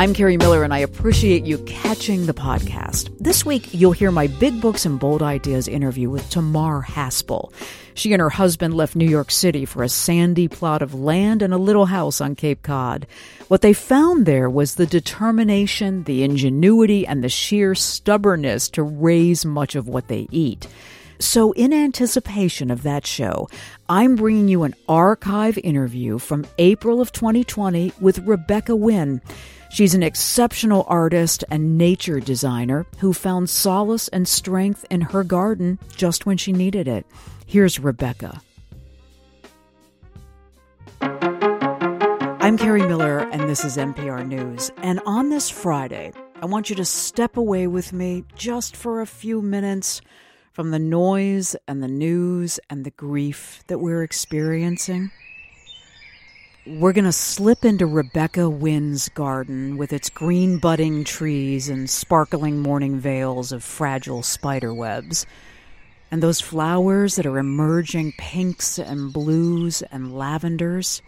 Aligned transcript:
I'm 0.00 0.14
Kerri 0.14 0.38
Miller, 0.38 0.64
and 0.64 0.72
I 0.72 0.78
appreciate 0.78 1.44
you 1.44 1.58
catching 1.66 2.24
the 2.24 2.32
podcast. 2.32 3.14
This 3.20 3.44
week, 3.44 3.74
you'll 3.74 3.92
hear 3.92 4.10
my 4.10 4.28
Big 4.28 4.58
Books 4.58 4.86
and 4.86 4.98
Bold 4.98 5.20
Ideas 5.20 5.68
interview 5.68 6.08
with 6.08 6.30
Tamar 6.30 6.82
Haspel. 6.82 7.52
She 7.92 8.14
and 8.14 8.22
her 8.22 8.30
husband 8.30 8.72
left 8.72 8.96
New 8.96 9.06
York 9.06 9.30
City 9.30 9.66
for 9.66 9.82
a 9.82 9.90
sandy 9.90 10.48
plot 10.48 10.80
of 10.80 10.94
land 10.94 11.42
and 11.42 11.52
a 11.52 11.58
little 11.58 11.84
house 11.84 12.22
on 12.22 12.34
Cape 12.34 12.62
Cod. 12.62 13.06
What 13.48 13.60
they 13.60 13.74
found 13.74 14.24
there 14.24 14.48
was 14.48 14.76
the 14.76 14.86
determination, 14.86 16.04
the 16.04 16.22
ingenuity, 16.22 17.06
and 17.06 17.22
the 17.22 17.28
sheer 17.28 17.74
stubbornness 17.74 18.70
to 18.70 18.82
raise 18.82 19.44
much 19.44 19.74
of 19.74 19.86
what 19.86 20.08
they 20.08 20.26
eat. 20.30 20.66
So, 21.18 21.52
in 21.52 21.74
anticipation 21.74 22.70
of 22.70 22.84
that 22.84 23.06
show, 23.06 23.50
I'm 23.86 24.16
bringing 24.16 24.48
you 24.48 24.62
an 24.62 24.74
archive 24.88 25.58
interview 25.58 26.16
from 26.16 26.46
April 26.56 27.02
of 27.02 27.12
2020 27.12 27.92
with 28.00 28.20
Rebecca 28.20 28.74
Wynn. 28.74 29.20
She's 29.70 29.94
an 29.94 30.02
exceptional 30.02 30.84
artist 30.88 31.44
and 31.48 31.78
nature 31.78 32.18
designer 32.18 32.86
who 32.98 33.12
found 33.12 33.48
solace 33.48 34.08
and 34.08 34.26
strength 34.26 34.84
in 34.90 35.00
her 35.00 35.22
garden 35.22 35.78
just 35.96 36.26
when 36.26 36.36
she 36.36 36.52
needed 36.52 36.88
it. 36.88 37.06
Here's 37.46 37.78
Rebecca. 37.78 38.42
I'm 41.00 42.58
Kerri 42.58 42.86
Miller, 42.88 43.20
and 43.30 43.48
this 43.48 43.64
is 43.64 43.76
MPR 43.76 44.26
News. 44.26 44.72
And 44.78 45.00
on 45.06 45.30
this 45.30 45.48
Friday, 45.48 46.12
I 46.42 46.46
want 46.46 46.68
you 46.68 46.74
to 46.74 46.84
step 46.84 47.36
away 47.36 47.68
with 47.68 47.92
me 47.92 48.24
just 48.34 48.74
for 48.74 49.00
a 49.00 49.06
few 49.06 49.40
minutes 49.40 50.00
from 50.52 50.72
the 50.72 50.80
noise 50.80 51.54
and 51.68 51.80
the 51.80 51.88
news 51.88 52.58
and 52.68 52.84
the 52.84 52.90
grief 52.90 53.62
that 53.68 53.78
we're 53.78 54.02
experiencing. 54.02 55.12
We're 56.66 56.92
going 56.92 57.06
to 57.06 57.12
slip 57.12 57.64
into 57.64 57.86
Rebecca 57.86 58.50
Wynn's 58.50 59.08
garden 59.08 59.78
with 59.78 59.94
its 59.94 60.10
green 60.10 60.58
budding 60.58 61.04
trees 61.04 61.70
and 61.70 61.88
sparkling 61.88 62.60
morning 62.60 63.00
veils 63.00 63.50
of 63.50 63.64
fragile 63.64 64.22
spider 64.22 64.74
webs. 64.74 65.24
And 66.10 66.22
those 66.22 66.42
flowers 66.42 67.16
that 67.16 67.24
are 67.24 67.38
emerging 67.38 68.12
pinks 68.18 68.78
and 68.78 69.10
blues 69.10 69.80
and 69.90 70.14
lavenders. 70.14 71.00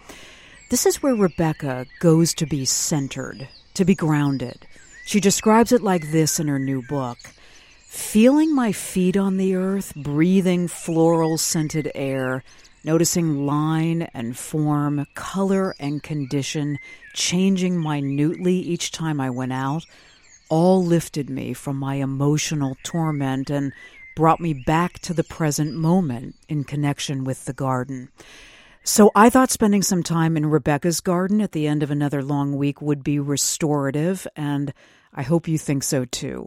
This 0.70 0.86
is 0.86 1.02
where 1.02 1.14
Rebecca 1.14 1.84
goes 2.00 2.32
to 2.34 2.46
be 2.46 2.64
centered, 2.64 3.46
to 3.74 3.84
be 3.84 3.94
grounded. 3.94 4.66
She 5.04 5.20
describes 5.20 5.70
it 5.70 5.82
like 5.82 6.12
this 6.12 6.40
in 6.40 6.48
her 6.48 6.58
new 6.58 6.80
book 6.80 7.18
Feeling 7.84 8.54
my 8.54 8.72
feet 8.72 9.18
on 9.18 9.36
the 9.36 9.54
earth, 9.54 9.92
breathing 9.94 10.66
floral 10.66 11.36
scented 11.36 11.92
air, 11.94 12.42
noticing 12.84 13.46
line 13.46 14.02
and 14.14 14.36
form, 14.36 15.06
color 15.14 15.74
and 15.78 16.02
condition, 16.02 16.78
changing 17.14 17.80
minutely 17.80 18.56
each 18.56 18.90
time 18.92 19.20
I 19.20 19.30
went 19.30 19.52
out, 19.52 19.84
all 20.48 20.84
lifted 20.84 21.30
me 21.30 21.52
from 21.52 21.76
my 21.76 21.94
emotional 21.96 22.76
torment 22.82 23.50
and 23.50 23.72
brought 24.14 24.40
me 24.40 24.52
back 24.52 24.98
to 25.00 25.14
the 25.14 25.24
present 25.24 25.74
moment 25.74 26.34
in 26.48 26.64
connection 26.64 27.24
with 27.24 27.44
the 27.46 27.52
garden. 27.52 28.10
So 28.84 29.10
I 29.14 29.30
thought 29.30 29.50
spending 29.50 29.82
some 29.82 30.02
time 30.02 30.36
in 30.36 30.46
Rebecca's 30.46 31.00
garden 31.00 31.40
at 31.40 31.52
the 31.52 31.66
end 31.66 31.82
of 31.82 31.90
another 31.90 32.22
long 32.22 32.56
week 32.56 32.82
would 32.82 33.04
be 33.04 33.18
restorative, 33.18 34.26
and 34.34 34.74
I 35.14 35.22
hope 35.22 35.46
you 35.46 35.58
think 35.58 35.82
so 35.82 36.04
too. 36.04 36.46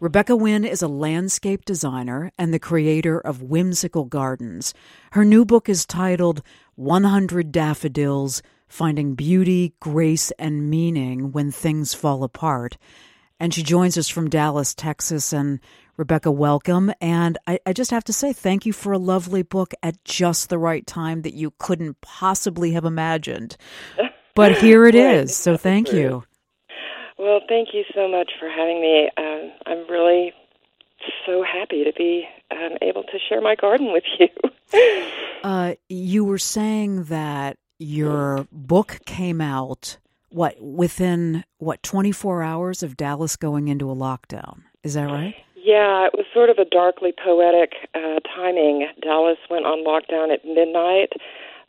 Rebecca 0.00 0.34
Wynn 0.34 0.64
is 0.64 0.80
a 0.80 0.88
landscape 0.88 1.64
designer 1.64 2.30
and 2.38 2.54
the 2.54 2.58
creator 2.58 3.18
of 3.18 3.42
Whimsical 3.42 4.04
Gardens. 4.04 4.72
Her 5.12 5.24
new 5.24 5.44
book 5.44 5.68
is 5.68 5.84
titled 5.84 6.42
100 6.76 7.52
Daffodils 7.52 8.42
Finding 8.68 9.14
Beauty, 9.14 9.74
Grace, 9.80 10.30
and 10.38 10.70
Meaning 10.70 11.32
When 11.32 11.50
Things 11.50 11.94
Fall 11.94 12.22
Apart. 12.22 12.78
And 13.40 13.52
she 13.52 13.62
joins 13.62 13.98
us 13.98 14.08
from 14.08 14.30
Dallas, 14.30 14.74
Texas. 14.74 15.32
And 15.32 15.60
Rebecca, 15.96 16.30
welcome. 16.30 16.92
And 17.00 17.38
I, 17.46 17.58
I, 17.66 17.72
just 17.72 17.90
have 17.90 18.04
to 18.04 18.12
say, 18.12 18.32
thank 18.32 18.66
you 18.66 18.72
for 18.72 18.92
a 18.92 18.98
lovely 18.98 19.42
book 19.42 19.74
at 19.82 20.02
just 20.04 20.48
the 20.48 20.58
right 20.58 20.86
time 20.86 21.22
that 21.22 21.34
you 21.34 21.52
couldn't 21.58 22.00
possibly 22.00 22.72
have 22.72 22.84
imagined. 22.84 23.56
But 24.34 24.58
here 24.58 24.86
it 24.86 24.94
is. 24.94 25.34
So 25.36 25.56
thank 25.56 25.92
you. 25.92 26.22
Well, 27.18 27.40
thank 27.48 27.70
you 27.72 27.84
so 27.94 28.08
much 28.08 28.30
for 28.38 28.48
having 28.48 28.80
me. 28.80 29.10
Um, 29.16 29.52
I'm 29.66 29.90
really 29.90 30.32
so 31.26 31.42
happy 31.42 31.84
to 31.84 31.92
be 31.96 32.26
um, 32.50 32.76
able 32.82 33.02
to 33.02 33.18
share 33.28 33.40
my 33.40 33.54
garden 33.54 33.92
with 33.92 34.04
you. 34.18 34.28
uh, 35.44 35.74
you 35.88 36.24
were 36.24 36.38
saying 36.38 37.04
that 37.04 37.56
your 37.78 38.46
book 38.52 39.00
came 39.06 39.40
out 39.40 39.98
what 40.30 40.60
within 40.60 41.44
what 41.58 41.82
24 41.82 42.42
hours 42.42 42.82
of 42.82 42.96
Dallas 42.96 43.36
going 43.36 43.68
into 43.68 43.90
a 43.90 43.94
lockdown. 43.94 44.62
Is 44.82 44.94
that 44.94 45.04
right? 45.04 45.34
Yeah, 45.56 46.06
it 46.06 46.12
was 46.14 46.26
sort 46.32 46.50
of 46.50 46.58
a 46.58 46.64
darkly 46.64 47.12
poetic 47.12 47.72
uh, 47.94 48.20
timing. 48.34 48.88
Dallas 49.02 49.38
went 49.50 49.66
on 49.66 49.84
lockdown 49.84 50.32
at 50.32 50.44
midnight 50.44 51.12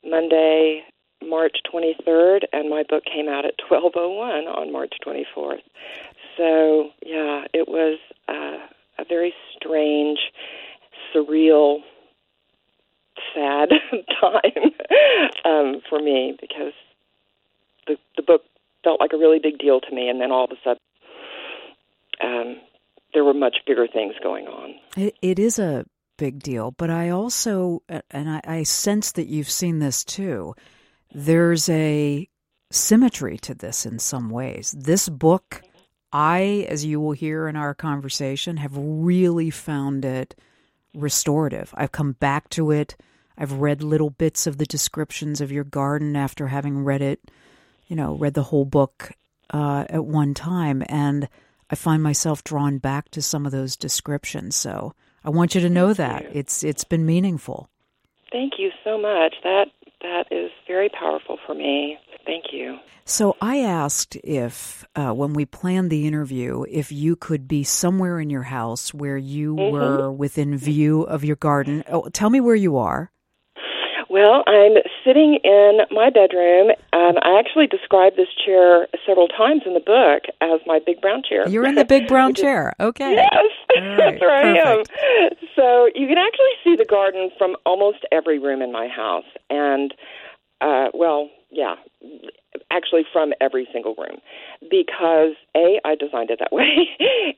Monday, 0.05 0.83
March 1.25 1.57
23rd, 1.71 2.43
and 2.53 2.69
my 2.69 2.83
book 2.87 3.03
came 3.05 3.27
out 3.27 3.45
at 3.45 3.55
12:01 3.69 4.47
on 4.47 4.71
March 4.71 4.93
24th. 5.05 5.61
So 6.37 6.89
yeah, 7.05 7.45
it 7.53 7.67
was 7.67 7.99
uh, 8.27 8.57
a 8.97 9.05
very 9.07 9.33
strange, 9.55 10.19
surreal, 11.13 11.79
sad 13.33 13.69
time 14.21 14.71
um, 15.45 15.81
for 15.89 15.99
me 15.99 16.37
because 16.39 16.73
the 17.87 17.97
the 18.15 18.23
book 18.23 18.43
felt 18.83 18.99
like 18.99 19.11
a 19.13 19.17
really 19.17 19.39
big 19.39 19.59
deal 19.59 19.81
to 19.81 19.93
me, 19.93 20.09
and 20.09 20.21
then 20.21 20.31
all 20.31 20.45
of 20.45 20.51
a 20.51 20.55
sudden, 20.63 20.79
um, 22.23 22.61
there 23.13 23.25
were 23.25 23.33
much 23.33 23.57
bigger 23.67 23.87
things 23.87 24.13
going 24.23 24.47
on. 24.47 24.75
it, 24.95 25.15
it 25.21 25.37
is 25.37 25.59
a 25.59 25.85
big 26.17 26.41
deal, 26.41 26.71
but 26.71 26.89
I 26.89 27.09
also, 27.09 27.81
and 28.11 28.29
I, 28.29 28.41
I 28.45 28.63
sense 28.63 29.13
that 29.13 29.27
you've 29.27 29.49
seen 29.49 29.79
this 29.79 30.03
too 30.03 30.53
there's 31.11 31.69
a 31.69 32.27
symmetry 32.71 33.37
to 33.39 33.53
this 33.53 33.85
in 33.85 33.99
some 33.99 34.29
ways. 34.29 34.75
This 34.77 35.09
book, 35.09 35.61
I, 36.13 36.65
as 36.69 36.85
you 36.85 36.99
will 36.99 37.13
hear 37.13 37.47
in 37.47 37.55
our 37.55 37.73
conversation, 37.73 38.57
have 38.57 38.73
really 38.75 39.49
found 39.49 40.05
it 40.05 40.35
restorative. 40.93 41.73
I've 41.75 41.91
come 41.91 42.13
back 42.13 42.49
to 42.51 42.71
it. 42.71 42.95
I've 43.37 43.53
read 43.53 43.81
little 43.81 44.09
bits 44.09 44.47
of 44.47 44.57
the 44.57 44.65
descriptions 44.65 45.41
of 45.41 45.51
your 45.51 45.63
garden 45.63 46.15
after 46.15 46.47
having 46.47 46.83
read 46.83 47.01
it, 47.01 47.31
you 47.87 47.95
know, 47.95 48.15
read 48.15 48.33
the 48.33 48.43
whole 48.43 48.65
book 48.65 49.11
uh, 49.51 49.85
at 49.89 50.05
one 50.05 50.33
time. 50.33 50.83
And 50.89 51.29
I 51.69 51.75
find 51.75 52.03
myself 52.03 52.43
drawn 52.43 52.79
back 52.79 53.09
to 53.11 53.21
some 53.21 53.45
of 53.45 53.51
those 53.51 53.77
descriptions. 53.77 54.55
So 54.55 54.93
I 55.23 55.29
want 55.29 55.55
you 55.55 55.61
to 55.61 55.69
know 55.69 55.93
that 55.93 56.25
it's 56.33 56.63
it's 56.63 56.83
been 56.83 57.05
meaningful. 57.05 57.69
Thank 58.31 58.53
you 58.57 58.71
so 58.83 58.97
much. 58.97 59.35
That 59.43 59.67
that 60.01 60.25
is 60.31 60.51
very 60.67 60.89
powerful 60.89 61.37
for 61.45 61.53
me. 61.53 61.97
Thank 62.25 62.45
you. 62.51 62.77
So 63.05 63.35
I 63.41 63.61
asked 63.61 64.15
if, 64.17 64.85
uh, 64.95 65.11
when 65.13 65.33
we 65.33 65.45
planned 65.45 65.89
the 65.89 66.05
interview, 66.05 66.63
if 66.69 66.91
you 66.91 67.15
could 67.15 67.47
be 67.47 67.63
somewhere 67.63 68.19
in 68.19 68.29
your 68.29 68.43
house 68.43 68.93
where 68.93 69.17
you 69.17 69.55
mm-hmm. 69.55 69.73
were 69.73 70.11
within 70.11 70.57
view 70.57 71.03
of 71.03 71.23
your 71.23 71.35
garden. 71.35 71.83
Oh, 71.87 72.07
tell 72.09 72.29
me 72.29 72.39
where 72.39 72.55
you 72.55 72.77
are. 72.77 73.11
Well, 74.09 74.43
I'm 74.47 74.73
sitting 75.05 75.39
in 75.43 75.81
my 75.91 76.09
bedroom. 76.09 76.71
Um, 76.93 77.17
I 77.21 77.37
actually 77.39 77.67
describe 77.67 78.15
this 78.15 78.27
chair 78.43 78.87
several 79.05 79.27
times 79.27 79.61
in 79.65 79.75
the 79.75 79.79
book 79.79 80.23
as 80.41 80.59
my 80.65 80.79
big 80.83 80.99
brown 80.99 81.21
chair. 81.27 81.47
You're 81.47 81.67
in 81.67 81.75
the 81.75 81.85
big 81.85 82.07
brown 82.07 82.33
chair. 82.41 82.73
Okay. 82.79 83.13
Yes, 83.13 83.29
right. 83.75 83.97
that's 83.97 84.21
where 84.21 84.43
Perfect. 84.43 84.65
I 84.65 84.71
am. 84.71 84.83
So 85.55 85.89
you 85.93 86.07
can 86.07 86.17
actually 86.17 86.55
see 86.63 86.75
the 86.75 86.85
garden 86.85 87.29
from 87.37 87.55
almost 87.67 87.99
every 88.11 88.39
room 88.39 88.63
in 88.63 88.71
my 88.71 88.87
house, 88.87 89.29
and 89.51 89.93
uh, 90.61 90.87
well, 90.93 91.29
yeah, 91.51 91.75
actually 92.71 93.03
from 93.13 93.33
every 93.39 93.67
single 93.71 93.95
room, 93.95 94.19
because 94.69 95.35
a 95.55 95.79
I 95.85 95.95
designed 95.95 96.31
it 96.31 96.39
that 96.39 96.51
way, 96.51 96.89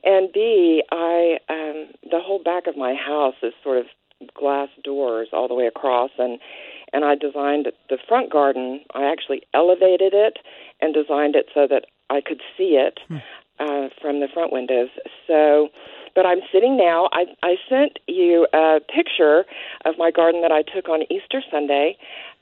and 0.04 0.32
b 0.32 0.82
I 0.90 1.36
um, 1.50 1.88
the 2.10 2.20
whole 2.20 2.42
back 2.42 2.66
of 2.66 2.76
my 2.76 2.94
house 2.94 3.34
is 3.42 3.52
sort 3.62 3.78
of 3.78 3.86
glass 4.34 4.68
doors 4.82 5.28
all 5.32 5.48
the 5.48 5.54
way 5.54 5.66
across 5.66 6.10
and 6.18 6.38
and 6.92 7.04
I 7.04 7.14
designed 7.14 7.68
the 7.88 7.98
front 8.06 8.30
garden. 8.30 8.80
I 8.94 9.10
actually 9.10 9.42
elevated 9.54 10.12
it 10.12 10.38
and 10.80 10.92
designed 10.92 11.36
it 11.36 11.46
so 11.54 11.66
that 11.68 11.86
I 12.10 12.20
could 12.20 12.42
see 12.56 12.76
it 12.76 13.00
hmm. 13.08 13.16
uh, 13.58 13.88
from 14.00 14.20
the 14.20 14.28
front 14.32 14.52
windows. 14.52 14.90
So, 15.26 15.68
but 16.14 16.26
I'm 16.26 16.40
sitting 16.52 16.76
now. 16.76 17.08
I 17.12 17.24
I 17.42 17.56
sent 17.68 17.98
you 18.06 18.46
a 18.52 18.80
picture 18.94 19.44
of 19.84 19.94
my 19.96 20.10
garden 20.10 20.42
that 20.42 20.52
I 20.52 20.62
took 20.62 20.88
on 20.88 21.02
Easter 21.10 21.42
Sunday. 21.50 21.96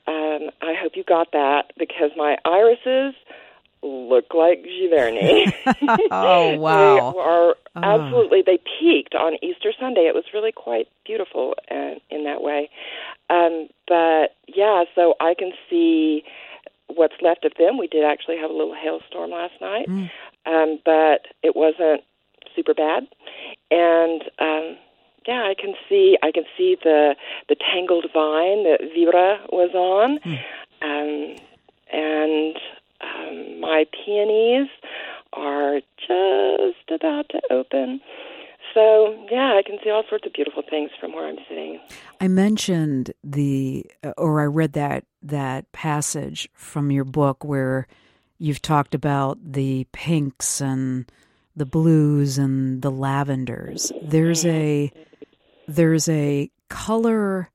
Um, 0.07 0.49
I 0.61 0.73
hope 0.79 0.93
you 0.95 1.03
got 1.03 1.31
that 1.31 1.71
because 1.77 2.11
my 2.17 2.37
irises 2.43 3.15
look 3.83 4.33
like 4.33 4.63
Giverny. 4.63 5.53
oh 6.11 6.57
wow! 6.57 7.11
they 7.13 7.19
are 7.19 7.55
oh. 7.75 8.05
absolutely. 8.05 8.43
They 8.45 8.59
peaked 8.79 9.15
on 9.15 9.33
Easter 9.41 9.73
Sunday. 9.79 10.01
It 10.01 10.15
was 10.15 10.25
really 10.33 10.51
quite 10.51 10.87
beautiful 11.05 11.55
uh, 11.69 11.95
in 12.09 12.23
that 12.25 12.41
way. 12.41 12.69
Um, 13.29 13.67
but 13.87 14.35
yeah, 14.47 14.83
so 14.95 15.15
I 15.19 15.33
can 15.37 15.51
see 15.69 16.23
what's 16.87 17.15
left 17.21 17.45
of 17.45 17.53
them. 17.57 17.77
We 17.77 17.87
did 17.87 18.03
actually 18.03 18.37
have 18.37 18.49
a 18.49 18.53
little 18.53 18.75
hailstorm 18.75 19.31
last 19.31 19.53
night. 19.61 19.87
Mm. 19.87 20.09
um, 20.45 20.79
but 20.85 21.27
it 21.43 21.55
wasn't 21.55 22.03
super 22.55 22.73
bad. 22.73 23.07
And 23.69 24.23
um, 24.39 24.77
yeah, 25.27 25.43
I 25.43 25.53
can 25.59 25.73
see 25.87 26.17
I 26.23 26.31
can 26.31 26.43
see 26.57 26.77
the 26.83 27.15
the 27.49 27.55
tangled 27.55 28.05
vine 28.13 28.63
that 28.63 28.79
Vibra 28.95 29.39
was 29.51 29.73
on, 29.73 30.19
mm. 30.19 30.39
um, 30.81 31.35
and 31.91 32.55
um, 33.03 33.59
my 33.59 33.85
peonies 34.05 34.67
are 35.33 35.79
just 35.97 36.91
about 36.91 37.29
to 37.29 37.41
open. 37.49 38.01
So 38.73 39.25
yeah, 39.29 39.57
I 39.57 39.63
can 39.65 39.77
see 39.83 39.89
all 39.89 40.03
sorts 40.09 40.25
of 40.25 40.33
beautiful 40.33 40.63
things 40.69 40.91
from 40.99 41.13
where 41.13 41.27
I'm 41.27 41.37
sitting. 41.49 41.79
I 42.19 42.27
mentioned 42.27 43.11
the, 43.23 43.85
uh, 44.03 44.13
or 44.17 44.41
I 44.41 44.45
read 44.45 44.73
that 44.73 45.05
that 45.23 45.71
passage 45.71 46.49
from 46.53 46.89
your 46.89 47.03
book 47.03 47.43
where 47.43 47.87
you've 48.37 48.61
talked 48.61 48.95
about 48.95 49.37
the 49.43 49.85
pinks 49.91 50.61
and 50.61 51.11
the 51.55 51.65
blues 51.65 52.37
and 52.37 52.81
the 52.81 52.91
lavenders. 52.91 53.91
There's 54.01 54.45
a 54.45 54.91
there's 55.67 56.07
a 56.09 56.49
color 56.69 57.49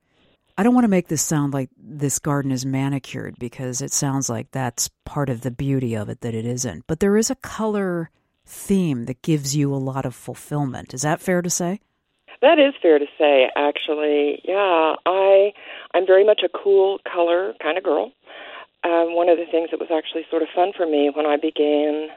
I 0.58 0.62
don't 0.62 0.74
want 0.74 0.84
to 0.84 0.88
make 0.88 1.08
this 1.08 1.22
sound 1.22 1.52
like 1.52 1.68
this 1.76 2.18
garden 2.18 2.50
is 2.50 2.64
manicured 2.64 3.38
because 3.38 3.82
it 3.82 3.92
sounds 3.92 4.30
like 4.30 4.50
that's 4.50 4.88
part 5.04 5.28
of 5.28 5.42
the 5.42 5.50
beauty 5.50 5.94
of 5.94 6.08
it 6.08 6.22
that 6.22 6.34
it 6.34 6.46
isn't. 6.46 6.84
But 6.86 7.00
there 7.00 7.18
is 7.18 7.30
a 7.30 7.34
color 7.36 8.10
theme 8.46 9.04
that 9.04 9.20
gives 9.20 9.54
you 9.54 9.74
a 9.74 9.76
lot 9.76 10.06
of 10.06 10.14
fulfillment. 10.14 10.94
Is 10.94 11.02
that 11.02 11.20
fair 11.20 11.42
to 11.42 11.50
say? 11.50 11.80
That 12.40 12.58
is 12.58 12.74
fair 12.80 12.98
to 12.98 13.06
say, 13.18 13.50
actually. 13.56 14.40
Yeah, 14.44 14.94
I 15.04 15.52
I'm 15.94 16.06
very 16.06 16.24
much 16.24 16.40
a 16.44 16.48
cool 16.48 17.00
color 17.10 17.54
kind 17.62 17.76
of 17.76 17.84
girl. 17.84 18.12
Um, 18.84 19.14
one 19.14 19.28
of 19.28 19.36
the 19.36 19.46
things 19.50 19.70
that 19.72 19.80
was 19.80 19.90
actually 19.92 20.24
sort 20.30 20.42
of 20.42 20.48
fun 20.54 20.72
for 20.74 20.86
me 20.86 21.10
when 21.14 21.26
I 21.26 21.36
began 21.36 22.08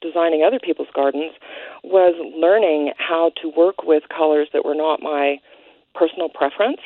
designing 0.00 0.42
other 0.42 0.60
people's 0.62 0.88
gardens 0.94 1.32
was 1.82 2.14
learning 2.36 2.92
how 2.96 3.32
to 3.42 3.52
work 3.54 3.82
with 3.82 4.04
colors 4.08 4.48
that 4.52 4.64
were 4.64 4.74
not 4.74 5.02
my 5.02 5.36
personal 5.94 6.28
preference 6.28 6.80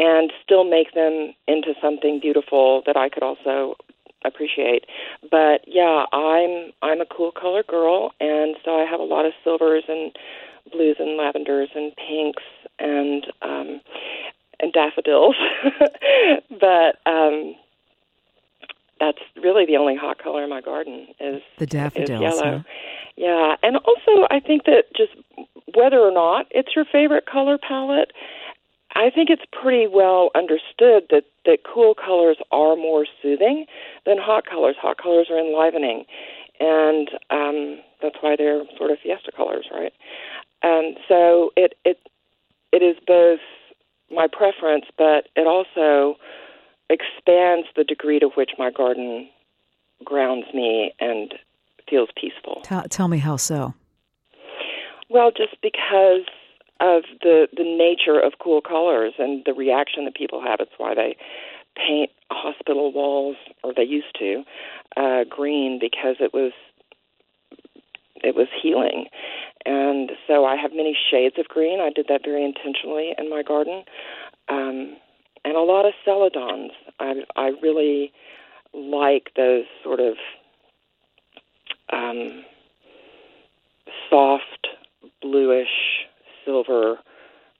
and 0.00 0.32
still 0.42 0.64
make 0.64 0.94
them 0.94 1.34
into 1.46 1.74
something 1.80 2.20
beautiful 2.20 2.82
that 2.86 2.96
I 2.96 3.10
could 3.10 3.22
also 3.22 3.76
appreciate. 4.24 4.86
But 5.30 5.60
yeah, 5.66 6.06
I'm 6.12 6.72
I'm 6.82 7.00
a 7.02 7.06
cool 7.06 7.32
color 7.32 7.62
girl 7.62 8.12
and 8.18 8.56
so 8.64 8.80
I 8.80 8.86
have 8.90 8.98
a 8.98 9.04
lot 9.04 9.26
of 9.26 9.32
silvers 9.44 9.84
and 9.88 10.16
blues 10.72 10.96
and 10.98 11.18
lavenders 11.18 11.68
and 11.74 11.92
pinks 11.96 12.42
and 12.78 13.26
um 13.42 13.80
and 14.58 14.72
daffodils. 14.72 15.36
but 16.50 16.96
um 17.04 17.54
that's 18.98 19.18
really 19.42 19.66
the 19.66 19.76
only 19.76 19.96
hot 19.96 20.18
color 20.18 20.44
in 20.44 20.50
my 20.50 20.62
garden 20.62 21.08
is 21.20 21.42
the 21.58 21.66
daffodils. 21.66 22.10
Is 22.10 22.40
yellow. 22.40 22.58
Huh? 22.58 22.62
Yeah, 23.16 23.56
and 23.62 23.76
also 23.76 24.26
I 24.30 24.40
think 24.40 24.64
that 24.64 24.84
just 24.96 25.12
whether 25.74 25.98
or 25.98 26.12
not 26.12 26.46
it's 26.50 26.74
your 26.74 26.84
favorite 26.90 27.26
color 27.26 27.58
palette, 27.58 28.12
I 28.94 29.10
think 29.10 29.30
it's 29.30 29.44
pretty 29.52 29.86
well 29.86 30.30
understood 30.34 31.04
that 31.10 31.24
that 31.46 31.58
cool 31.64 31.94
colors 31.94 32.36
are 32.50 32.76
more 32.76 33.06
soothing 33.22 33.66
than 34.04 34.18
hot 34.18 34.46
colors. 34.46 34.76
Hot 34.80 34.98
colors 34.98 35.28
are 35.30 35.38
enlivening, 35.38 36.04
and 36.58 37.08
um, 37.30 37.80
that's 38.02 38.16
why 38.20 38.34
they're 38.36 38.62
sort 38.76 38.90
of 38.90 38.98
fiesta 39.02 39.30
colors, 39.34 39.66
right? 39.72 39.92
And 40.62 40.96
um, 40.96 41.02
so 41.08 41.50
it 41.56 41.74
it 41.84 41.98
it 42.72 42.82
is 42.82 42.96
both 43.06 43.40
my 44.10 44.26
preference, 44.30 44.86
but 44.98 45.28
it 45.36 45.46
also 45.46 46.18
expands 46.90 47.68
the 47.76 47.84
degree 47.84 48.18
to 48.18 48.28
which 48.36 48.50
my 48.58 48.70
garden 48.70 49.28
grounds 50.04 50.46
me 50.52 50.92
and 50.98 51.34
feels 51.88 52.08
peaceful. 52.20 52.60
Tell, 52.64 52.82
tell 52.88 53.08
me 53.08 53.18
how 53.18 53.36
so. 53.36 53.74
Well, 55.08 55.30
just 55.30 55.60
because 55.62 56.26
of 56.80 57.04
the 57.22 57.48
the 57.56 57.64
nature 57.64 58.18
of 58.18 58.34
cool 58.42 58.60
colors 58.60 59.14
and 59.18 59.42
the 59.44 59.52
reaction 59.52 60.04
that 60.04 60.14
people 60.14 60.42
have. 60.42 60.60
It's 60.60 60.72
why 60.78 60.94
they 60.94 61.16
paint 61.76 62.10
hospital 62.30 62.92
walls, 62.92 63.36
or 63.62 63.72
they 63.74 63.84
used 63.84 64.18
to, 64.18 64.42
uh, 64.96 65.24
green 65.28 65.78
because 65.80 66.16
it 66.20 66.32
was 66.32 66.52
it 68.22 68.34
was 68.34 68.48
healing. 68.62 69.06
And 69.66 70.12
so 70.26 70.44
I 70.44 70.56
have 70.56 70.72
many 70.72 70.96
shades 71.10 71.36
of 71.38 71.48
green. 71.48 71.80
I 71.80 71.90
did 71.90 72.06
that 72.08 72.22
very 72.24 72.44
intentionally 72.44 73.14
in 73.18 73.28
my 73.28 73.42
garden. 73.42 73.84
Um, 74.48 74.96
and 75.44 75.56
a 75.56 75.60
lot 75.60 75.86
of 75.86 75.92
celadons. 76.06 76.70
I 76.98 77.14
I 77.36 77.52
really 77.62 78.12
like 78.72 79.30
those 79.36 79.64
sort 79.82 80.00
of 80.00 80.14
um, 81.92 82.44
soft 84.08 84.68
bluish 85.22 86.06
silver 86.50 86.98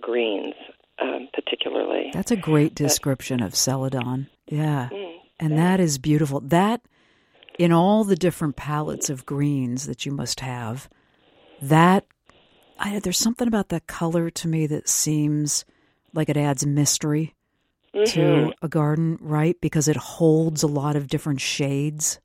greens, 0.02 0.54
um, 1.00 1.28
particularly. 1.32 2.10
That's 2.12 2.31
a 2.31 2.37
great 2.37 2.75
description 2.75 3.38
but, 3.38 3.46
of 3.46 3.54
celadon. 3.54 4.28
Yeah, 4.46 4.88
mm, 4.92 5.16
and 5.38 5.50
yeah. 5.50 5.56
that 5.56 5.81
is 5.81 5.98
beautiful. 5.98 6.40
That 6.40 6.82
in 7.58 7.72
all 7.72 8.04
the 8.04 8.16
different 8.16 8.56
palettes 8.56 9.10
of 9.10 9.26
greens 9.26 9.87
that 9.87 10.04
you 10.04 10.12
must 10.12 10.40
have, 10.40 10.88
that 11.62 12.06
I, 12.78 12.98
there's 12.98 13.19
something 13.19 13.46
about 13.46 13.69
that 13.69 13.87
color 13.87 14.31
to 14.31 14.48
me 14.48 14.66
that 14.66 14.88
seems 14.88 15.64
like 16.12 16.28
it 16.28 16.37
adds 16.37 16.66
mystery 16.66 17.34
mm-hmm. 17.94 18.04
to 18.04 18.52
a 18.62 18.69
garden, 18.69 19.19
right? 19.20 19.60
Because 19.60 19.87
it 19.87 19.96
holds 19.96 20.62
a 20.62 20.66
lot 20.66 20.96
of 20.96 21.06
different 21.06 21.40
shades 21.40 22.19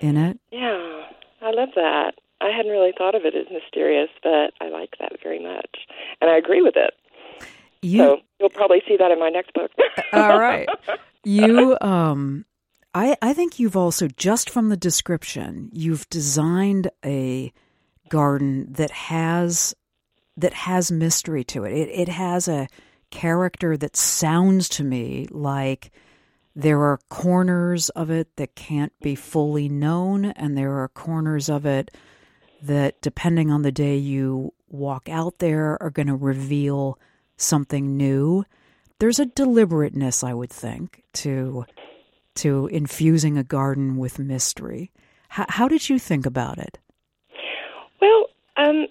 in 0.00 0.16
it. 0.16 0.38
Yeah, 0.50 1.06
I 1.40 1.50
love 1.52 1.70
that. 1.76 2.14
I 2.40 2.50
hadn't 2.50 2.70
really 2.70 2.92
thought 2.96 3.14
of 3.14 3.24
it 3.24 3.34
as 3.34 3.46
mysterious, 3.50 4.10
but 4.22 4.52
I 4.60 4.68
like 4.68 4.94
that 5.00 5.12
very 5.22 5.42
much, 5.42 5.86
and 6.20 6.30
I 6.30 6.36
agree 6.36 6.62
with 6.62 6.76
it. 6.76 6.94
You, 7.82 7.98
so 7.98 8.20
you'll 8.40 8.50
probably 8.50 8.82
see 8.86 8.96
that 8.96 9.10
in 9.10 9.18
my 9.18 9.28
next 9.28 9.52
book. 9.54 9.70
all 10.12 10.38
right, 10.38 10.68
you. 11.24 11.76
Um, 11.80 12.44
I 12.94 13.16
I 13.22 13.32
think 13.32 13.58
you've 13.58 13.76
also 13.76 14.08
just 14.08 14.50
from 14.50 14.68
the 14.68 14.76
description, 14.76 15.70
you've 15.72 16.08
designed 16.10 16.90
a 17.04 17.52
garden 18.08 18.72
that 18.72 18.90
has 18.90 19.74
that 20.36 20.54
has 20.54 20.92
mystery 20.92 21.44
to 21.44 21.64
it. 21.64 21.72
It 21.72 21.88
it 21.88 22.08
has 22.08 22.48
a 22.48 22.68
character 23.10 23.76
that 23.76 23.96
sounds 23.96 24.68
to 24.68 24.84
me 24.84 25.26
like 25.30 25.90
there 26.54 26.80
are 26.80 26.98
corners 27.08 27.88
of 27.90 28.10
it 28.10 28.36
that 28.36 28.54
can't 28.54 28.92
be 29.00 29.14
fully 29.14 29.68
known, 29.68 30.26
and 30.26 30.56
there 30.56 30.78
are 30.82 30.88
corners 30.88 31.48
of 31.48 31.66
it 31.66 31.90
that, 32.62 33.00
depending 33.00 33.50
on 33.50 33.62
the 33.62 33.72
day 33.72 33.96
you 33.96 34.52
walk 34.68 35.08
out 35.08 35.38
there, 35.38 35.80
are 35.82 35.90
going 35.90 36.08
to 36.08 36.16
reveal 36.16 36.98
something 37.36 37.96
new. 37.96 38.44
There's 38.98 39.18
a 39.18 39.26
deliberateness, 39.26 40.24
I 40.24 40.34
would 40.34 40.50
think, 40.50 41.02
to 41.14 41.64
to 42.36 42.68
infusing 42.68 43.36
a 43.36 43.42
garden 43.42 43.96
with 43.96 44.18
mystery. 44.18 44.92
How, 45.28 45.44
how 45.48 45.68
did 45.68 45.88
you 45.88 45.98
think 45.98 46.24
about 46.24 46.58
it? 46.58 46.78
Well, 48.00 48.26
um, 48.56 48.86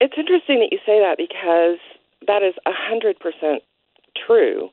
it's 0.00 0.14
interesting 0.18 0.60
that 0.60 0.68
you 0.70 0.78
say 0.84 1.00
that 1.00 1.16
because 1.16 1.78
that 2.26 2.42
is 2.42 2.54
hundred 2.66 3.18
percent 3.20 3.62
true, 4.26 4.70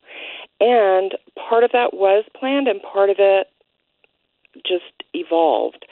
and 0.60 1.14
part 1.48 1.64
of 1.64 1.72
that 1.72 1.94
was 1.94 2.24
planned, 2.38 2.68
and 2.68 2.80
part 2.82 3.10
of 3.10 3.16
it 3.18 3.48
just 4.66 5.04
evolved. 5.12 5.84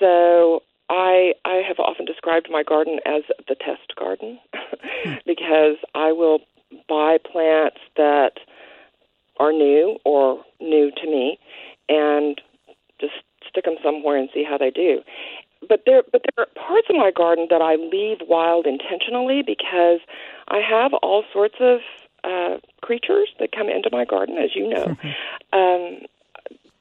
So 0.00 0.62
I 0.92 1.32
I 1.46 1.62
have 1.66 1.78
often 1.78 2.04
described 2.04 2.48
my 2.50 2.62
garden 2.62 3.00
as 3.06 3.22
the 3.48 3.54
test 3.54 3.96
garden 3.98 4.38
because 5.26 5.76
I 5.94 6.12
will 6.12 6.40
buy 6.86 7.16
plants 7.16 7.80
that 7.96 8.32
are 9.40 9.52
new 9.52 9.98
or 10.04 10.44
new 10.60 10.90
to 10.90 11.06
me 11.06 11.38
and 11.88 12.40
just 13.00 13.14
stick 13.48 13.64
them 13.64 13.76
somewhere 13.82 14.18
and 14.18 14.28
see 14.34 14.44
how 14.44 14.58
they 14.58 14.70
do. 14.70 15.00
But 15.66 15.84
there 15.86 16.02
but 16.12 16.22
there 16.22 16.44
are 16.44 16.62
parts 16.62 16.88
of 16.90 16.96
my 16.96 17.10
garden 17.10 17.46
that 17.48 17.62
I 17.62 17.76
leave 17.76 18.18
wild 18.28 18.66
intentionally 18.66 19.42
because 19.42 20.00
I 20.48 20.58
have 20.58 20.92
all 21.02 21.24
sorts 21.32 21.56
of 21.60 21.80
uh, 22.22 22.58
creatures 22.82 23.28
that 23.40 23.52
come 23.52 23.68
into 23.68 23.88
my 23.90 24.04
garden, 24.04 24.36
as 24.36 24.54
you 24.54 24.68
know. 24.68 24.96
um, 25.52 26.00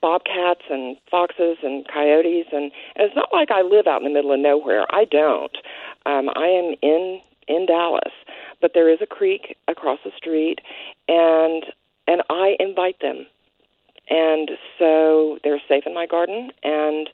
bobcats 0.02 0.62
and 0.70 0.98
foxes 1.10 1.58
and 1.64 1.88
coyotes 1.88 2.48
and, 2.52 2.72
and 2.96 3.08
it's 3.08 3.16
not 3.16 3.30
like 3.32 3.52
I 3.52 3.62
live 3.62 3.88
out 3.88 4.02
in 4.02 4.08
the 4.08 4.14
middle 4.14 4.34
of 4.34 4.40
nowhere. 4.40 4.86
I 4.90 5.06
don't. 5.06 5.56
Um, 6.06 6.30
I 6.36 6.48
am 6.48 6.76
in 6.82 7.22
in 7.48 7.66
Dallas, 7.66 8.14
but 8.62 8.72
there 8.74 8.90
is 8.90 9.00
a 9.02 9.06
creek 9.06 9.58
across 9.68 10.00
the 10.04 10.12
street, 10.16 10.60
and 11.08 11.66
and 12.08 12.22
I 12.30 12.56
invite 12.60 13.00
them, 13.02 13.26
and 14.10 14.52
so 14.80 15.40
they're 15.44 15.62
safe 15.68 15.84
in 15.86 15.94
my 15.94 16.06
garden, 16.06 16.52
and 16.64 17.10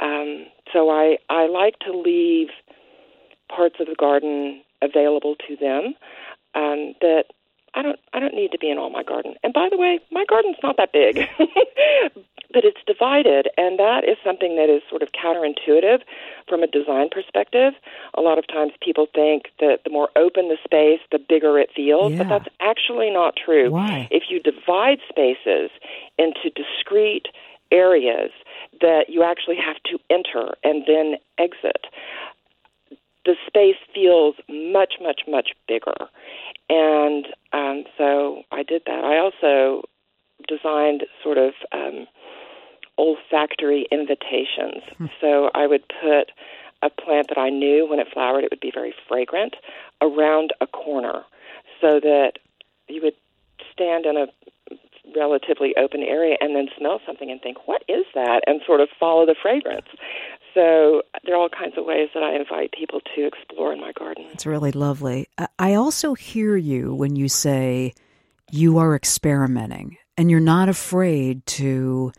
um, 0.00 0.46
so 0.72 0.90
I 0.90 1.18
I 1.28 1.46
like 1.46 1.78
to 1.80 1.92
leave 1.92 2.48
parts 3.48 3.76
of 3.80 3.86
the 3.86 3.94
garden 3.94 4.62
available 4.82 5.36
to 5.48 5.56
them 5.56 5.94
um, 6.54 6.94
that 7.00 7.24
I 7.74 7.82
don't 7.82 7.98
I 8.12 8.20
don't 8.20 8.34
need 8.34 8.52
to 8.52 8.58
be 8.58 8.70
in 8.70 8.78
all 8.78 8.90
my 8.90 9.02
garden. 9.02 9.34
And 9.42 9.52
by 9.52 9.68
the 9.70 9.76
way, 9.76 10.00
my 10.10 10.24
garden's 10.28 10.56
not 10.62 10.76
that 10.76 10.92
big. 10.92 11.28
but 12.54 12.64
it's 12.64 12.78
divided, 12.86 13.48
and 13.58 13.78
that 13.80 14.04
is 14.04 14.16
something 14.24 14.54
that 14.56 14.70
is 14.70 14.80
sort 14.88 15.02
of 15.02 15.08
counterintuitive 15.10 16.00
from 16.48 16.62
a 16.62 16.68
design 16.68 17.08
perspective. 17.10 17.74
A 18.14 18.20
lot 18.20 18.38
of 18.38 18.46
times 18.46 18.72
people 18.80 19.08
think 19.12 19.50
that 19.58 19.80
the 19.84 19.90
more 19.90 20.08
open 20.16 20.48
the 20.48 20.56
space, 20.62 21.00
the 21.10 21.18
bigger 21.18 21.58
it 21.58 21.70
feels, 21.74 22.12
Yeah. 22.12 22.18
but 22.18 22.28
that's 22.28 22.48
actually 22.60 23.10
not 23.10 23.34
true. 23.36 23.70
Why? 23.70 24.06
If 24.12 24.30
you 24.30 24.38
divide 24.40 25.00
spaces 25.08 25.70
into 26.16 26.48
discrete 26.54 27.26
areas 27.72 28.30
that 28.80 29.06
you 29.08 29.24
actually 29.24 29.56
have 29.56 29.82
to 29.90 29.98
enter 30.08 30.54
and 30.62 30.84
then 30.86 31.16
exit, 31.38 31.86
the 33.24 33.36
space 33.46 33.76
feels 33.94 34.36
much, 34.48 34.94
much, 35.00 35.22
much 35.26 35.50
bigger. 35.66 35.96
And 36.68 37.26
um, 37.52 37.84
so 37.98 38.42
I 38.50 38.62
did 38.62 38.82
that. 38.86 39.04
I 39.04 39.18
also 39.18 39.82
designed 40.48 41.04
sort 41.22 41.38
of 41.38 41.52
um, 41.72 42.06
olfactory 42.98 43.86
invitations. 43.90 44.82
So 45.20 45.50
I 45.54 45.66
would 45.66 45.82
put 45.88 46.30
a 46.82 46.90
plant 46.90 47.28
that 47.28 47.38
I 47.38 47.50
knew 47.50 47.86
when 47.88 47.98
it 47.98 48.08
flowered 48.12 48.44
it 48.44 48.50
would 48.50 48.60
be 48.60 48.72
very 48.72 48.94
fragrant 49.08 49.56
around 50.02 50.52
a 50.60 50.66
corner 50.66 51.24
so 51.80 52.00
that 52.00 52.32
you 52.88 53.00
would 53.02 53.14
stand 53.72 54.06
in 54.06 54.16
a 54.16 54.26
relatively 55.16 55.74
open 55.76 56.02
area 56.02 56.36
and 56.40 56.54
then 56.54 56.68
smell 56.78 57.00
something 57.06 57.30
and 57.30 57.40
think, 57.40 57.66
what 57.66 57.82
is 57.88 58.04
that? 58.14 58.42
And 58.46 58.60
sort 58.66 58.80
of 58.80 58.88
follow 58.98 59.26
the 59.26 59.36
fragrance. 59.40 59.86
So 60.54 61.02
there 61.24 61.34
are 61.34 61.38
all 61.38 61.48
kinds 61.48 61.76
of 61.76 61.84
ways 61.84 62.10
that 62.14 62.22
I 62.22 62.36
invite 62.36 62.72
people 62.72 63.00
to 63.16 63.26
explore 63.26 63.72
in 63.72 63.80
my 63.80 63.92
garden. 63.92 64.26
It's 64.32 64.46
really 64.46 64.70
lovely. 64.70 65.28
I- 65.58 65.74
also 65.74 66.14
hear 66.14 66.56
you 66.56 66.94
when 66.94 67.16
you 67.16 67.28
say 67.28 67.92
you 68.50 68.78
are 68.78 68.94
experimenting 68.94 69.96
and 70.16 70.30
you're 70.30 70.38
not 70.38 70.68
afraid 70.68 71.44
to 71.46 72.12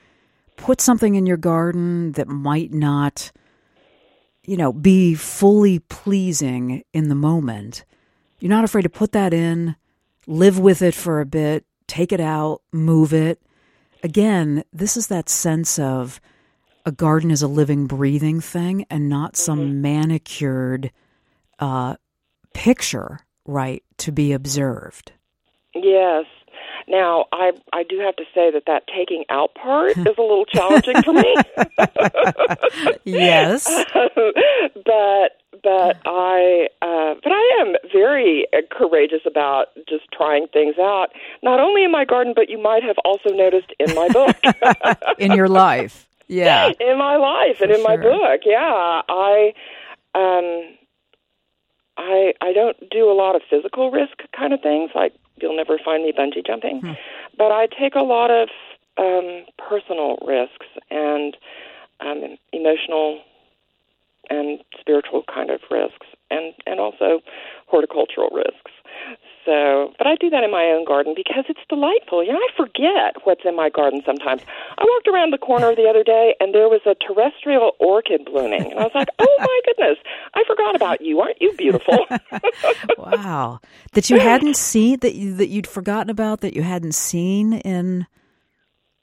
put 0.57 0.81
something 0.81 1.15
in 1.15 1.25
your 1.25 1.37
garden 1.37 2.11
that 2.13 2.27
might 2.27 2.73
not, 2.73 3.31
you 4.45 4.57
know, 4.57 4.73
be 4.73 5.15
fully 5.15 5.79
pleasing 5.79 6.83
in 6.93 7.07
the 7.07 7.15
moment. 7.15 7.85
You're 8.39 8.49
not 8.49 8.65
afraid 8.65 8.83
to 8.83 8.89
put 8.89 9.13
that 9.13 9.33
in, 9.33 9.77
live 10.27 10.59
with 10.59 10.81
it 10.81 10.93
for 10.93 11.21
a 11.21 11.25
bit, 11.25 11.65
take 11.87 12.11
it 12.11 12.19
out, 12.19 12.61
move 12.73 13.13
it. 13.13 13.41
Again, 14.03 14.63
this 14.73 14.97
is 14.97 15.07
that 15.07 15.29
sense 15.29 15.79
of 15.79 16.19
a 16.85 16.91
garden 16.91 17.31
is 17.31 17.41
a 17.41 17.47
living, 17.47 17.87
breathing 17.87 18.39
thing 18.39 18.85
and 18.89 19.09
not 19.09 19.35
some 19.35 19.81
manicured 19.81 20.91
uh, 21.59 21.95
picture, 22.53 23.19
right, 23.45 23.83
to 23.97 24.11
be 24.11 24.31
observed. 24.31 25.11
Yes. 25.73 26.25
Now, 26.87 27.25
I 27.31 27.51
I 27.73 27.83
do 27.83 27.99
have 27.99 28.15
to 28.17 28.23
say 28.35 28.51
that 28.51 28.63
that 28.67 28.83
taking 28.95 29.25
out 29.29 29.55
part 29.55 29.91
is 29.97 30.05
a 30.05 30.21
little 30.21 30.45
challenging 30.45 31.01
for 31.01 31.13
me. 31.13 31.35
Yes. 33.03 33.65
but 34.85 35.37
but 35.63 35.97
I 36.05 36.67
uh, 36.81 37.15
but 37.23 37.31
I 37.31 37.57
am 37.61 37.75
very 37.91 38.45
uh, 38.53 38.57
courageous 38.71 39.21
about 39.25 39.67
just 39.87 40.03
trying 40.11 40.47
things 40.47 40.75
out. 40.79 41.07
Not 41.41 41.59
only 41.59 41.83
in 41.83 41.91
my 41.91 42.03
garden, 42.05 42.33
but 42.35 42.49
you 42.49 42.61
might 42.61 42.83
have 42.83 42.97
also 43.05 43.29
noticed 43.29 43.71
in 43.79 43.95
my 43.95 44.09
book. 44.09 44.35
In 45.17 45.31
your 45.33 45.47
life. 45.47 46.07
Yeah. 46.27 46.71
in 46.79 46.97
my 46.97 47.17
life 47.17 47.61
and 47.61 47.71
For 47.71 47.77
in 47.77 47.83
my 47.83 47.97
book. 47.97 48.41
Yeah, 48.45 49.01
I 49.07 49.53
um 50.13 50.77
I 51.97 52.33
I 52.41 52.53
don't 52.53 52.77
do 52.89 53.09
a 53.09 53.13
lot 53.13 53.35
of 53.35 53.41
physical 53.49 53.91
risk 53.91 54.19
kind 54.35 54.53
of 54.53 54.61
things 54.61 54.91
like 54.95 55.13
you'll 55.41 55.55
never 55.55 55.77
find 55.83 56.03
me 56.03 56.13
bungee 56.17 56.45
jumping. 56.45 56.81
Hmm. 56.81 56.93
But 57.37 57.51
I 57.51 57.67
take 57.67 57.95
a 57.95 58.03
lot 58.03 58.31
of 58.31 58.49
um 58.97 59.45
personal 59.57 60.17
risks 60.25 60.67
and 60.89 61.37
um 61.99 62.37
emotional 62.53 63.21
and 64.29 64.59
spiritual 64.79 65.23
kind 65.33 65.49
of 65.49 65.61
risks 65.69 66.07
and 66.31 66.53
and 66.65 66.79
also 66.79 67.21
horticultural 67.67 68.29
risks. 68.33 68.71
So, 69.45 69.93
but 69.99 70.07
I 70.07 70.15
do 70.15 70.29
that 70.31 70.43
in 70.43 70.49
my 70.49 70.63
own 70.73 70.85
garden 70.85 71.13
because 71.15 71.45
it's 71.47 71.59
delightful. 71.69 72.23
You 72.23 72.33
know, 72.33 72.39
I 72.39 72.49
forget 72.57 73.15
what's 73.25 73.45
in 73.45 73.55
my 73.55 73.69
garden 73.69 74.01
sometimes. 74.03 74.41
I 74.77 74.83
walked 74.83 75.07
around 75.07 75.31
the 75.33 75.37
corner 75.37 75.75
the 75.75 75.87
other 75.87 76.03
day 76.03 76.35
and 76.39 76.53
there 76.53 76.67
was 76.67 76.81
a 76.87 76.95
terrestrial 76.95 77.73
orchid 77.79 78.25
blooming. 78.25 78.71
And 78.71 78.79
I 78.79 78.83
was 78.83 78.91
like, 78.95 79.07
"Oh 79.19 79.35
my 79.39 79.59
goodness, 79.65 79.97
I 80.33 80.43
forgot 80.47 80.75
about 80.75 81.01
you. 81.01 81.19
Aren't 81.19 81.39
you 81.39 81.53
beautiful?" 81.53 82.05
Wow. 82.97 83.59
That 83.93 84.09
you 84.09 84.19
hadn't 84.19 84.57
seen 84.57 84.99
that 85.01 85.13
you, 85.13 85.35
that 85.35 85.49
you'd 85.49 85.67
forgotten 85.67 86.09
about 86.09 86.41
that 86.41 86.55
you 86.55 86.63
hadn't 86.63 86.95
seen 86.95 87.53
in, 87.53 88.07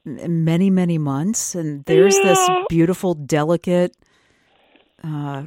many 0.04 0.68
many 0.68 0.98
months 0.98 1.54
and 1.54 1.84
there's 1.84 2.16
this 2.16 2.50
beautiful 2.68 3.14
delicate 3.14 3.96
uh 5.04 5.44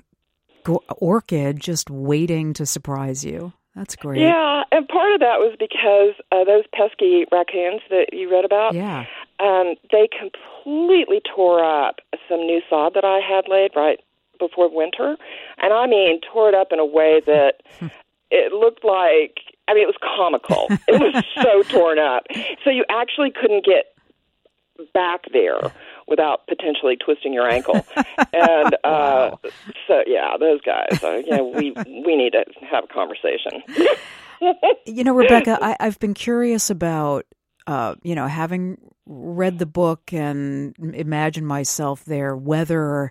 orchid 0.97 1.59
just 1.59 1.89
waiting 1.89 2.53
to 2.53 2.65
surprise 2.65 3.25
you. 3.25 3.51
That's 3.75 3.96
great. 3.96 4.22
yeah, 4.22 4.63
and 4.72 4.88
part 4.88 5.13
of 5.13 5.20
that 5.20 5.39
was 5.39 5.55
because 5.60 6.15
uh, 6.32 6.46
those 6.46 6.63
pesky 6.74 7.25
raccoons 7.32 7.82
that 7.89 8.08
you 8.13 8.32
read 8.32 8.46
about. 8.46 8.74
Yeah. 8.74 9.05
um, 9.39 9.75
they 9.91 10.08
completely 10.08 11.22
tore 11.36 11.63
up 11.63 12.00
some 12.29 12.39
new 12.39 12.62
sod 12.70 12.94
that 12.94 13.03
I 13.03 13.20
had 13.20 13.50
laid 13.50 13.72
right 13.75 14.00
before 14.39 14.74
winter, 14.74 15.17
and 15.58 15.74
I 15.74 15.88
mean 15.88 16.22
tore 16.22 16.48
it 16.50 16.55
up 16.55 16.70
in 16.72 16.79
a 16.79 16.86
way 16.86 17.22
that 17.25 17.62
it 18.32 18.53
looked 18.53 18.84
like. 18.86 19.39
I 19.67 19.74
mean, 19.74 19.84
it 19.84 19.88
was 19.88 19.98
comical. 20.00 20.67
It 20.88 21.01
was 21.01 21.24
so 21.41 21.63
torn 21.63 21.98
up. 21.98 22.27
So 22.63 22.70
you 22.70 22.86
actually 22.89 23.32
couldn't 23.32 23.65
get 23.65 23.96
back 24.94 25.22
there 25.34 25.60
without 26.07 26.47
potentially 26.47 26.95
twisting 26.97 27.33
your 27.33 27.50
ankle. 27.50 27.85
And 28.33 28.74
uh, 28.74 28.77
Wow. 28.83 29.39
so, 29.88 30.03
yeah, 30.05 30.35
those 30.38 30.59
guys. 30.62 30.97
Uh, 31.01 31.17
you 31.17 31.31
know, 31.31 31.45
we 31.45 31.71
we 31.85 32.17
need 32.17 32.33
to 32.33 32.43
have 32.69 32.83
a 32.83 32.88
conversation. 32.88 33.63
You 34.85 35.05
know, 35.05 35.13
Rebecca, 35.13 35.57
I, 35.62 35.77
I've 35.79 35.97
been 36.00 36.13
curious 36.13 36.69
about, 36.69 37.25
uh, 37.65 37.95
you 38.03 38.13
know, 38.13 38.27
having 38.27 38.77
read 39.05 39.57
the 39.57 39.65
book 39.65 40.12
and 40.13 40.75
imagine 40.93 41.45
myself 41.45 42.03
there, 42.03 42.35
whether 42.35 43.09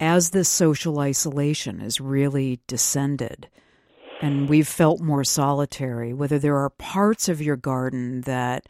as 0.00 0.30
this 0.30 0.48
social 0.48 1.00
isolation 1.00 1.80
has 1.80 2.00
really 2.00 2.60
descended 2.68 3.48
and 4.22 4.48
we've 4.48 4.68
felt 4.68 5.00
more 5.00 5.24
solitary, 5.24 6.14
whether 6.14 6.38
there 6.38 6.56
are 6.56 6.70
parts 6.70 7.28
of 7.28 7.42
your 7.42 7.56
garden 7.56 8.20
that 8.22 8.66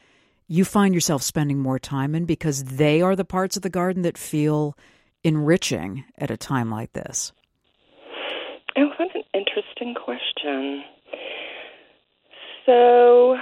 you 0.52 0.66
find 0.66 0.92
yourself 0.92 1.22
spending 1.22 1.58
more 1.58 1.78
time 1.78 2.14
in 2.14 2.26
because 2.26 2.62
they 2.64 3.00
are 3.00 3.16
the 3.16 3.24
parts 3.24 3.56
of 3.56 3.62
the 3.62 3.70
garden 3.70 4.02
that 4.02 4.18
feel 4.18 4.76
enriching 5.24 6.04
at 6.18 6.30
a 6.30 6.36
time 6.36 6.70
like 6.70 6.92
this. 6.92 7.32
Oh, 8.76 8.90
what 8.98 9.14
an 9.14 9.22
interesting 9.32 9.94
question. 9.94 10.84
So, 12.66 13.38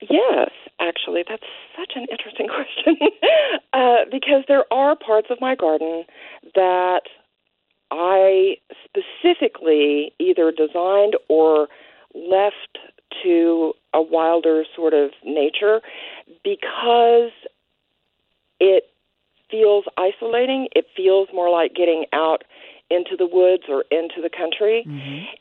yes, 0.00 0.50
actually, 0.80 1.22
that's 1.28 1.44
such 1.78 1.92
an 1.94 2.08
interesting 2.10 2.48
question 2.56 2.96
uh, 3.72 3.98
because 4.10 4.42
there 4.48 4.64
are 4.72 4.96
parts 4.96 5.28
of 5.30 5.40
my 5.40 5.54
garden 5.54 6.06
that 6.56 7.02
I 7.92 8.56
specifically 8.84 10.12
either 10.18 10.50
designed 10.50 11.14
or 11.28 11.68
left 12.16 12.78
to 13.22 13.72
a 13.94 14.02
wilder 14.02 14.64
sort 14.74 14.94
of 14.94 15.10
nature 15.24 15.80
because 16.44 17.30
it 18.60 18.84
feels 19.50 19.84
isolating. 19.96 20.68
It 20.74 20.86
feels 20.96 21.28
more 21.32 21.50
like 21.50 21.74
getting 21.74 22.04
out 22.12 22.44
into 22.90 23.16
the 23.16 23.26
woods 23.26 23.64
or 23.68 23.84
into 23.90 24.20
the 24.22 24.30
country. 24.30 24.84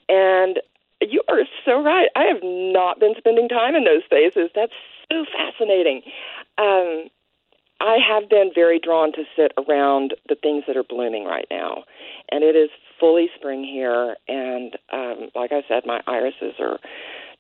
And 0.10 0.60
you 1.02 1.22
are 1.30 1.42
so 1.66 1.84
right. 1.84 2.10
I 2.16 2.24
have 2.24 2.42
not 2.44 3.00
been 3.00 3.14
spending 3.18 3.48
time 3.48 3.76
in 3.76 3.84
those 3.84 4.04
spaces. 4.06 4.50
That's 4.56 4.74
so 5.12 5.26
fascinating. 5.36 6.02
Um, 6.58 7.10
I 7.80 7.98
have 8.10 8.30
been 8.30 8.52
very 8.54 8.80
drawn 8.80 9.12
to 9.14 9.24
sit 9.36 9.52
around 9.58 10.16
the 10.28 10.36
things 10.36 10.64
that 10.68 10.76
are 10.76 10.84
blooming 10.84 11.26
right 11.26 11.46
now. 11.52 11.84
And 12.32 12.44
it 12.44 12.56
is 12.56 12.70
fully 13.00 13.30
spring 13.36 13.64
here. 13.64 14.16
And 14.28 14.76
um, 14.92 15.30
like 15.36 15.52
I 15.52 15.62
said, 15.68 15.84
my 15.86 16.02
irises 16.08 16.56
are 16.60 16.80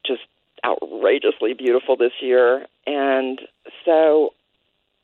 just 0.07 0.21
outrageously 0.65 1.53
beautiful 1.53 1.95
this 1.95 2.13
year. 2.21 2.65
And 2.85 3.41
so 3.85 4.33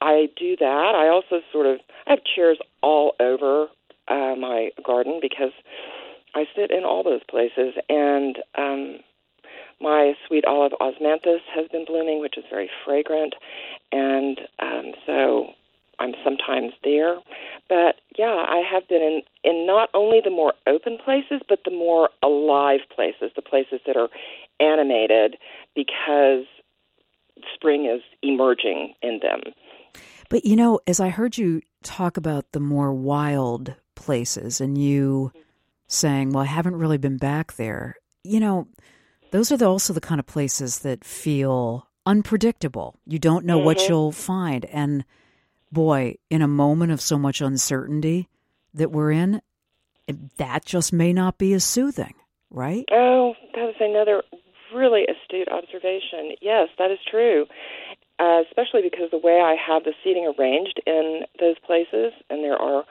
I 0.02 0.30
do 0.38 0.56
that. 0.58 0.94
I 0.96 1.08
also 1.10 1.42
sort 1.52 1.66
of 1.66 1.80
I 2.08 2.12
have 2.12 2.20
chairs 2.24 2.58
all 2.82 3.14
over 3.20 3.68
uh, 4.08 4.36
my 4.36 4.70
garden 4.86 5.20
because 5.22 5.54
I 6.36 6.46
sit 6.56 6.72
in 6.72 6.84
all 6.84 7.04
those 7.04 7.24
places, 7.30 7.76
and 7.90 8.38
um, 8.58 8.98
my 9.80 10.14
sweet 10.28 10.46
olive 10.46 10.74
osmanthus 10.82 11.42
has 11.54 11.68
been 11.72 11.86
blooming, 11.86 12.20
which 12.20 12.38
is 12.38 12.44
very 12.50 12.70
fragrant, 12.84 13.36
and 13.92 14.40
um, 14.60 14.92
so 15.06 15.54
I'm 16.00 16.14
sometimes 16.24 16.74
there. 16.84 17.18
But 17.70 17.96
yeah, 18.18 18.46
I 18.48 18.62
have 18.70 18.88
been 18.90 19.02
in 19.02 19.22
in 19.44 19.66
not 19.68 19.90
only 19.94 20.20
the 20.24 20.32
more 20.32 20.54
open 20.68 20.98
places, 21.04 21.42
but 21.48 21.60
the 21.64 21.72
more 21.72 22.10
alive 22.22 22.82
places, 22.94 23.32
the 23.36 23.42
places 23.42 23.80
that 23.86 23.96
are 23.96 24.10
animated 24.64 25.38
because 25.76 26.46
spring 27.54 27.86
is 27.86 28.02
emerging 28.22 28.94
in 29.02 29.20
them. 29.22 29.42
But 30.30 30.46
you 30.46 30.56
know, 30.56 30.80
as 30.88 31.00
I 31.00 31.10
heard 31.10 31.38
you 31.38 31.62
talk 31.84 32.18
about 32.18 32.52
the 32.52 32.60
more 32.60 32.94
wild 32.94 33.76
places 33.96 34.62
and 34.62 34.78
you 34.78 35.32
saying, 35.88 36.32
Well, 36.32 36.44
I 36.44 36.48
haven't 36.48 36.76
really 36.76 36.98
been 36.98 37.18
back 37.18 37.54
there, 37.54 37.96
you 38.24 38.40
know, 38.40 38.68
those 39.32 39.52
are 39.52 39.58
the, 39.58 39.66
also 39.66 39.94
the 39.94 40.02
kind 40.02 40.20
of 40.20 40.26
places 40.26 40.80
that 40.80 41.04
feel 41.04 41.88
unpredictable. 42.06 43.00
You 43.06 43.20
don't 43.20 43.46
know 43.46 43.58
mm-hmm. 43.58 43.66
what 43.66 43.90
you'll 43.90 44.12
find. 44.12 44.66
And 44.66 45.06
boy, 45.72 46.16
in 46.30 46.42
a 46.42 46.48
moment 46.48 46.92
of 46.92 47.02
so 47.02 47.18
much 47.18 47.42
uncertainty 47.42 48.30
that 48.74 48.92
we're 48.92 49.12
in, 49.12 49.42
that 50.38 50.66
just 50.66 50.94
may 50.94 51.14
not 51.14 51.38
be 51.38 51.54
as 51.54 51.64
soothing, 51.64 52.14
right? 52.50 52.86
Oh, 52.92 53.34
that 53.56 53.70
is 53.70 53.76
another 53.80 54.24
really 54.74 55.06
astute 55.06 55.48
observation. 55.50 56.36
Yes, 56.42 56.70
that 56.78 56.92
is 56.92 57.00
true. 57.10 57.46
Uh, 58.20 58.42
especially 58.48 58.82
because 58.82 59.10
the 59.12 59.18
way 59.18 59.42
I 59.42 59.56
have 59.56 59.84
the 59.84 59.94
seating 60.04 60.32
arranged 60.38 60.80
in 60.86 61.22
those 61.40 61.56
places, 61.66 62.14
and 62.30 62.44
there 62.44 62.56
are 62.56 62.84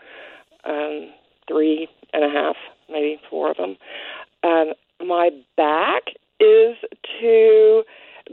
um, 0.65 1.11
three 1.49 1.89
and 2.13 2.25
a 2.25 2.29
half, 2.29 2.57
maybe 2.91 3.21
four 3.31 3.51
of 3.51 3.57
them, 3.57 3.77
um, 4.43 4.73
my 5.01 5.31
back 5.57 6.03
is 6.41 6.77
to 7.21 7.85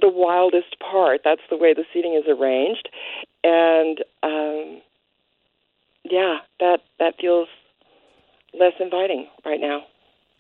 the 0.01 0.10
wildest 0.10 0.77
part. 0.79 1.22
That's 1.24 1.41
the 1.50 1.58
way 1.58 1.74
the 1.74 1.86
seating 1.94 2.15
is 2.15 2.27
arranged, 2.27 2.89
and 3.44 4.00
um, 4.24 4.82
yeah, 6.03 6.39
that 6.60 6.79
that 7.00 7.15
feels 7.20 7.48
less 8.60 8.74
inviting 8.79 9.27
right 9.46 9.62
now. 9.62 9.84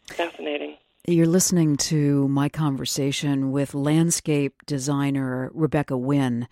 Fascinating. 0.07 0.77
You're 1.09 1.25
listening 1.25 1.75
to 1.77 2.27
my 2.27 2.49
conversation 2.49 3.51
with 3.51 3.73
landscape 3.73 4.63
designer 4.67 5.49
Rebecca 5.55 5.97
Wynn. 5.97 6.47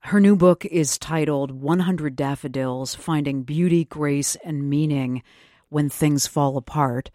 Her 0.00 0.18
new 0.18 0.34
book 0.34 0.64
is 0.64 0.98
titled 0.98 1.52
100 1.52 2.16
Daffodils 2.16 2.96
Finding 2.96 3.44
Beauty, 3.44 3.84
Grace, 3.84 4.36
and 4.42 4.68
Meaning 4.68 5.22
When 5.68 5.88
Things 5.88 6.26
Fall 6.26 6.56
Apart. 6.56 7.12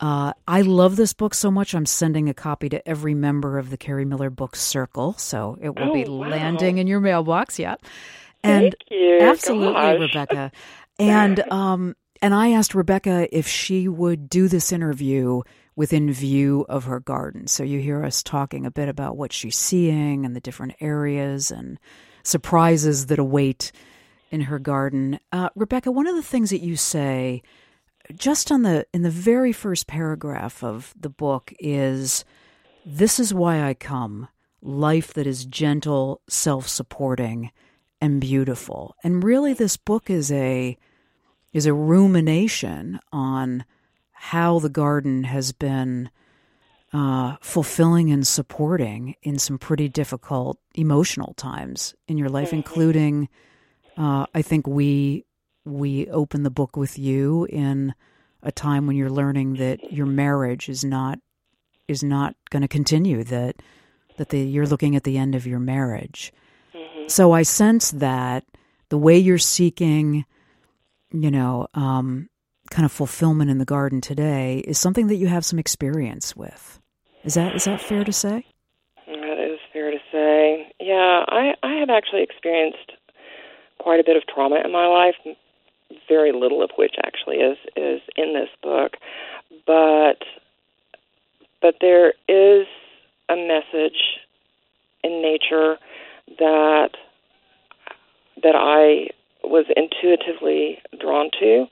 Uh, 0.00 0.34
I 0.46 0.60
love 0.60 0.96
this 0.96 1.14
book 1.14 1.32
so 1.32 1.50
much. 1.50 1.74
I'm 1.74 1.86
sending 1.86 2.28
a 2.28 2.34
copy 2.34 2.68
to 2.68 2.86
every 2.86 3.14
member 3.14 3.58
of 3.58 3.70
the 3.70 3.78
Kerri 3.78 4.06
Miller 4.06 4.28
Book 4.28 4.54
Circle, 4.54 5.14
so 5.14 5.56
it 5.62 5.74
will 5.74 5.92
oh, 5.92 5.94
be 5.94 6.04
wow. 6.04 6.28
landing 6.28 6.76
in 6.76 6.86
your 6.86 7.00
mailbox. 7.00 7.58
Yeah, 7.58 7.76
and 8.42 8.76
Thank 8.78 8.90
you. 8.90 9.18
absolutely, 9.22 9.72
Gosh. 9.72 10.00
Rebecca. 10.00 10.52
And 10.96 11.40
um, 11.50 11.96
and 12.22 12.32
I 12.32 12.52
asked 12.52 12.72
Rebecca 12.72 13.26
if 13.36 13.48
she 13.48 13.88
would 13.88 14.30
do 14.30 14.46
this 14.46 14.70
interview 14.70 15.42
within 15.76 16.12
view 16.12 16.64
of 16.68 16.84
her 16.84 17.00
garden. 17.00 17.46
So 17.46 17.62
you 17.62 17.80
hear 17.80 18.04
us 18.04 18.22
talking 18.22 18.64
a 18.64 18.70
bit 18.70 18.88
about 18.88 19.16
what 19.16 19.32
she's 19.32 19.56
seeing 19.56 20.24
and 20.24 20.34
the 20.34 20.40
different 20.40 20.74
areas 20.80 21.50
and 21.50 21.78
surprises 22.22 23.06
that 23.06 23.18
await 23.18 23.72
in 24.30 24.42
her 24.42 24.58
garden. 24.58 25.18
Uh, 25.32 25.50
Rebecca, 25.54 25.90
one 25.90 26.06
of 26.06 26.16
the 26.16 26.22
things 26.22 26.50
that 26.50 26.62
you 26.62 26.76
say 26.76 27.42
just 28.14 28.52
on 28.52 28.62
the 28.62 28.86
in 28.92 29.02
the 29.02 29.10
very 29.10 29.52
first 29.52 29.86
paragraph 29.86 30.62
of 30.62 30.92
the 30.98 31.08
book 31.08 31.52
is 31.58 32.24
this 32.84 33.18
is 33.18 33.32
why 33.32 33.62
I 33.62 33.74
come 33.74 34.28
life 34.60 35.14
that 35.14 35.26
is 35.26 35.44
gentle, 35.44 36.20
self-supporting 36.28 37.50
and 38.00 38.20
beautiful. 38.20 38.94
And 39.02 39.24
really 39.24 39.54
this 39.54 39.76
book 39.76 40.10
is 40.10 40.30
a 40.32 40.76
is 41.52 41.66
a 41.66 41.72
rumination 41.72 43.00
on 43.12 43.64
how 44.28 44.58
the 44.58 44.70
garden 44.70 45.22
has 45.22 45.52
been 45.52 46.08
uh, 46.94 47.36
fulfilling 47.42 48.10
and 48.10 48.26
supporting 48.26 49.16
in 49.22 49.38
some 49.38 49.58
pretty 49.58 49.86
difficult 49.86 50.58
emotional 50.74 51.34
times 51.34 51.94
in 52.08 52.16
your 52.16 52.30
life, 52.30 52.48
mm-hmm. 52.48 52.56
including 52.56 53.28
uh, 53.98 54.24
I 54.34 54.40
think 54.40 54.66
we 54.66 55.26
we 55.66 56.08
open 56.08 56.42
the 56.42 56.50
book 56.50 56.74
with 56.74 56.98
you 56.98 57.44
in 57.50 57.94
a 58.42 58.50
time 58.50 58.86
when 58.86 58.96
you're 58.96 59.10
learning 59.10 59.56
that 59.56 59.92
your 59.92 60.06
marriage 60.06 60.70
is 60.70 60.86
not 60.86 61.18
is 61.86 62.02
not 62.02 62.34
going 62.48 62.62
to 62.62 62.68
continue 62.68 63.24
that 63.24 63.56
that 64.16 64.30
the, 64.30 64.38
you're 64.38 64.66
looking 64.66 64.96
at 64.96 65.04
the 65.04 65.18
end 65.18 65.34
of 65.34 65.46
your 65.46 65.60
marriage. 65.60 66.32
Mm-hmm. 66.74 67.08
So 67.08 67.32
I 67.32 67.42
sense 67.42 67.90
that 67.90 68.44
the 68.88 68.96
way 68.96 69.18
you're 69.18 69.36
seeking, 69.36 70.24
you 71.10 71.30
know, 71.30 71.68
um, 71.74 72.30
kind 72.70 72.84
of 72.84 72.92
fulfillment 72.92 73.50
in 73.50 73.58
the 73.58 73.64
garden 73.64 74.00
today 74.00 74.58
is 74.66 74.78
something 74.78 75.06
that 75.08 75.16
you 75.16 75.26
have 75.26 75.44
some 75.44 75.58
experience 75.58 76.34
with. 76.34 76.80
Is 77.24 77.34
that 77.34 77.54
is 77.54 77.64
that 77.64 77.80
fair 77.80 78.04
to 78.04 78.12
say? 78.12 78.46
That 79.06 79.38
is 79.38 79.58
fair 79.72 79.90
to 79.90 79.98
say. 80.12 80.72
Yeah, 80.80 81.24
I 81.28 81.54
I 81.62 81.74
have 81.74 81.90
actually 81.90 82.22
experienced 82.22 82.92
quite 83.78 84.00
a 84.00 84.04
bit 84.04 84.16
of 84.16 84.22
trauma 84.26 84.60
in 84.64 84.72
my 84.72 84.86
life, 84.86 85.14
very 86.08 86.32
little 86.32 86.62
of 86.62 86.70
which 86.76 86.94
actually 87.04 87.36
is 87.36 87.58
is 87.76 88.00
in 88.16 88.34
this 88.34 88.48
book, 88.62 88.96
but 89.66 90.22
but 91.62 91.76
there 91.80 92.14
is 92.28 92.66
a 93.28 93.36
message 93.36 94.20
in 95.02 95.22
nature 95.22 95.78
that 96.38 96.90
that 98.42 98.54
I 98.54 99.08
was 99.42 99.66
intuitively 99.76 100.78
drawn 101.00 101.30
to 101.40 101.66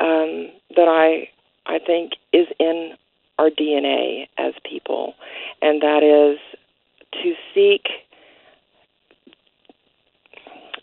um, 0.00 0.48
that 0.76 0.88
I 0.88 1.28
I 1.66 1.78
think 1.78 2.12
is 2.32 2.46
in 2.58 2.94
our 3.38 3.50
DNA 3.50 4.28
as 4.38 4.54
people, 4.68 5.14
and 5.62 5.80
that 5.82 6.02
is 6.02 6.38
to 7.22 7.34
seek. 7.54 7.86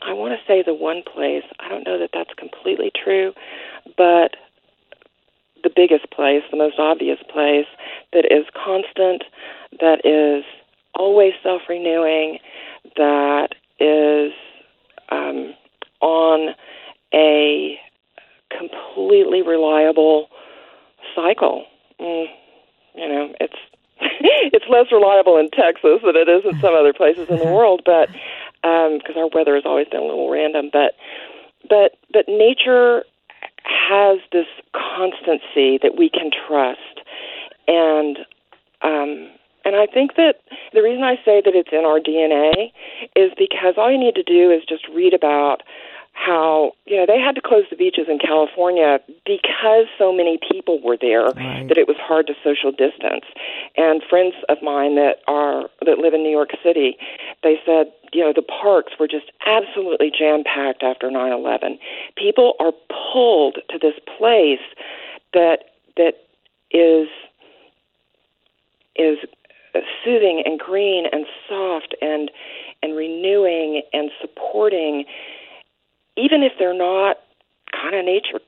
I 0.01 0.13
want 0.13 0.33
to 0.33 0.47
say 0.47 0.63
the 0.63 0.73
one 0.73 1.01
place. 1.03 1.43
I 1.59 1.67
don't 1.67 1.85
know 1.85 1.99
that 1.99 2.11
that's 2.13 2.33
completely 2.37 2.91
true, 3.03 3.33
but 3.97 4.35
the 5.63 5.71
biggest 5.75 6.09
place, 6.11 6.43
the 6.51 6.57
most 6.57 6.79
obvious 6.79 7.19
place 7.31 7.65
that 8.13 8.25
is 8.31 8.45
constant, 8.53 9.23
that 9.79 10.05
is 10.05 10.45
always 10.95 11.33
self 11.43 11.63
renewing, 11.67 12.39
that 12.95 13.49
is 13.79 14.31
um, 15.09 15.53
on 16.01 16.55
a 17.13 17.79
completely 18.49 19.41
reliable 19.41 20.27
cycle. 21.15 21.65
Mm, 21.99 22.25
you 22.95 23.07
know, 23.07 23.33
it's 23.39 23.57
it's 23.99 24.65
less 24.69 24.91
reliable 24.91 25.37
in 25.37 25.49
Texas 25.49 26.01
than 26.03 26.15
it 26.15 26.29
is 26.29 26.43
in 26.45 26.59
some 26.61 26.73
other 26.73 26.93
places 26.93 27.27
in 27.29 27.39
the 27.39 27.45
world, 27.53 27.81
but 27.85 28.09
because 28.61 29.15
um, 29.15 29.23
our 29.23 29.29
weather 29.33 29.55
has 29.55 29.65
always 29.65 29.87
been 29.87 30.01
a 30.01 30.05
little 30.05 30.29
random, 30.29 30.69
but 30.71 30.95
but 31.69 31.97
but 32.13 32.25
nature 32.27 33.03
has 33.65 34.19
this 34.31 34.47
constancy 34.73 35.79
that 35.81 35.97
we 35.97 36.09
can 36.09 36.29
trust, 36.31 37.01
and 37.67 38.19
um, 38.81 39.29
and 39.65 39.75
I 39.75 39.85
think 39.85 40.15
that 40.15 40.39
the 40.73 40.81
reason 40.81 41.03
I 41.03 41.15
say 41.25 41.41
that 41.43 41.55
it's 41.55 41.73
in 41.73 41.83
our 41.83 41.99
DNA 41.99 42.71
is 43.15 43.31
because 43.37 43.75
all 43.77 43.91
you 43.91 43.97
need 43.97 44.15
to 44.15 44.23
do 44.23 44.51
is 44.51 44.63
just 44.67 44.87
read 44.93 45.13
about 45.13 45.61
how 46.17 46.71
you 46.87 46.97
know 46.97 47.05
they 47.05 47.19
had 47.19 47.35
to 47.35 47.41
close 47.41 47.65
the 47.69 47.75
beaches 47.75 48.07
in 48.09 48.17
California 48.17 48.99
because 49.23 49.85
so 49.97 50.11
many 50.11 50.39
people 50.51 50.81
were 50.81 50.97
there 50.99 51.25
right. 51.25 51.67
that 51.67 51.77
it 51.77 51.87
was 51.87 51.95
hard 51.99 52.25
to 52.25 52.33
social 52.43 52.71
distance. 52.71 53.25
And 53.77 54.01
friends 54.09 54.33
of 54.49 54.57
mine 54.63 54.95
that 54.95 55.17
are 55.27 55.69
that 55.85 55.99
live 55.99 56.15
in 56.15 56.23
New 56.23 56.31
York 56.31 56.49
City, 56.63 56.97
they 57.43 57.61
said 57.65 57.93
you 58.13 58.21
know 58.21 58.33
the 58.35 58.41
parks 58.41 58.93
were 58.99 59.07
just 59.07 59.31
absolutely 59.45 60.11
jam 60.11 60.43
packed 60.43 60.81
after 60.81 61.07
9/11. 61.09 61.77
People 62.17 62.55
are 62.59 62.73
pulled 63.13 63.59
to 63.69 63.77
this 63.77 63.95
place 64.17 64.65
that 65.33 65.65
that 65.97 66.15
is 66.71 67.07
is 68.95 69.19
soothing 70.03 70.41
and 70.43 70.59
green 70.59 71.05
and 71.11 71.27
soft 71.47 71.93
and 72.01 72.31
and 72.81 72.95
renewing 72.95 73.83
and 73.93 74.09
supporting 74.19 75.05
even 76.17 76.43
if 76.43 76.53
they're 76.59 76.77
not 76.77 77.17
kind 77.71 77.95
of 77.95 78.05
nature 78.05 78.39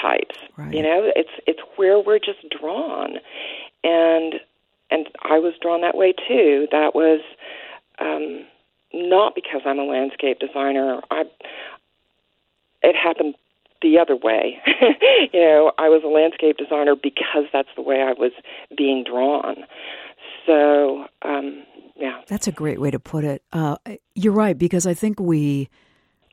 types. 0.00 0.36
Right. 0.56 0.72
You 0.72 0.82
know, 0.82 1.10
it's 1.14 1.30
it's 1.46 1.60
where 1.76 1.98
we're 1.98 2.18
just 2.18 2.44
drawn, 2.58 3.16
and 3.84 4.34
and 4.90 5.08
I 5.22 5.38
was 5.38 5.54
drawn 5.60 5.80
that 5.82 5.96
way 5.96 6.12
too. 6.12 6.66
That 6.70 6.94
was 6.94 7.20
um, 7.98 8.46
not 8.92 9.34
because 9.34 9.62
I'm 9.64 9.78
a 9.78 9.84
landscape 9.84 10.38
designer. 10.38 11.00
I 11.10 11.24
it 12.82 12.96
happened 12.96 13.34
the 13.82 13.98
other 13.98 14.16
way. 14.16 14.58
you 15.32 15.40
know, 15.40 15.72
I 15.78 15.88
was 15.88 16.02
a 16.04 16.08
landscape 16.08 16.56
designer 16.56 16.94
because 16.96 17.44
that's 17.52 17.68
the 17.76 17.82
way 17.82 18.00
I 18.00 18.12
was 18.12 18.32
being 18.76 19.04
drawn. 19.04 19.64
So, 20.46 21.06
um, 21.22 21.64
yeah. 21.96 22.20
That's 22.26 22.48
a 22.48 22.52
great 22.52 22.80
way 22.80 22.90
to 22.90 22.98
put 22.98 23.24
it. 23.24 23.42
Uh, 23.52 23.76
you're 24.14 24.32
right, 24.32 24.56
because 24.56 24.86
I 24.86 24.94
think 24.94 25.20
we 25.20 25.68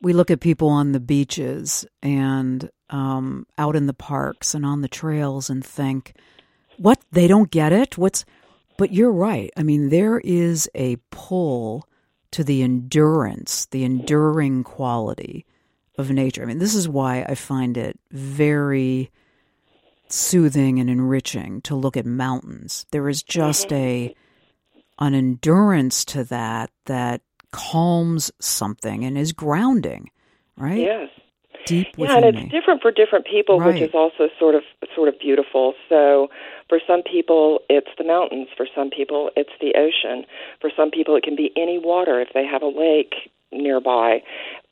we 0.02 0.12
look 0.12 0.30
at 0.30 0.40
people 0.40 0.68
on 0.68 0.92
the 0.92 1.00
beaches 1.00 1.86
and 2.02 2.70
um, 2.90 3.46
out 3.58 3.76
in 3.76 3.86
the 3.86 3.94
parks 3.94 4.54
and 4.54 4.64
on 4.64 4.80
the 4.80 4.88
trails 4.88 5.50
and 5.50 5.64
think, 5.64 6.14
what? 6.78 7.00
They 7.12 7.26
don't 7.26 7.50
get 7.50 7.72
it? 7.72 7.96
What's. 7.96 8.24
But 8.78 8.92
you're 8.92 9.12
right. 9.12 9.50
I 9.56 9.62
mean, 9.62 9.88
there 9.88 10.18
is 10.18 10.68
a 10.74 10.96
pull 11.10 11.88
to 12.32 12.44
the 12.44 12.62
endurance, 12.62 13.66
the 13.66 13.84
enduring 13.84 14.64
quality 14.64 15.46
of 15.96 16.10
nature. 16.10 16.42
I 16.42 16.46
mean, 16.46 16.58
this 16.58 16.74
is 16.74 16.88
why 16.88 17.22
I 17.22 17.34
find 17.34 17.78
it 17.78 17.98
very 18.10 19.10
soothing 20.08 20.78
and 20.78 20.90
enriching 20.90 21.62
to 21.62 21.74
look 21.74 21.96
at 21.96 22.06
mountains. 22.06 22.86
There 22.90 23.08
is 23.08 23.22
just 23.22 23.72
a 23.72 24.14
an 24.98 25.14
endurance 25.14 26.04
to 26.06 26.24
that 26.24 26.70
that 26.86 27.22
calms 27.52 28.30
something 28.40 29.04
and 29.04 29.16
is 29.16 29.32
grounding, 29.32 30.10
right? 30.56 30.78
Yes. 30.78 31.08
Deep 31.66 31.88
yeah, 31.96 32.18
and 32.18 32.24
it's 32.24 32.38
me. 32.38 32.48
different 32.48 32.80
for 32.80 32.92
different 32.92 33.26
people, 33.26 33.58
right. 33.58 33.74
which 33.74 33.82
is 33.82 33.90
also 33.92 34.28
sort 34.38 34.54
of 34.54 34.62
sort 34.94 35.08
of 35.08 35.18
beautiful. 35.18 35.74
So, 35.88 36.28
for 36.68 36.78
some 36.86 37.02
people, 37.02 37.58
it's 37.68 37.90
the 37.98 38.04
mountains. 38.04 38.46
For 38.56 38.68
some 38.72 38.88
people, 38.88 39.30
it's 39.36 39.50
the 39.60 39.74
ocean. 39.76 40.24
For 40.60 40.70
some 40.76 40.92
people, 40.92 41.16
it 41.16 41.24
can 41.24 41.34
be 41.34 41.50
any 41.56 41.78
water 41.78 42.20
if 42.20 42.28
they 42.34 42.46
have 42.46 42.62
a 42.62 42.68
lake 42.68 43.14
nearby. 43.50 44.22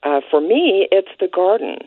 Uh, 0.04 0.20
for 0.30 0.40
me, 0.40 0.86
it's 0.92 1.08
the 1.18 1.28
garden. 1.28 1.78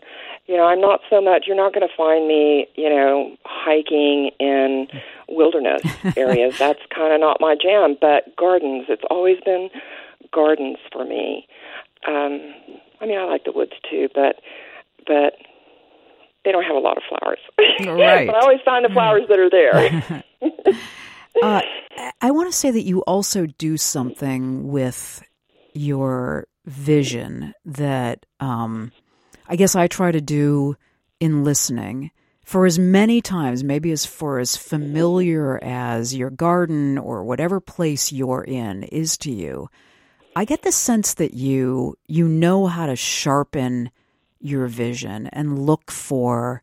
You 0.48 0.58
know, 0.58 0.66
I'm 0.66 0.82
not 0.82 1.02
so 1.10 1.22
much. 1.22 1.46
You're 1.48 1.58
not 1.58 1.74
going 1.74 1.88
to 1.88 1.94
find 1.96 2.28
me, 2.28 2.68
you 2.76 2.90
know, 2.90 3.36
hiking 3.46 4.32
in 4.40 4.88
wilderness 5.28 5.84
areas. 6.18 6.58
That's 6.58 6.80
kind 6.94 7.14
of 7.14 7.20
not 7.20 7.38
my 7.40 7.56
jam. 7.62 7.98
But 8.00 8.36
gardens, 8.36 8.86
it's 8.90 9.04
always 9.10 9.38
been 9.46 9.70
gardens 10.32 10.78
for 10.92 11.06
me. 11.06 11.48
Um, 12.08 12.54
I 13.02 13.06
mean, 13.06 13.18
I 13.18 13.26
like 13.26 13.44
the 13.44 13.52
woods 13.52 13.74
too, 13.90 14.10
but 14.14 14.38
but 15.06 15.34
they 16.44 16.52
don't 16.52 16.64
have 16.64 16.76
a 16.76 16.80
lot 16.80 16.98
of 16.98 17.04
flowers. 17.10 17.40
Right. 17.88 18.26
but 18.26 18.36
I 18.36 18.40
always 18.40 18.60
find 18.66 18.84
the 18.84 18.90
flowers 18.90 19.24
that 19.30 19.38
are 19.38 19.50
there. 19.50 20.14
uh, 21.44 21.62
I 22.22 22.32
want 22.32 22.52
to 22.52 22.58
say 22.58 22.72
that 22.72 22.82
you 22.82 23.02
also 23.02 23.46
do 23.46 23.78
something 23.78 24.68
with 24.68 25.24
your 25.74 26.48
vision 26.66 27.54
that 27.66 28.26
um, 28.40 28.92
I 29.48 29.56
guess 29.56 29.76
I 29.76 29.88
try 29.88 30.12
to 30.12 30.22
do 30.22 30.76
in 31.20 31.44
listening 31.44 32.12
for 32.44 32.66
as 32.66 32.80
many 32.80 33.22
times, 33.22 33.64
maybe 33.64 33.92
as 33.92 34.06
for 34.06 34.40
as 34.40 34.56
familiar 34.56 35.60
as 35.62 36.16
your 36.16 36.30
garden 36.30 36.98
or 36.98 37.24
whatever 37.26 37.60
place 37.60 38.12
you're 38.12 38.44
in 38.44 38.84
is 38.84 39.18
to 39.18 39.32
you. 39.32 39.70
I 40.38 40.46
get 40.46 40.62
the 40.62 40.72
sense 40.72 41.16
that 41.16 41.34
you 41.34 41.98
you 42.06 42.28
know 42.28 42.68
how 42.68 42.86
to 42.86 42.96
sharpen 42.96 43.90
your 44.40 44.68
vision 44.68 45.26
and 45.34 45.58
look 45.58 45.90
for 45.90 46.62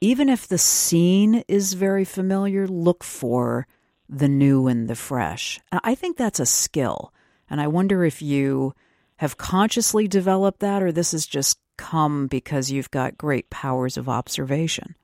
even 0.00 0.30
if 0.30 0.48
the 0.48 0.56
scene 0.56 1.44
is 1.46 1.74
very 1.74 2.06
familiar, 2.06 2.66
look 2.66 3.04
for 3.04 3.66
the 4.08 4.28
new 4.28 4.66
and 4.66 4.88
the 4.88 4.94
fresh. 4.94 5.60
I 5.70 5.94
think 5.94 6.16
that's 6.16 6.40
a 6.40 6.46
skill. 6.46 7.12
And 7.50 7.60
I 7.60 7.66
wonder 7.66 8.02
if 8.02 8.22
you 8.22 8.72
have 9.16 9.36
consciously 9.36 10.08
developed 10.08 10.60
that 10.60 10.82
or 10.82 10.90
this 10.90 11.12
has 11.12 11.26
just 11.26 11.58
come 11.76 12.28
because 12.28 12.70
you've 12.70 12.90
got 12.90 13.18
great 13.18 13.50
powers 13.50 13.98
of 13.98 14.08
observation. 14.08 14.94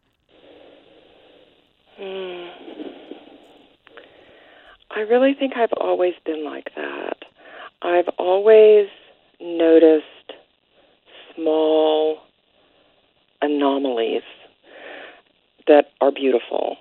Hmm. 1.98 2.46
I 4.96 5.00
really 5.00 5.34
think 5.38 5.58
I've 5.58 5.74
always 5.76 6.14
been 6.24 6.46
like 6.46 6.70
that. 6.74 7.17
I've 7.82 8.08
always 8.18 8.88
noticed 9.40 10.04
small 11.34 12.18
anomalies 13.40 14.22
that 15.66 15.90
are 16.00 16.10
beautiful. 16.10 16.76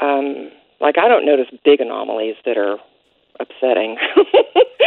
Um, 0.00 0.50
like 0.80 0.98
I 0.98 1.08
don't 1.08 1.24
notice 1.24 1.46
big 1.64 1.80
anomalies 1.80 2.36
that 2.44 2.58
are 2.58 2.78
upsetting. 3.40 3.96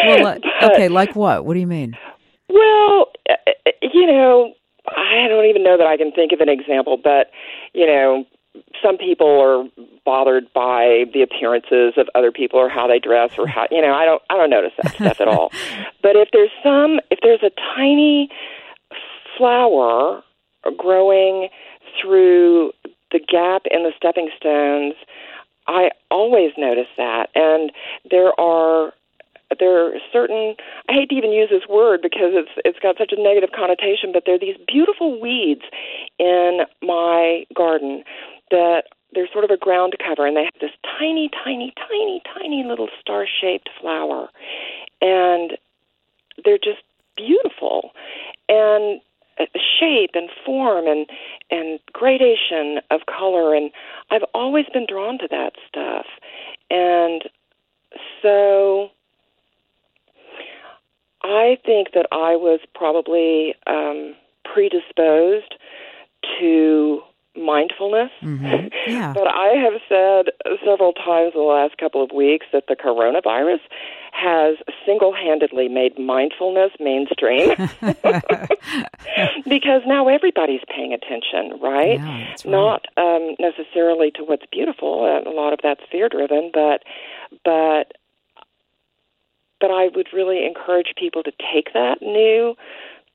well, 0.05 0.23
like, 0.23 0.43
okay, 0.63 0.89
like 0.89 1.15
what? 1.15 1.45
What 1.45 1.53
do 1.53 1.59
you 1.59 1.67
mean? 1.67 1.95
Well, 2.49 3.07
uh, 3.29 3.35
you 3.81 4.05
know, 4.05 4.53
I 4.87 5.27
don't 5.27 5.45
even 5.45 5.63
know 5.63 5.77
that 5.77 5.87
I 5.87 5.97
can 5.97 6.11
think 6.11 6.31
of 6.31 6.41
an 6.41 6.49
example, 6.49 6.97
but 7.01 7.31
you 7.73 7.85
know, 7.85 8.25
some 8.83 8.97
people 8.97 9.41
are 9.41 9.85
bothered 10.05 10.51
by 10.53 11.05
the 11.13 11.21
appearances 11.21 11.93
of 11.97 12.07
other 12.15 12.31
people 12.31 12.59
or 12.59 12.69
how 12.69 12.87
they 12.87 12.99
dress 12.99 13.31
or 13.37 13.47
how 13.47 13.67
you 13.71 13.81
know 13.81 13.93
I 13.93 14.05
don't 14.05 14.21
I 14.29 14.37
don't 14.37 14.49
notice 14.49 14.73
that 14.81 14.93
stuff 14.93 15.21
at 15.21 15.27
all. 15.27 15.51
But 16.01 16.15
if 16.15 16.29
there's 16.31 16.51
some 16.63 17.01
if 17.11 17.19
there's 17.21 17.43
a 17.43 17.51
tiny 17.75 18.29
flower 19.37 20.23
growing 20.77 21.49
through 22.01 22.71
the 23.11 23.19
gap 23.19 23.63
in 23.69 23.83
the 23.83 23.91
stepping 23.97 24.29
stones, 24.37 24.95
I 25.67 25.89
always 26.09 26.51
notice 26.57 26.87
that. 26.97 27.29
And 27.35 27.71
there 28.09 28.39
are 28.39 28.93
there 29.59 29.87
are 29.87 29.91
certain 30.13 30.55
I 30.87 30.93
hate 30.93 31.09
to 31.09 31.15
even 31.15 31.31
use 31.31 31.49
this 31.49 31.67
word 31.67 32.01
because 32.01 32.33
it's 32.33 32.51
it's 32.65 32.79
got 32.79 32.97
such 32.97 33.11
a 33.15 33.21
negative 33.21 33.49
connotation, 33.55 34.11
but 34.13 34.23
there 34.25 34.35
are 34.35 34.39
these 34.39 34.57
beautiful 34.67 35.19
weeds 35.19 35.63
in 36.19 36.61
my 36.81 37.45
garden 37.55 38.03
that 38.51 38.83
they're 39.13 39.29
sort 39.31 39.43
of 39.43 39.49
a 39.49 39.57
ground 39.57 39.93
cover 40.05 40.27
and 40.27 40.37
they 40.37 40.43
have 40.43 40.53
this 40.61 40.71
tiny, 40.99 41.29
tiny, 41.43 41.73
tiny, 41.75 42.21
tiny 42.33 42.63
little 42.63 42.89
star 42.99 43.25
shaped 43.25 43.69
flower. 43.79 44.29
And 45.01 45.57
they're 46.43 46.57
just 46.57 46.83
beautiful. 47.15 47.91
And 48.47 49.01
shape 49.79 50.11
and 50.13 50.29
form 50.45 50.85
and 50.85 51.05
and 51.49 51.79
gradation 51.93 52.81
of 52.91 53.01
color 53.05 53.55
and 53.55 53.71
I've 54.11 54.25
always 54.33 54.65
been 54.73 54.85
drawn 54.87 55.17
to 55.19 55.27
that 55.31 55.53
stuff. 55.67 56.05
And 56.69 57.23
so 58.21 58.89
I 61.23 61.57
think 61.65 61.93
that 61.93 62.07
I 62.11 62.35
was 62.35 62.59
probably 62.75 63.55
um, 63.67 64.15
predisposed 64.45 65.55
to 66.39 67.01
mindfulness. 67.39 68.11
Mm-hmm. 68.21 68.67
Yeah. 68.87 69.13
but 69.17 69.27
I 69.27 69.53
have 69.55 69.81
said 69.87 70.33
several 70.65 70.93
times 70.93 71.31
in 71.33 71.39
the 71.41 71.45
last 71.47 71.77
couple 71.77 72.03
of 72.03 72.11
weeks 72.11 72.45
that 72.53 72.65
the 72.67 72.75
coronavirus 72.75 73.61
has 74.11 74.57
single 74.85 75.13
handedly 75.13 75.67
made 75.67 75.97
mindfulness 75.99 76.71
mainstream 76.79 77.49
because 79.47 79.81
now 79.85 80.07
everybody's 80.07 80.61
paying 80.67 80.93
attention, 80.93 81.59
right? 81.61 81.99
Yeah, 81.99 82.27
right. 82.27 82.45
Not 82.45 82.85
um, 82.97 83.35
necessarily 83.39 84.11
to 84.11 84.23
what's 84.23 84.45
beautiful, 84.51 85.05
and 85.05 85.27
a 85.27 85.31
lot 85.31 85.53
of 85.53 85.59
that's 85.63 85.81
fear 85.91 86.09
driven, 86.09 86.51
but 86.53 86.83
but 87.45 87.93
but 89.61 89.71
I 89.71 89.89
would 89.93 90.07
really 90.13 90.45
encourage 90.45 90.93
people 90.97 91.23
to 91.23 91.31
take 91.53 91.73
that 91.73 92.01
new 92.01 92.55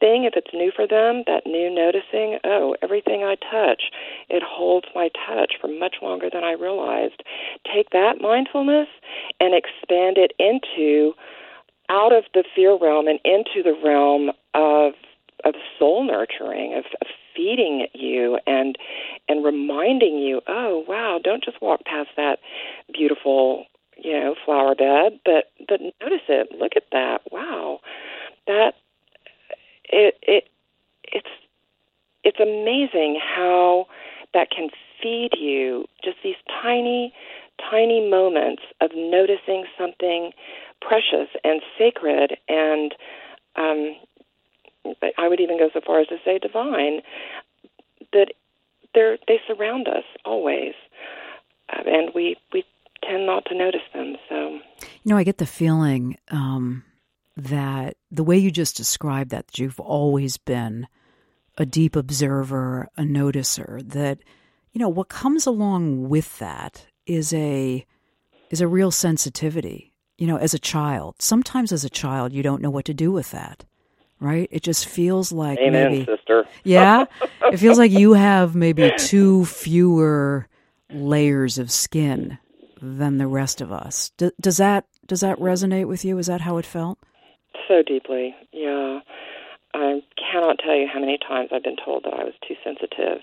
thing, 0.00 0.24
if 0.24 0.34
it's 0.36 0.52
new 0.52 0.72
for 0.74 0.86
them, 0.86 1.24
that 1.26 1.46
new 1.46 1.72
noticing, 1.72 2.38
oh, 2.44 2.76
everything 2.82 3.22
I 3.22 3.36
touch, 3.36 3.84
it 4.28 4.42
holds 4.46 4.86
my 4.94 5.08
touch 5.26 5.54
for 5.60 5.68
much 5.68 5.96
longer 6.02 6.28
than 6.32 6.44
I 6.44 6.52
realized. 6.52 7.22
Take 7.72 7.90
that 7.90 8.20
mindfulness 8.20 8.88
and 9.40 9.54
expand 9.54 10.18
it 10.18 10.32
into 10.38 11.12
out 11.90 12.12
of 12.12 12.24
the 12.32 12.44
fear 12.54 12.78
realm 12.78 13.06
and 13.06 13.20
into 13.24 13.62
the 13.62 13.78
realm 13.84 14.30
of 14.54 14.94
of 15.44 15.54
soul 15.78 16.02
nurturing, 16.06 16.72
of, 16.72 16.84
of 17.02 17.06
feeding 17.36 17.86
you 17.92 18.38
and 18.46 18.76
and 19.28 19.44
reminding 19.44 20.18
you, 20.18 20.40
oh 20.48 20.84
wow, 20.88 21.18
don't 21.22 21.44
just 21.44 21.60
walk 21.60 21.84
past 21.84 22.08
that 22.16 22.38
beautiful, 22.92 23.66
you 24.02 24.12
know, 24.12 24.34
flower 24.44 24.74
bed, 24.74 25.18
but 25.24 25.50
but 25.68 25.80
notice 26.00 26.24
it. 26.28 26.48
Look 26.58 26.72
at 26.76 26.84
that. 26.92 27.20
Wow. 27.30 27.80
That 28.46 28.74
it 29.94 30.18
it 30.22 30.44
it's 31.04 31.28
it's 32.24 32.40
amazing 32.40 33.20
how 33.20 33.86
that 34.32 34.50
can 34.50 34.68
feed 35.00 35.30
you 35.38 35.86
just 36.02 36.16
these 36.24 36.36
tiny 36.62 37.14
tiny 37.70 38.08
moments 38.10 38.62
of 38.80 38.90
noticing 38.94 39.64
something 39.78 40.32
precious 40.80 41.28
and 41.44 41.62
sacred 41.78 42.36
and 42.48 42.94
um 43.56 43.96
I 45.16 45.28
would 45.28 45.40
even 45.40 45.58
go 45.58 45.70
so 45.72 45.80
far 45.86 46.00
as 46.00 46.08
to 46.08 46.16
say 46.24 46.38
divine 46.38 47.00
that 48.12 48.32
they 48.94 49.18
they 49.26 49.40
surround 49.46 49.88
us 49.88 50.04
always. 50.24 50.74
And 51.70 52.10
we 52.14 52.36
we 52.52 52.64
tend 53.02 53.26
not 53.26 53.44
to 53.46 53.54
notice 53.56 53.86
them 53.94 54.16
so. 54.28 54.58
You 54.82 54.88
know 55.06 55.16
I 55.16 55.24
get 55.24 55.38
the 55.38 55.46
feeling 55.46 56.18
um 56.30 56.84
that 57.36 57.96
the 58.10 58.24
way 58.24 58.38
you 58.38 58.50
just 58.50 58.76
described 58.76 59.30
that, 59.30 59.46
that 59.48 59.58
you've 59.58 59.80
always 59.80 60.36
been 60.38 60.86
a 61.58 61.66
deep 61.66 61.96
observer, 61.96 62.88
a 62.96 63.02
noticer, 63.02 63.86
that, 63.90 64.18
you 64.72 64.78
know, 64.80 64.88
what 64.88 65.08
comes 65.08 65.46
along 65.46 66.08
with 66.08 66.38
that 66.38 66.86
is 67.06 67.32
a 67.34 67.84
is 68.50 68.60
a 68.60 68.68
real 68.68 68.90
sensitivity. 68.90 69.92
You 70.16 70.28
know, 70.28 70.36
as 70.36 70.54
a 70.54 70.58
child, 70.60 71.16
sometimes 71.18 71.72
as 71.72 71.84
a 71.84 71.90
child 71.90 72.32
you 72.32 72.42
don't 72.42 72.62
know 72.62 72.70
what 72.70 72.84
to 72.84 72.94
do 72.94 73.10
with 73.10 73.30
that. 73.32 73.64
Right? 74.20 74.48
It 74.52 74.62
just 74.62 74.86
feels 74.86 75.32
like 75.32 75.58
Amen, 75.58 75.90
maybe 75.92 76.04
sister. 76.06 76.44
Yeah. 76.64 77.06
it 77.42 77.58
feels 77.58 77.78
like 77.78 77.90
you 77.90 78.12
have 78.14 78.54
maybe 78.54 78.92
two 78.96 79.44
fewer 79.44 80.48
layers 80.90 81.58
of 81.58 81.70
skin 81.70 82.38
than 82.80 83.18
the 83.18 83.26
rest 83.26 83.60
of 83.60 83.72
us. 83.72 84.12
D- 84.16 84.30
does 84.40 84.58
that 84.58 84.86
does 85.06 85.20
that 85.20 85.38
resonate 85.38 85.88
with 85.88 86.04
you? 86.04 86.16
Is 86.18 86.26
that 86.28 86.40
how 86.40 86.56
it 86.58 86.64
felt? 86.66 86.98
So 87.68 87.82
deeply, 87.82 88.34
yeah. 88.52 89.00
I 89.74 90.02
cannot 90.16 90.58
tell 90.64 90.76
you 90.76 90.86
how 90.92 91.00
many 91.00 91.18
times 91.18 91.50
I've 91.52 91.64
been 91.64 91.76
told 91.84 92.04
that 92.04 92.14
I 92.14 92.22
was 92.22 92.34
too 92.46 92.54
sensitive, 92.62 93.18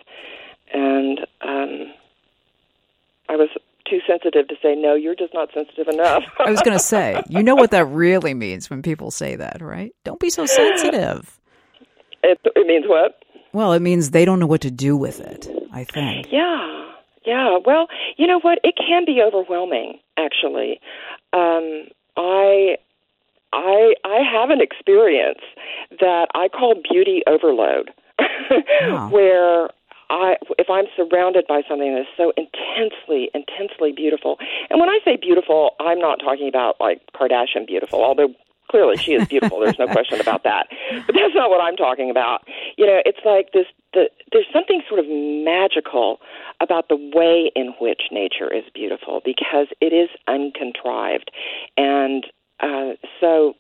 and 0.74 1.20
um, 1.42 1.94
I 3.30 3.38
was 3.38 3.50
too 3.90 4.00
sensitive 4.06 4.48
to 4.50 4.56
say 4.62 4.76
no. 4.76 4.96
You're 4.96 5.16
just 5.16 5.34
not 5.34 5.50
sensitive 5.54 5.88
enough. 5.88 6.24
I 6.40 6.52
was 6.52 6.62
going 6.62 6.78
to 6.78 6.84
say, 6.84 7.22
you 7.30 7.42
know 7.42 7.56
what 7.56 7.72
that 7.72 7.86
really 7.86 8.34
means 8.34 8.70
when 8.70 8.82
people 8.82 9.12
say 9.12 9.36
that, 9.38 9.62
right? 9.62 9.94
Don't 10.04 10.20
be 10.20 10.30
so 10.30 10.46
sensitive. 10.46 11.40
It, 12.24 12.40
it 12.44 12.68
means 12.68 12.86
what? 12.88 13.24
Well, 13.54 13.74
it 13.74 13.82
means 13.82 14.12
they 14.12 14.26
don't 14.26 14.40
know 14.40 14.46
what 14.46 14.62
to 14.62 14.72
do 14.72 14.96
with 14.96 15.20
it. 15.20 15.50
I 15.72 15.86
think. 15.86 16.28
Yeah, 16.32 16.92
yeah. 17.26 17.58
Well, 17.66 17.88
you 18.18 18.28
know 18.28 18.40
what? 18.42 18.60
It 18.64 18.76
can 18.76 19.06
be 19.06 19.22
overwhelming. 19.26 20.00
Actually, 20.18 20.80
um, 21.34 21.88
I 22.18 22.78
I 23.54 23.96
I 24.06 24.20
have 24.22 24.50
an 24.50 24.62
experience 24.62 25.42
that 26.00 26.28
I 26.34 26.48
call 26.48 26.76
beauty 26.90 27.22
overload, 27.28 27.92
wow. 28.90 29.10
where 29.12 29.70
I 30.10 30.36
if 30.60 30.70
I'm 30.70 30.86
surrounded 30.96 31.46
by 31.48 31.62
something 31.68 31.96
that's 31.96 32.10
so 32.18 32.34
intensely 32.38 33.30
intensely 33.34 33.92
beautiful. 33.92 34.38
And 34.70 34.80
when 34.80 34.90
I 34.90 35.00
say 35.04 35.18
beautiful, 35.18 35.72
I'm 35.80 36.00
not 36.00 36.20
talking 36.20 36.48
about 36.48 36.76
like 36.80 37.02
Kardashian 37.16 37.66
beautiful, 37.68 38.04
although 38.04 38.34
clearly 38.70 38.98
she 38.98 39.14
is 39.14 39.28
beautiful. 39.28 39.60
There's 39.60 39.78
no 39.78 39.88
question 39.88 40.20
about 40.26 40.44
that. 40.44 40.68
But 41.06 41.16
that's 41.16 41.36
not 41.36 41.50
what 41.50 41.62
I'm 41.62 41.76
talking 41.76 42.10
about. 42.10 42.48
You 42.78 42.86
know, 42.88 43.02
it's 43.06 43.20
like 43.26 43.52
this. 43.54 43.66
The, 43.94 44.10
there's 44.32 44.48
something 44.54 44.82
sort 44.88 45.02
of 45.02 45.06
magical 45.10 46.20
about 46.62 46.88
the 46.88 46.96
way 47.14 47.52
in 47.56 47.74
which 47.82 48.04
nature 48.12 48.52
is 48.54 48.64
beautiful 48.74 49.22
because 49.26 49.68
it 49.82 49.92
is 49.92 50.10
uncontrived, 50.28 51.32
and 51.76 52.26
uh, 52.62 52.94
so 53.20 53.56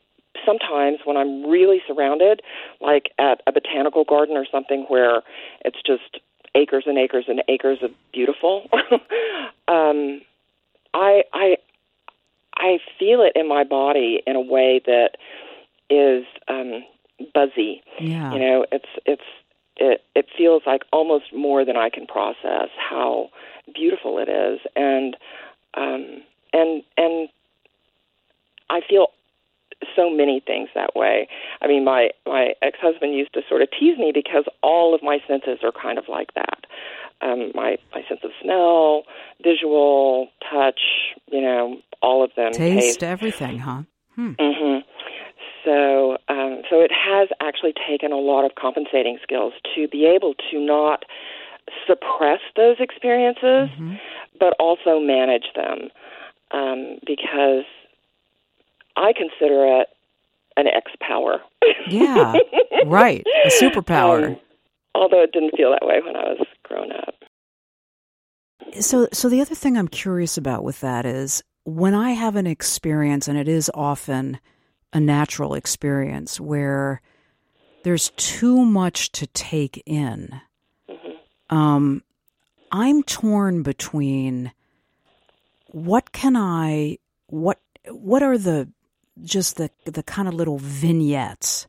sometimes 0.45 0.99
when 1.05 1.17
I'm 1.17 1.45
really 1.49 1.81
surrounded, 1.87 2.41
like 2.79 3.11
at 3.19 3.41
a 3.47 3.51
botanical 3.51 4.03
garden 4.03 4.37
or 4.37 4.45
something 4.51 4.85
where 4.87 5.21
it's 5.65 5.81
just 5.85 6.19
acres 6.55 6.83
and 6.85 6.97
acres 6.97 7.25
and 7.27 7.43
acres 7.47 7.79
of 7.81 7.91
beautiful, 8.13 8.69
um, 9.67 10.21
I 10.93 11.23
I 11.33 11.57
I 12.55 12.79
feel 12.99 13.21
it 13.21 13.33
in 13.35 13.47
my 13.47 13.63
body 13.63 14.21
in 14.25 14.35
a 14.35 14.41
way 14.41 14.81
that 14.85 15.17
is 15.89 16.25
um, 16.47 16.83
buzzy. 17.33 17.83
Yeah. 17.99 18.33
You 18.33 18.39
know, 18.39 18.65
it's 18.71 18.89
it's 19.05 19.21
it 19.77 20.03
it 20.15 20.27
feels 20.37 20.63
like 20.65 20.83
almost 20.91 21.33
more 21.33 21.65
than 21.65 21.77
I 21.77 21.89
can 21.89 22.05
process 22.05 22.69
how 22.77 23.29
beautiful 23.73 24.17
it 24.19 24.29
is, 24.29 24.59
and 24.75 25.15
um, 25.75 26.23
and 26.53 26.83
and 26.97 27.29
I 28.71 28.79
feel 28.88 29.07
so 29.95 30.10
many 30.10 30.41
things 30.45 30.69
that 30.75 30.95
way. 30.95 31.27
I 31.62 31.67
mean, 31.67 31.84
my 31.84 32.10
my 32.25 32.53
ex 32.62 32.77
husband 32.81 33.13
used 33.13 33.34
to 33.34 33.41
sort 33.47 33.62
of 33.62 33.69
tease 33.71 33.97
me 33.97 34.12
because 34.13 34.45
all 34.62 34.95
of 34.95 35.01
my 35.03 35.19
senses 35.27 35.60
are 35.63 35.71
kind 35.71 35.97
of 35.97 36.05
like 36.07 36.34
that. 36.36 36.65
Um, 37.21 37.51
my 37.53 37.77
my 37.93 38.01
sense 38.07 38.21
of 38.23 38.31
smell, 38.41 39.03
visual, 39.43 40.27
touch, 40.51 40.79
you 41.31 41.41
know, 41.41 41.77
all 42.01 42.23
of 42.23 42.31
them. 42.36 42.51
Taste, 42.51 42.99
taste. 42.99 43.03
everything, 43.03 43.60
huh? 43.60 43.84
Hmm. 44.15 44.31
Mm-hmm. 44.39 44.88
So, 45.63 46.17
um, 46.27 46.63
so 46.69 46.81
it 46.81 46.91
has 46.91 47.29
actually 47.39 47.73
taken 47.88 48.12
a 48.12 48.17
lot 48.17 48.45
of 48.45 48.55
compensating 48.55 49.19
skills 49.21 49.53
to 49.75 49.88
be 49.88 50.05
able 50.05 50.34
to 50.49 50.60
not 50.60 51.05
suppress 51.88 52.39
those 52.55 52.77
experiences, 52.79 53.69
mm-hmm. 53.69 53.93
but 54.39 54.55
also 54.60 54.99
manage 54.99 55.45
them, 55.55 55.89
um, 56.51 56.97
because 57.05 57.65
I 58.95 59.13
consider 59.13 59.82
it 59.82 59.88
an 60.58 60.67
X 60.67 60.91
power. 60.99 61.41
yeah, 61.89 62.34
right, 62.86 63.25
a 63.45 63.49
superpower. 63.62 64.30
Um, 64.30 64.39
although 64.95 65.23
it 65.23 65.32
didn't 65.32 65.56
feel 65.56 65.71
that 65.71 65.86
way 65.86 66.01
when 66.04 66.15
I 66.15 66.23
was 66.23 66.45
grown 66.63 66.91
up. 66.91 67.15
So, 68.80 69.08
so 69.12 69.27
the 69.30 69.41
other 69.41 69.56
thing 69.56 69.77
I'm 69.77 69.88
curious 69.88 70.38
about 70.38 70.63
with 70.63 70.82
that 70.82 71.06
is 71.06 71.43
when 71.63 71.93
I 71.93 72.12
have 72.12 72.36
an 72.36 72.47
experience, 72.47 73.27
and 73.27 73.38
it 73.38 73.47
is 73.47 73.71
often 73.73 74.39
a 74.93 74.99
natural 74.99 75.54
experience 75.54 76.39
where 76.39 77.01
there's 77.84 78.10
too 78.12 78.65
much 78.65 79.12
to 79.13 79.27
take 79.27 79.82
in. 79.86 80.41
Mm-hmm. 80.89 81.56
Um, 81.56 82.04
I'm 82.71 83.04
torn 83.04 83.63
between 83.63 84.51
what 85.67 86.12
can 86.12 86.36
I 86.36 86.97
what 87.27 87.60
what 87.89 88.23
are 88.23 88.38
the 88.38 88.69
just 89.24 89.58
the 89.58 89.69
the 89.86 90.04
kind 90.04 90.28
of 90.28 90.34
little 90.34 90.58
vignettes 90.58 91.67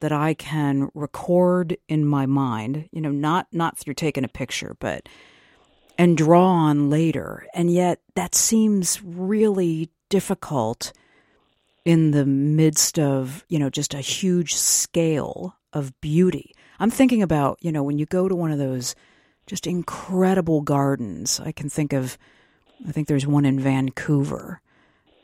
that 0.00 0.12
I 0.12 0.34
can 0.34 0.90
record 0.94 1.76
in 1.88 2.04
my 2.04 2.26
mind, 2.26 2.88
you 2.92 3.00
know, 3.00 3.10
not 3.10 3.46
not 3.52 3.78
through 3.78 3.94
taking 3.94 4.24
a 4.24 4.28
picture, 4.28 4.76
but 4.80 5.08
and 5.98 6.16
draw 6.16 6.46
on 6.46 6.90
later. 6.90 7.46
And 7.54 7.70
yet 7.70 8.00
that 8.14 8.34
seems 8.34 9.02
really 9.02 9.90
difficult 10.08 10.92
in 11.84 12.12
the 12.12 12.26
midst 12.26 12.98
of, 12.98 13.44
you 13.48 13.58
know, 13.58 13.70
just 13.70 13.94
a 13.94 14.00
huge 14.00 14.54
scale 14.54 15.56
of 15.72 15.98
beauty. 16.00 16.54
I'm 16.78 16.90
thinking 16.90 17.22
about, 17.22 17.58
you 17.60 17.72
know, 17.72 17.82
when 17.82 17.98
you 17.98 18.06
go 18.06 18.28
to 18.28 18.34
one 18.34 18.52
of 18.52 18.58
those 18.58 18.94
just 19.46 19.66
incredible 19.66 20.60
gardens. 20.62 21.40
I 21.40 21.52
can 21.52 21.68
think 21.68 21.92
of 21.92 22.18
I 22.88 22.92
think 22.92 23.06
there's 23.06 23.26
one 23.26 23.44
in 23.44 23.60
Vancouver 23.60 24.60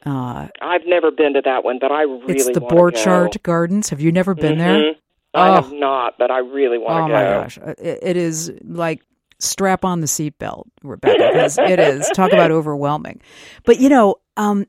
uh, 0.06 0.48
I've 0.60 0.86
never 0.86 1.10
been 1.10 1.34
to 1.34 1.42
that 1.44 1.64
one, 1.64 1.78
but 1.80 1.92
I 1.92 2.02
really 2.02 2.18
want 2.18 2.28
to 2.28 2.34
go. 2.34 2.40
It's 2.40 2.58
the 2.58 2.60
Butchart 2.60 3.42
Gardens. 3.42 3.90
Have 3.90 4.00
you 4.00 4.12
never 4.12 4.34
been 4.34 4.58
mm-hmm. 4.58 4.58
there? 4.58 4.94
I 5.34 5.50
oh. 5.50 5.54
have 5.62 5.72
not, 5.72 6.14
but 6.18 6.30
I 6.30 6.38
really 6.38 6.78
want 6.78 7.10
to 7.10 7.14
oh 7.14 7.18
go. 7.18 7.26
Oh 7.26 7.36
my 7.36 7.42
gosh, 7.42 7.58
uh, 7.58 7.74
it, 7.78 7.98
it 8.02 8.16
is 8.16 8.52
like 8.62 9.02
strap 9.38 9.84
on 9.84 10.00
the 10.00 10.06
seatbelt, 10.06 10.64
Rebecca, 10.82 11.30
because 11.32 11.58
it 11.58 11.78
is 11.78 12.08
talk 12.14 12.32
about 12.32 12.50
overwhelming. 12.58 13.20
But 13.64 13.78
you 13.78 13.88
know, 13.88 14.16
um, 14.36 14.66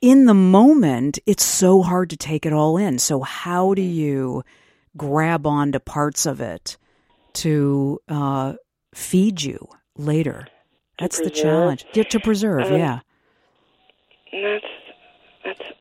in 0.00 0.26
the 0.26 0.34
moment, 0.34 1.18
it's 1.26 1.44
so 1.44 1.82
hard 1.82 2.10
to 2.10 2.16
take 2.16 2.46
it 2.46 2.52
all 2.52 2.76
in. 2.76 2.98
So 2.98 3.20
how 3.20 3.74
do 3.74 3.82
you 3.82 4.44
grab 4.96 5.46
onto 5.46 5.78
parts 5.78 6.26
of 6.26 6.40
it 6.40 6.76
to 7.34 8.00
uh, 8.08 8.54
feed 8.94 9.42
you 9.42 9.68
later? 9.96 10.48
That's 10.98 11.18
the 11.20 11.30
challenge. 11.30 11.86
Yeah, 11.94 12.02
to 12.04 12.20
preserve, 12.20 12.66
um, 12.66 12.76
yeah. 12.76 13.00
That's 14.42 14.64
that's 15.44 15.72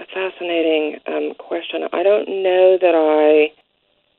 a 0.00 0.06
fascinating 0.06 0.98
um, 1.06 1.34
question. 1.38 1.82
I 1.92 2.02
don't 2.02 2.28
know 2.28 2.78
that 2.80 2.94
I 2.94 3.52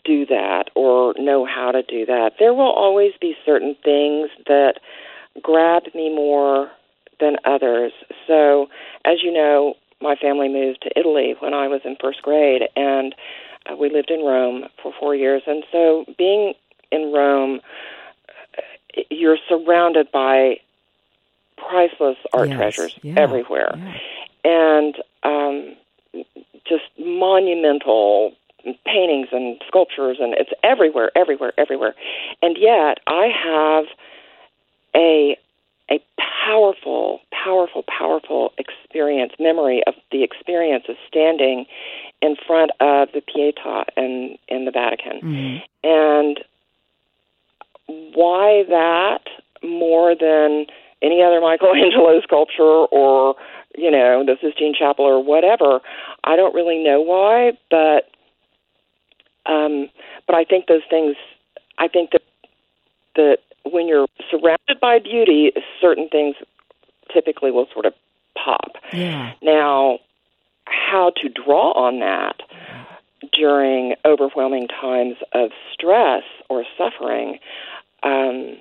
do 0.05 0.25
that 0.27 0.69
or 0.75 1.13
know 1.17 1.45
how 1.45 1.71
to 1.71 1.83
do 1.83 2.05
that. 2.05 2.33
There 2.39 2.53
will 2.53 2.71
always 2.71 3.13
be 3.19 3.35
certain 3.45 3.75
things 3.83 4.29
that 4.47 4.75
grab 5.41 5.83
me 5.93 6.13
more 6.13 6.71
than 7.19 7.35
others. 7.45 7.91
So, 8.27 8.67
as 9.05 9.17
you 9.23 9.31
know, 9.31 9.75
my 10.01 10.15
family 10.15 10.47
moved 10.47 10.81
to 10.83 10.99
Italy 10.99 11.35
when 11.39 11.53
I 11.53 11.67
was 11.67 11.81
in 11.83 11.97
first 12.01 12.21
grade, 12.21 12.63
and 12.75 13.13
uh, 13.69 13.75
we 13.75 13.89
lived 13.89 14.09
in 14.09 14.21
Rome 14.21 14.65
for 14.81 14.93
four 14.99 15.15
years. 15.15 15.43
And 15.45 15.63
so, 15.71 16.05
being 16.17 16.53
in 16.91 17.11
Rome, 17.13 17.59
uh, 18.57 19.01
you're 19.09 19.37
surrounded 19.47 20.11
by 20.11 20.59
priceless 21.67 22.17
art 22.33 22.49
yes, 22.49 22.57
treasures 22.57 22.99
yeah, 23.01 23.15
everywhere, 23.17 23.71
yeah. 23.75 23.97
and 24.43 24.95
um, 25.23 25.75
just 26.67 26.85
monumental 26.97 28.33
paintings 28.85 29.27
and 29.31 29.61
sculptures, 29.67 30.17
and 30.19 30.33
it's 30.37 30.51
everywhere, 30.63 31.11
everywhere, 31.15 31.53
everywhere. 31.57 31.95
And 32.41 32.57
yet, 32.57 32.99
I 33.07 33.29
have 33.43 33.85
a 34.95 35.37
a 35.91 35.99
powerful, 36.45 37.19
powerful, 37.31 37.83
powerful 37.83 38.53
experience, 38.59 39.33
memory 39.39 39.81
of 39.87 39.95
the 40.11 40.23
experience 40.23 40.85
of 40.87 40.95
standing 41.07 41.65
in 42.21 42.35
front 42.45 42.71
of 42.79 43.09
the 43.13 43.21
Pietà 43.21 43.85
in 43.97 44.37
in 44.47 44.65
the 44.65 44.71
Vatican, 44.71 45.21
mm-hmm. 45.21 45.57
and 45.83 46.39
why 48.13 48.63
that 48.69 49.23
more 49.63 50.15
than 50.15 50.67
any 51.01 51.21
other 51.21 51.39
Michelangelo 51.41 52.21
sculpture 52.23 52.85
or 52.91 53.35
you 53.77 53.91
know 53.91 54.23
the 54.25 54.37
Sistine 54.41 54.73
Chapel 54.77 55.05
or 55.05 55.23
whatever. 55.23 55.79
I 56.23 56.35
don't 56.35 56.53
really 56.53 56.83
know 56.83 57.01
why, 57.01 57.57
but 57.69 58.09
um, 59.45 59.89
but 60.27 60.35
I 60.35 60.43
think 60.43 60.67
those 60.67 60.83
things. 60.89 61.15
I 61.77 61.87
think 61.87 62.11
that 62.11 62.21
that 63.15 63.37
when 63.63 63.87
you're 63.87 64.07
surrounded 64.29 64.79
by 64.81 64.99
beauty, 64.99 65.51
certain 65.81 66.09
things 66.09 66.35
typically 67.13 67.51
will 67.51 67.67
sort 67.73 67.85
of 67.85 67.93
pop. 68.35 68.73
Yeah. 68.93 69.33
Now, 69.41 69.99
how 70.65 71.11
to 71.21 71.29
draw 71.29 71.71
on 71.73 71.99
that 71.99 72.41
during 73.33 73.95
overwhelming 74.05 74.67
times 74.67 75.15
of 75.33 75.51
stress 75.73 76.23
or 76.49 76.63
suffering? 76.77 77.39
Um, 78.03 78.57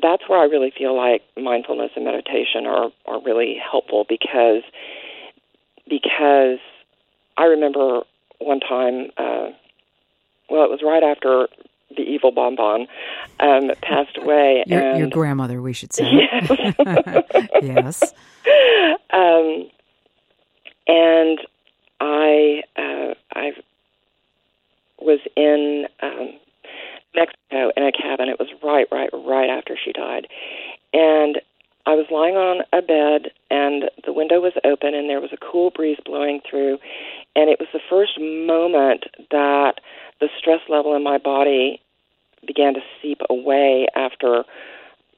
that's 0.00 0.28
where 0.28 0.38
I 0.38 0.44
really 0.44 0.72
feel 0.76 0.96
like 0.96 1.22
mindfulness 1.36 1.90
and 1.96 2.04
meditation 2.04 2.66
are 2.66 2.90
are 3.06 3.22
really 3.22 3.56
helpful 3.58 4.06
because 4.08 4.62
because 5.88 6.58
I 7.36 7.44
remember 7.44 8.02
one 8.38 8.60
time. 8.60 9.10
Uh, 9.16 9.50
well, 10.50 10.64
it 10.64 10.70
was 10.70 10.80
right 10.82 11.02
after 11.02 11.48
the 11.96 12.02
evil 12.02 12.30
bonbon 12.30 12.86
um, 13.40 13.70
passed 13.82 14.18
away. 14.18 14.64
Your, 14.66 14.80
and 14.80 14.98
your 14.98 15.08
grandmother, 15.08 15.62
we 15.62 15.72
should 15.72 15.92
say. 15.92 16.04
Yes. 16.10 16.74
yes. 17.62 18.14
Um, 19.10 19.70
and 20.86 21.38
I 22.00 22.62
uh, 22.76 23.14
I 23.34 23.52
was 24.98 25.20
in 25.36 25.86
um, 26.02 26.38
Mexico 27.14 27.70
in 27.76 27.84
a 27.84 27.92
cabin. 27.92 28.28
It 28.28 28.38
was 28.38 28.48
right, 28.62 28.86
right, 28.90 29.10
right 29.12 29.50
after 29.50 29.76
she 29.82 29.92
died, 29.92 30.26
and 30.92 31.40
I 31.84 31.94
was 31.94 32.06
lying 32.10 32.36
on 32.36 32.62
a 32.72 32.80
bed, 32.80 33.32
and 33.50 33.90
the 34.04 34.12
window 34.12 34.40
was 34.40 34.52
open, 34.64 34.94
and 34.94 35.10
there 35.10 35.20
was 35.20 35.32
a 35.32 35.36
cool 35.36 35.70
breeze 35.70 35.98
blowing 36.04 36.40
through, 36.48 36.78
and 37.34 37.50
it 37.50 37.58
was 37.58 37.68
the 37.72 37.80
first 37.90 38.20
moment 38.20 39.04
that 39.30 39.80
the 40.20 40.28
stress 40.38 40.60
level 40.68 40.94
in 40.94 41.02
my 41.02 41.18
body 41.18 41.80
began 42.46 42.74
to 42.74 42.80
seep 43.00 43.20
away 43.28 43.86
after 43.96 44.44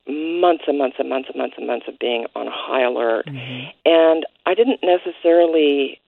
months 0.09 0.65
and 0.67 0.79
months 0.79 0.97
and 0.99 1.09
months 1.09 1.29
and 1.29 1.39
months 1.39 1.57
and 1.59 1.67
months 1.67 1.87
of 1.89 1.99
being 1.99 2.27
on 2.35 2.47
high 2.51 2.83
alert. 2.83 3.27
Mm-hmm. 3.27 3.69
And 3.85 4.27
I 4.47 4.55
didn't 4.55 4.81
necessarily 4.83 6.01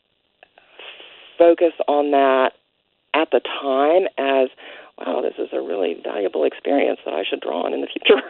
focus 1.39 1.73
on 1.87 2.11
that 2.13 2.53
at 3.13 3.31
the 3.31 3.41
time 3.41 4.09
as, 4.19 4.49
wow, 4.99 5.21
this 5.21 5.35
is 5.39 5.49
a 5.53 5.61
really 5.61 5.97
valuable 6.03 6.45
experience 6.45 7.01
that 7.05 7.15
I 7.15 7.23
should 7.29 7.41
draw 7.41 7.65
on 7.65 7.75
in 7.75 7.83
the 7.83 7.89
future. 7.89 8.23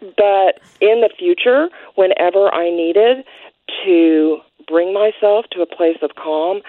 but 0.16 0.60
in 0.80 1.00
the 1.00 1.10
future, 1.16 1.68
whenever 1.94 2.52
I 2.52 2.70
needed 2.70 3.24
to 3.84 4.38
bring 4.66 4.92
myself 4.92 5.46
to 5.52 5.62
a 5.62 5.66
place 5.66 5.98
of 6.02 6.10
calm, 6.16 6.60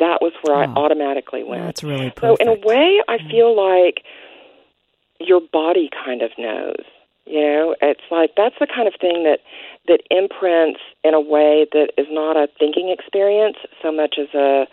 that 0.00 0.18
was 0.20 0.32
where 0.42 0.56
Oh. 0.56 0.60
I 0.60 0.64
automatically 0.66 1.44
went. 1.44 1.64
That's 1.64 1.84
really 1.84 2.12
So 2.20 2.36
in 2.36 2.48
a 2.48 2.54
way, 2.54 3.00
I 3.08 3.18
feel 3.30 3.56
like 3.56 4.02
your 5.20 5.40
body 5.40 5.90
kind 6.04 6.22
of 6.22 6.30
knows. 6.38 6.84
You 7.26 7.42
know, 7.42 7.76
it's 7.82 8.00
like 8.10 8.30
that's 8.36 8.54
the 8.58 8.66
kind 8.66 8.88
of 8.88 8.94
thing 8.98 9.24
that 9.24 9.40
that 9.86 10.00
imprints 10.10 10.80
in 11.04 11.12
a 11.12 11.20
way 11.20 11.66
that 11.72 11.92
is 11.98 12.06
not 12.10 12.36
a 12.36 12.48
thinking 12.58 12.88
experience 12.88 13.56
so 13.82 13.92
much 13.92 14.16
as 14.18 14.28
a 14.34 14.66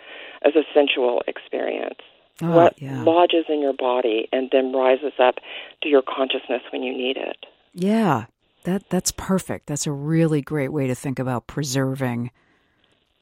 as 0.44 0.56
a 0.56 0.64
sensual 0.74 1.22
experience. 1.28 2.00
Oh, 2.42 2.52
what 2.52 2.82
yeah. 2.82 3.04
lodges 3.04 3.46
in 3.48 3.62
your 3.62 3.74
body 3.74 4.28
and 4.34 4.50
then 4.52 4.74
rises 4.74 5.14
up 5.20 5.36
to 5.82 5.90
your 5.90 6.02
consciousness 6.02 6.62
when 6.72 6.84
you 6.84 6.92
need 6.96 7.16
it. 7.18 7.46
Yeah, 7.74 8.26
that 8.64 8.90
that's 8.90 9.12
perfect. 9.12 9.68
That's 9.68 9.88
a 9.88 9.92
really 9.92 10.42
great 10.42 10.74
way 10.74 10.88
to 10.88 10.96
think 10.96 11.20
about 11.20 11.48
preserving 11.48 12.32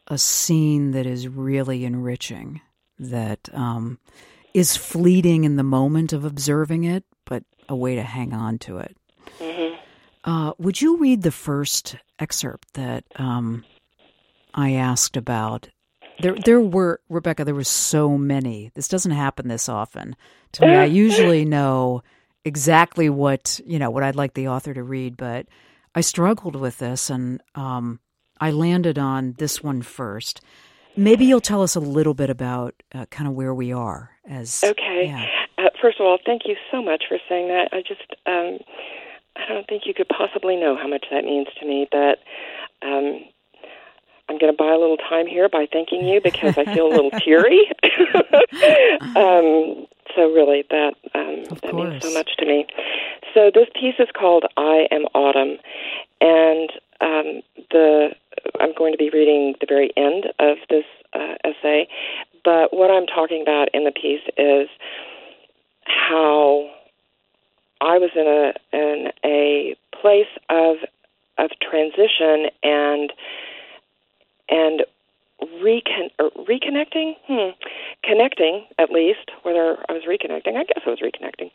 a 0.08 0.17
scene 0.17 0.91
that 0.91 1.06
is 1.06 1.28
really 1.28 1.86
enriching, 1.86 2.62
that 2.99 3.49
um, 3.54 3.99
is 4.54 4.76
fleeting 4.76 5.43
in 5.43 5.56
the 5.56 5.63
moment 5.63 6.12
of 6.12 6.26
observing 6.26 6.84
it, 6.84 7.04
but 7.26 7.43
a 7.69 7.76
way 7.76 7.95
to 7.95 8.04
hang 8.04 8.34
on 8.34 8.58
to 8.60 8.78
it. 8.80 8.97
hmm 9.39 9.76
Uh, 10.26 10.54
would 10.58 10.82
you 10.82 10.97
read 10.97 11.21
the 11.21 11.32
first 11.32 11.97
excerpt 12.19 12.73
that 12.73 13.04
um, 13.17 13.63
I 14.54 14.73
asked 14.73 15.17
about? 15.17 15.69
There, 16.19 16.36
there 16.36 16.62
were 16.62 17.02
Rebecca. 17.10 17.43
There 17.43 17.56
were 17.56 17.63
so 17.63 18.17
many. 18.17 18.71
This 18.76 18.88
doesn't 18.88 19.12
happen 19.12 19.47
this 19.47 19.67
often 19.67 20.15
to 20.54 20.65
me. 20.65 20.73
I 20.73 20.86
usually 20.86 21.45
know 21.58 22.04
exactly 22.45 23.10
what 23.10 23.60
you 23.65 23.80
know 23.80 23.89
what 23.89 24.04
I'd 24.04 24.15
like 24.15 24.34
the 24.34 24.47
author 24.47 24.73
to 24.73 24.84
read, 24.84 25.17
but 25.17 25.47
I 25.95 26.02
struggled 26.02 26.56
with 26.56 26.78
this, 26.80 27.10
and 27.10 27.41
um, 27.56 27.99
I 28.39 28.52
landed 28.52 28.97
on 28.97 29.36
this 29.38 29.63
one 29.63 29.82
first. 29.82 30.41
Maybe 30.95 31.26
you'll 31.26 31.41
tell 31.41 31.63
us 31.63 31.76
a 31.76 31.80
little 31.80 32.13
bit 32.13 32.30
about 32.30 32.76
uh, 32.93 33.06
kind 33.08 33.28
of 33.28 33.34
where 33.34 33.54
we 33.54 33.71
are 33.71 34.12
as 34.28 34.63
Okay. 34.63 35.06
Yeah. 35.08 35.26
Uh, 35.58 35.69
first 35.82 35.99
of 35.99 36.06
all, 36.06 36.17
thank 36.26 36.43
you 36.45 36.56
so 36.71 36.82
much 36.82 37.04
for 37.08 37.17
saying 37.30 37.47
that. 37.47 37.69
I 37.71 37.82
just, 37.82 38.02
um, 38.26 38.60
I 39.36 39.52
don't 39.52 39.67
think 39.67 39.84
you 39.86 39.93
could 39.93 40.10
possibly 40.10 40.56
know 40.56 40.76
how 40.76 40.88
much 40.88 41.06
that 41.12 41.23
means 41.23 41.47
to 41.60 41.65
me, 41.65 41.88
but 41.91 42.19
um, 42.86 43.21
I'm 44.29 44.38
going 44.38 44.51
to 44.51 44.57
buy 44.57 44.71
a 44.71 44.77
little 44.77 44.97
time 44.97 45.27
here 45.27 45.49
by 45.49 45.67
thanking 45.71 46.07
you 46.07 46.21
because 46.21 46.57
I 46.57 46.65
feel 46.73 46.88
a 46.88 46.93
little 46.93 47.12
teary. 47.19 47.59
um, 49.15 49.86
so 50.15 50.31
really, 50.31 50.63
that 50.69 50.93
um, 51.13 51.43
that 51.62 51.73
means 51.73 52.03
so 52.03 52.13
much 52.13 52.36
to 52.38 52.45
me. 52.45 52.65
So 53.33 53.51
this 53.53 53.67
piece 53.73 53.95
is 53.99 54.07
called 54.17 54.45
"I 54.57 54.88
Am 54.91 55.03
Autumn," 55.13 55.57
and 56.21 56.71
um, 57.01 57.41
the 57.71 58.15
I'm 58.59 58.73
going 58.77 58.93
to 58.93 58.97
be 58.97 59.09
reading 59.09 59.55
the 59.59 59.67
very 59.67 59.91
end 59.97 60.25
of 60.39 60.57
this 60.69 60.86
uh, 61.13 61.36
essay. 61.43 61.88
But 62.43 62.73
what 62.73 62.91
I'm 62.91 63.07
talking 63.07 63.41
about 63.41 63.69
in 63.73 63.86
the 63.86 63.91
piece 63.91 64.23
is 64.38 64.69
how 65.86 66.69
I 67.81 67.97
was 67.97 68.12
in 68.15 68.27
a 68.27 68.53
in 68.75 69.12
a 69.23 69.75
place 69.99 70.31
of 70.49 70.77
of 71.38 71.51
transition 71.62 72.49
and 72.63 73.12
and 74.49 74.83
recon 75.62 76.09
or 76.19 76.29
reconnecting, 76.31 77.15
hmm, 77.27 77.49
connecting 78.03 78.65
at 78.77 78.91
least. 78.91 79.31
Whether 79.43 79.77
I 79.89 79.93
was 79.93 80.03
reconnecting, 80.07 80.55
I 80.55 80.63
guess 80.63 80.83
I 80.86 80.89
was 80.89 80.99
reconnecting 80.99 81.51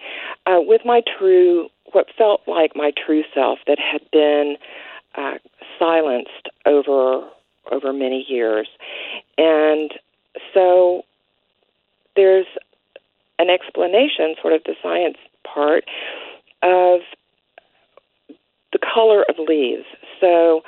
uh, 0.46 0.60
with 0.60 0.82
my 0.98 1.12
true, 1.18 1.68
what 1.92 2.06
felt 2.16 2.42
like 2.46 2.72
my 2.74 2.92
true 3.06 3.22
self 3.34 3.58
that 3.66 3.78
had 3.78 4.02
been 4.12 4.56
uh, 5.16 5.34
silenced 5.78 6.48
over 6.66 7.28
over 7.70 7.92
many 7.92 8.24
years, 8.28 8.68
and 9.36 9.92
so 10.54 11.02
there's 12.16 12.46
an 13.38 13.50
explanation, 13.50 14.34
sort 14.40 14.54
of 14.54 14.62
the 14.64 14.74
science 14.82 15.16
part 15.44 15.84
of 16.62 17.00
the 18.72 18.78
color 18.78 19.24
of 19.28 19.36
leaves. 19.38 19.84
So 20.20 20.62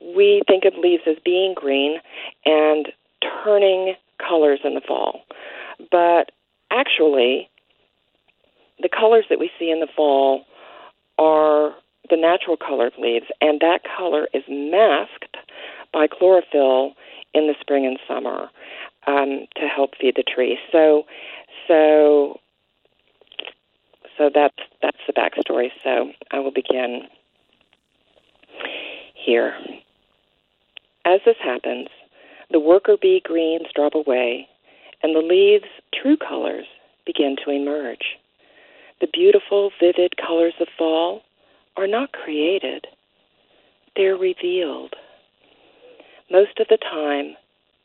we 0.00 0.42
think 0.46 0.64
of 0.64 0.74
leaves 0.80 1.02
as 1.06 1.16
being 1.24 1.54
green 1.54 1.98
and 2.46 2.88
turning 3.44 3.94
colors 4.18 4.60
in 4.64 4.74
the 4.74 4.80
fall. 4.80 5.22
But 5.90 6.30
actually, 6.70 7.50
the 8.80 8.88
colors 8.88 9.24
that 9.28 9.38
we 9.38 9.50
see 9.58 9.70
in 9.70 9.80
the 9.80 9.88
fall 9.94 10.44
are 11.18 11.74
the 12.10 12.16
natural 12.16 12.56
color 12.56 12.86
of 12.86 12.92
leaves, 12.98 13.26
and 13.40 13.60
that 13.60 13.80
color 13.96 14.28
is 14.34 14.42
masked 14.48 15.36
by 15.92 16.06
chlorophyll 16.06 16.92
in 17.32 17.46
the 17.46 17.54
spring 17.60 17.86
and 17.86 17.98
summer 18.06 18.48
um, 19.06 19.46
to 19.56 19.66
help 19.66 19.92
feed 20.00 20.16
the 20.16 20.22
tree. 20.22 20.58
So, 20.70 21.04
so, 21.66 22.40
so 24.18 24.30
that's 24.32 24.56
that's 24.82 24.98
the 25.06 25.12
backstory. 25.12 25.68
So 25.82 26.10
I 26.30 26.40
will 26.40 26.52
begin 26.52 27.02
here. 29.14 29.54
As 31.06 31.20
this 31.24 31.36
happens, 31.42 31.88
the 32.50 32.60
worker 32.60 32.96
bee 33.00 33.22
greens 33.24 33.66
drop 33.74 33.94
away, 33.94 34.48
and 35.02 35.14
the 35.14 35.20
leaves' 35.20 35.70
true 35.92 36.16
colors 36.16 36.66
begin 37.06 37.36
to 37.44 37.50
emerge. 37.50 38.16
The 39.00 39.08
beautiful, 39.12 39.70
vivid 39.80 40.16
colors 40.16 40.54
of 40.60 40.68
fall 40.78 41.22
are 41.76 41.86
not 41.86 42.12
created, 42.12 42.86
they're 43.96 44.16
revealed. 44.16 44.94
Most 46.30 46.58
of 46.58 46.68
the 46.70 46.73
time, 46.90 47.36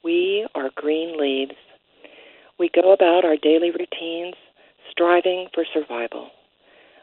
we 0.04 0.48
are 0.56 0.70
green 0.76 1.18
leaves. 1.20 1.56
We 2.58 2.70
go 2.74 2.94
about 2.94 3.26
our 3.26 3.38
daily 3.38 3.72
routines, 3.72 4.36
striving 4.92 5.48
for 5.54 5.66
survival. 5.74 6.30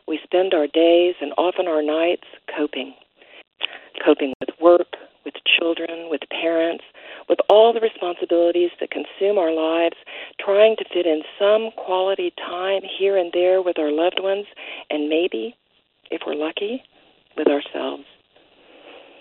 We 0.07 0.21
spend 0.23 0.55
our 0.55 0.67
days 0.67 1.15
and 1.21 1.33
often 1.37 1.67
our 1.67 1.83
nights 1.83 2.25
coping. 2.55 2.95
Coping 4.05 4.33
with 4.41 4.51
work, 4.61 4.97
with 5.25 5.35
children, 5.59 6.09
with 6.11 6.21
parents, 6.31 6.85
with 7.29 7.39
all 7.49 7.73
the 7.73 7.81
responsibilities 7.81 8.71
that 8.81 8.91
consume 8.91 9.39
our 9.39 9.53
lives, 9.53 9.97
trying 10.39 10.77
to 10.77 10.85
fit 10.93 11.07
in 11.07 11.23
some 11.39 11.71
quality 11.77 12.33
time 12.37 12.83
here 12.99 13.17
and 13.17 13.33
there 13.33 13.61
with 13.61 13.79
our 13.79 13.91
loved 13.91 14.21
ones, 14.21 14.47
and 14.91 15.09
maybe, 15.09 15.57
if 16.11 16.23
we're 16.27 16.35
lucky, 16.35 16.83
with 17.37 17.49
ourselves. 17.49 18.05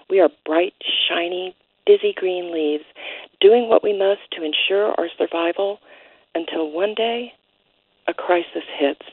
We 0.10 0.20
are 0.20 0.30
bright, 0.46 0.74
shiny, 1.10 1.56
busy 1.86 2.14
green 2.16 2.52
leaves, 2.54 2.86
doing 3.42 3.70
what 3.70 3.84
we 3.84 3.98
must 3.98 4.22
to 4.32 4.44
ensure 4.44 4.94
our 4.98 5.08
survival 5.18 5.80
until 6.34 6.72
one 6.72 6.94
day 6.96 7.34
a 8.08 8.14
crisis 8.14 8.64
hits 8.78 9.06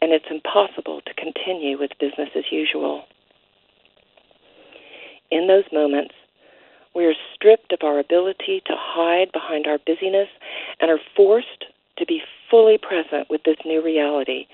and 0.00 0.12
it's 0.12 0.26
impossible 0.30 1.00
to 1.06 1.14
continue 1.14 1.78
with 1.78 1.90
business 1.98 2.28
as 2.36 2.44
usual. 2.50 3.04
In 5.30 5.48
those 5.48 5.64
moments, 5.72 6.14
we 6.94 7.04
are 7.04 7.14
stripped 7.34 7.72
of 7.72 7.80
our 7.82 7.98
ability 7.98 8.62
to 8.66 8.72
hide 8.76 9.32
behind 9.32 9.66
our 9.66 9.78
busyness 9.84 10.28
and 10.80 10.90
are 10.90 11.00
forced 11.14 11.64
to 11.98 12.06
be 12.06 12.22
fully 12.50 12.78
present 12.78 13.28
with 13.28 13.42
this 13.44 13.56
new 13.64 13.82
reality 13.82 14.46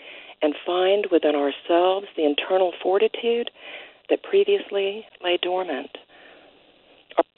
and 0.42 0.54
find 0.66 1.06
within 1.12 1.34
ourselves 1.34 2.06
the 2.16 2.24
internal 2.24 2.72
fortitude 2.82 3.50
that 4.10 4.22
previously 4.22 5.06
lay 5.22 5.38
dormant. 5.40 5.96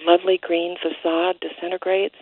Lovely 0.07 0.39
green 0.41 0.77
facade 0.81 1.37
disintegrates, 1.41 2.17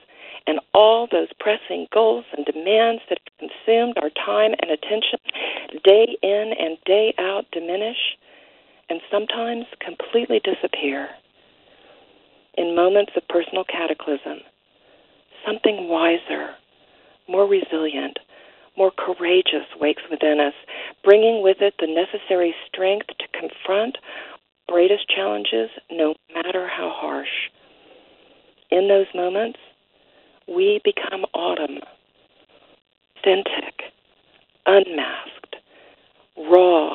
and 0.46 0.60
all 0.74 1.08
those 1.10 1.28
pressing 1.38 1.86
goals 1.92 2.24
and 2.36 2.46
demands 2.46 3.02
that 3.08 3.18
have 3.18 3.50
consumed 3.50 3.98
our 3.98 4.10
time 4.10 4.52
and 4.60 4.70
attention 4.70 5.18
day 5.84 6.16
in 6.22 6.52
and 6.58 6.78
day 6.84 7.14
out 7.18 7.44
diminish 7.52 8.16
and 8.88 9.00
sometimes 9.10 9.64
completely 9.80 10.40
disappear. 10.44 11.08
In 12.54 12.76
moments 12.76 13.12
of 13.16 13.26
personal 13.28 13.64
cataclysm, 13.64 14.40
something 15.46 15.88
wiser, 15.88 16.50
more 17.28 17.46
resilient, 17.46 18.18
more 18.76 18.90
courageous 18.90 19.66
wakes 19.80 20.02
within 20.10 20.40
us, 20.40 20.54
bringing 21.04 21.42
with 21.42 21.58
it 21.60 21.74
the 21.78 21.86
necessary 21.86 22.54
strength 22.68 23.06
to 23.18 23.38
confront 23.38 23.98
greatest 24.68 25.08
challenges, 25.08 25.70
no 25.90 26.14
matter 26.34 26.68
how 26.68 26.90
harsh. 26.94 27.50
In 28.72 28.88
those 28.88 29.06
moments, 29.14 29.58
we 30.48 30.80
become 30.82 31.26
autumn, 31.34 31.80
authentic, 33.18 33.82
unmasked, 34.64 35.56
raw, 36.38 36.94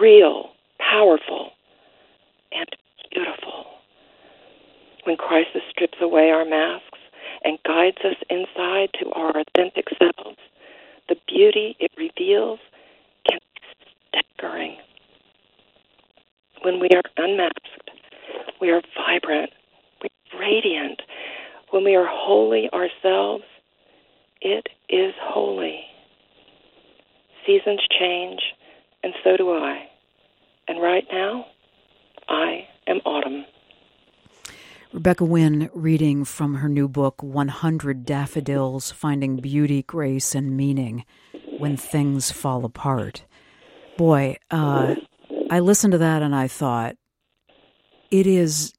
real, 0.00 0.52
powerful, 0.78 1.50
and 2.50 2.66
beautiful. 3.12 3.66
When 5.04 5.18
crisis 5.18 5.60
strips 5.70 5.98
away 6.00 6.30
our 6.30 6.46
masks 6.46 6.98
and 7.44 7.58
guides 7.66 7.98
us 8.06 8.16
inside 8.30 8.88
to 8.98 9.12
our 9.12 9.32
authentic 9.38 9.88
selves, 9.98 10.38
the 11.10 11.16
beauty 11.28 11.76
it 11.78 11.90
reveals 11.98 12.58
can 13.28 13.38
be 13.54 14.22
staggering. 14.38 14.78
When 16.62 16.80
we 16.80 16.88
are 16.94 17.02
unmasked, 17.18 17.90
we 18.62 18.70
are 18.70 18.80
vibrant, 18.96 19.50
radiant. 20.38 21.00
When 21.70 21.84
we 21.84 21.94
are 21.94 22.06
holy 22.08 22.68
ourselves, 22.72 23.44
it 24.40 24.66
is 24.88 25.14
holy. 25.20 25.80
Seasons 27.46 27.80
change, 27.98 28.40
and 29.02 29.14
so 29.24 29.36
do 29.36 29.50
I. 29.52 29.88
And 30.68 30.80
right 30.80 31.04
now, 31.12 31.46
I 32.28 32.66
am 32.86 32.98
autumn. 33.04 33.44
Rebecca 34.92 35.24
Wynn 35.24 35.70
reading 35.72 36.24
from 36.24 36.56
her 36.56 36.68
new 36.68 36.86
book, 36.86 37.22
100 37.22 38.04
Daffodils 38.04 38.90
Finding 38.90 39.36
Beauty, 39.36 39.82
Grace, 39.82 40.34
and 40.34 40.54
Meaning 40.54 41.06
When 41.58 41.78
Things 41.78 42.30
Fall 42.30 42.66
Apart. 42.66 43.24
Boy, 43.96 44.36
uh, 44.50 44.96
I 45.50 45.60
listened 45.60 45.92
to 45.92 45.98
that 45.98 46.22
and 46.22 46.34
I 46.34 46.46
thought, 46.46 46.96
it 48.10 48.26
is, 48.26 48.74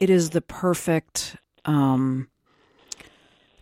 it 0.00 0.08
is 0.08 0.30
the 0.30 0.40
perfect 0.40 1.36
um, 1.66 2.28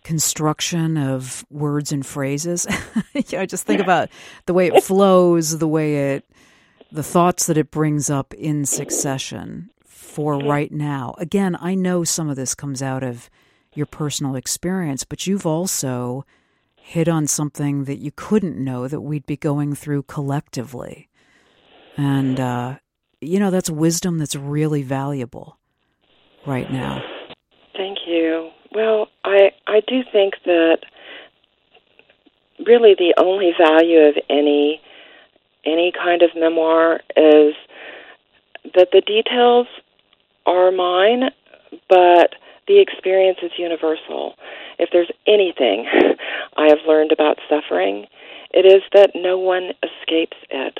construction 0.03 0.97
of 0.97 1.45
words 1.49 1.91
and 1.91 2.05
phrases. 2.05 2.65
you 3.13 3.37
know, 3.37 3.45
just 3.45 3.65
think 3.65 3.81
about 3.81 4.09
the 4.45 4.53
way 4.53 4.67
it 4.67 4.83
flows, 4.83 5.59
the 5.59 5.67
way 5.67 6.13
it, 6.15 6.25
the 6.91 7.03
thoughts 7.03 7.45
that 7.45 7.57
it 7.57 7.69
brings 7.69 8.09
up 8.09 8.33
in 8.33 8.65
succession 8.65 9.69
for 9.85 10.39
right 10.39 10.71
now. 10.71 11.13
Again, 11.17 11.57
I 11.59 11.75
know 11.75 12.03
some 12.05 12.29
of 12.29 12.37
this 12.37 12.55
comes 12.55 12.81
out 12.81 13.03
of 13.03 13.29
your 13.75 13.85
personal 13.85 14.35
experience, 14.35 15.03
but 15.03 15.27
you've 15.27 15.45
also 15.45 16.25
hit 16.75 17.07
on 17.07 17.27
something 17.27 17.83
that 17.83 17.99
you 17.99 18.11
couldn't 18.15 18.57
know 18.57 18.87
that 18.87 19.01
we'd 19.01 19.25
be 19.25 19.37
going 19.37 19.75
through 19.75 20.03
collectively. 20.03 21.09
And, 21.97 22.39
uh, 22.39 22.77
you 23.21 23.39
know, 23.39 23.51
that's 23.51 23.69
wisdom 23.69 24.17
that's 24.17 24.35
really 24.35 24.81
valuable 24.81 25.58
right 26.45 26.71
now. 26.71 27.01
Thank 27.75 27.99
you. 28.07 28.49
Well, 28.73 29.07
I, 29.23 29.51
I 29.67 29.81
do 29.87 30.01
think 30.11 30.35
that 30.45 30.79
really 32.65 32.95
the 32.97 33.13
only 33.17 33.53
value 33.57 33.99
of 33.99 34.15
any 34.29 34.81
any 35.65 35.91
kind 35.91 36.21
of 36.21 36.29
memoir 36.35 37.01
is 37.17 37.53
that 38.75 38.89
the 38.91 39.01
details 39.01 39.67
are 40.45 40.71
mine, 40.71 41.29
but 41.89 42.35
the 42.67 42.79
experience 42.79 43.39
is 43.43 43.51
universal. 43.57 44.35
If 44.77 44.89
there's 44.91 45.11
anything 45.27 45.85
I 46.57 46.67
have 46.67 46.79
learned 46.87 47.11
about 47.11 47.39
suffering, 47.49 48.05
it 48.51 48.65
is 48.65 48.83
that 48.93 49.11
no 49.15 49.37
one 49.37 49.71
escapes 49.83 50.37
it. 50.49 50.79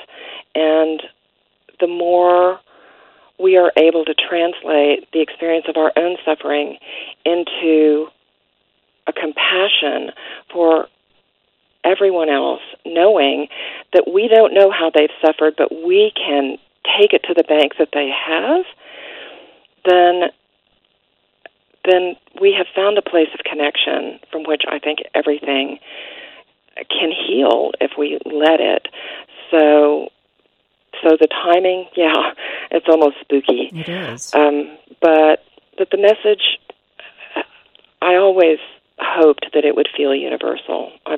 And 0.54 1.02
the 1.78 1.86
more 1.86 2.60
we 3.40 3.56
are 3.56 3.72
able 3.76 4.04
to 4.04 4.14
translate 4.14 5.10
the 5.12 5.20
experience 5.20 5.66
of 5.68 5.76
our 5.76 5.92
own 5.96 6.16
suffering 6.24 6.76
into 7.24 8.06
a 9.06 9.12
compassion 9.12 10.10
for 10.52 10.88
everyone 11.84 12.28
else, 12.28 12.60
knowing 12.84 13.48
that 13.92 14.04
we 14.12 14.28
don't 14.28 14.52
know 14.52 14.70
how 14.70 14.90
they've 14.94 15.08
suffered, 15.24 15.54
but 15.56 15.70
we 15.72 16.12
can 16.14 16.58
take 16.98 17.12
it 17.12 17.22
to 17.24 17.34
the 17.34 17.44
bank 17.44 17.72
that 17.78 17.88
they 17.92 18.10
have, 18.10 18.64
then 19.84 20.30
then 21.86 22.14
we 22.38 22.54
have 22.56 22.66
found 22.74 22.98
a 22.98 23.02
place 23.02 23.28
of 23.32 23.40
connection 23.40 24.20
from 24.30 24.42
which 24.44 24.64
I 24.68 24.78
think 24.78 24.98
everything 25.14 25.78
can 26.90 27.10
heal 27.10 27.72
if 27.80 27.92
we 27.98 28.18
let 28.26 28.60
it. 28.60 28.88
So 29.50 30.10
so 31.02 31.16
the 31.18 31.28
timing, 31.28 31.86
yeah, 31.96 32.32
it's 32.70 32.86
almost 32.88 33.16
spooky. 33.20 33.70
It 33.72 33.88
is. 33.88 34.34
Um, 34.34 34.76
but 35.00 35.44
but 35.76 35.90
the 35.90 35.98
message, 35.98 36.58
I 38.02 38.16
always 38.16 38.58
hoped 38.98 39.46
that 39.54 39.64
it 39.64 39.76
would 39.76 39.88
feel 39.96 40.14
universal. 40.14 40.92
I 41.06 41.16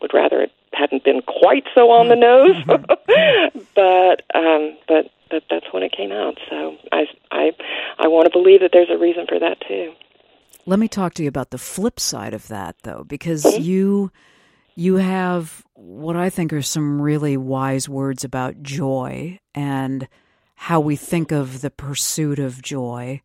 would 0.00 0.12
rather 0.12 0.42
it 0.42 0.52
hadn't 0.74 1.04
been 1.04 1.22
quite 1.22 1.64
so 1.74 1.90
on 1.90 2.08
the 2.08 2.16
nose, 2.28 2.56
but 3.74 4.22
um, 4.34 4.76
but 4.88 5.10
but 5.30 5.44
that's 5.50 5.72
when 5.72 5.82
it 5.82 5.92
came 5.92 6.12
out. 6.12 6.38
So 6.50 6.76
I 6.92 7.06
I 7.30 7.52
I 7.98 8.08
want 8.08 8.26
to 8.26 8.30
believe 8.30 8.60
that 8.60 8.70
there's 8.72 8.90
a 8.90 8.98
reason 8.98 9.26
for 9.28 9.38
that 9.38 9.60
too. 9.66 9.92
Let 10.64 10.78
me 10.78 10.86
talk 10.86 11.14
to 11.14 11.22
you 11.22 11.28
about 11.28 11.50
the 11.50 11.58
flip 11.58 11.98
side 11.98 12.34
of 12.34 12.46
that, 12.48 12.76
though, 12.84 13.04
because 13.08 13.42
mm-hmm. 13.42 13.62
you 13.62 14.12
you 14.74 14.96
have 14.96 15.64
what 15.74 16.16
I 16.16 16.30
think 16.30 16.52
are 16.52 16.62
some 16.62 17.00
really 17.00 17.36
wise 17.36 17.88
words 17.88 18.24
about 18.24 18.62
joy 18.62 19.38
and 19.54 20.08
how 20.54 20.80
we 20.80 20.96
think 20.96 21.32
of 21.32 21.60
the 21.60 21.70
pursuit 21.70 22.38
of 22.38 22.62
joy. 22.62 23.20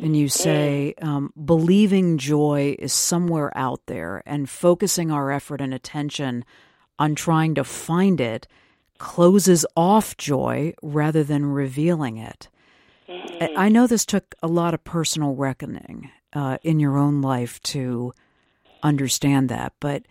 And 0.00 0.16
you 0.16 0.28
say, 0.28 0.94
um, 1.00 1.32
believing 1.42 2.18
joy 2.18 2.76
is 2.78 2.92
somewhere 2.92 3.56
out 3.56 3.80
there 3.86 4.22
and 4.26 4.48
focusing 4.48 5.10
our 5.10 5.32
effort 5.32 5.60
and 5.60 5.72
attention 5.72 6.44
on 6.98 7.14
trying 7.14 7.54
to 7.54 7.64
find 7.64 8.20
it 8.20 8.46
closes 8.98 9.64
off 9.76 10.16
joy 10.16 10.74
rather 10.82 11.24
than 11.24 11.46
revealing 11.46 12.18
it. 12.18 12.48
Mm-hmm. 13.08 13.58
I 13.58 13.68
know 13.68 13.86
this 13.86 14.04
took 14.04 14.34
a 14.42 14.48
lot 14.48 14.74
of 14.74 14.84
personal 14.84 15.34
reckoning 15.34 16.10
uh, 16.32 16.58
in 16.62 16.80
your 16.80 16.98
own 16.98 17.22
life 17.22 17.60
to 17.62 18.12
understand 18.82 19.48
that, 19.48 19.72
but 19.80 20.06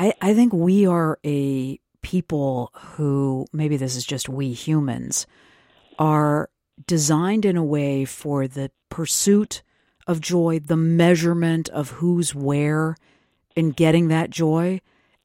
I, 0.00 0.14
I 0.22 0.32
think 0.32 0.54
we 0.54 0.86
are 0.86 1.18
a 1.26 1.78
people 2.00 2.72
who, 2.74 3.46
maybe 3.52 3.76
this 3.76 3.96
is 3.96 4.06
just 4.06 4.30
we 4.30 4.54
humans, 4.54 5.26
are 5.98 6.48
designed 6.86 7.44
in 7.44 7.58
a 7.58 7.64
way 7.64 8.06
for 8.06 8.48
the 8.48 8.70
pursuit 8.88 9.62
of 10.06 10.22
joy, 10.22 10.58
the 10.58 10.78
measurement 10.78 11.68
of 11.68 11.90
who's 11.90 12.34
where 12.34 12.96
in 13.54 13.72
getting 13.72 14.08
that 14.08 14.30
joy, 14.30 14.80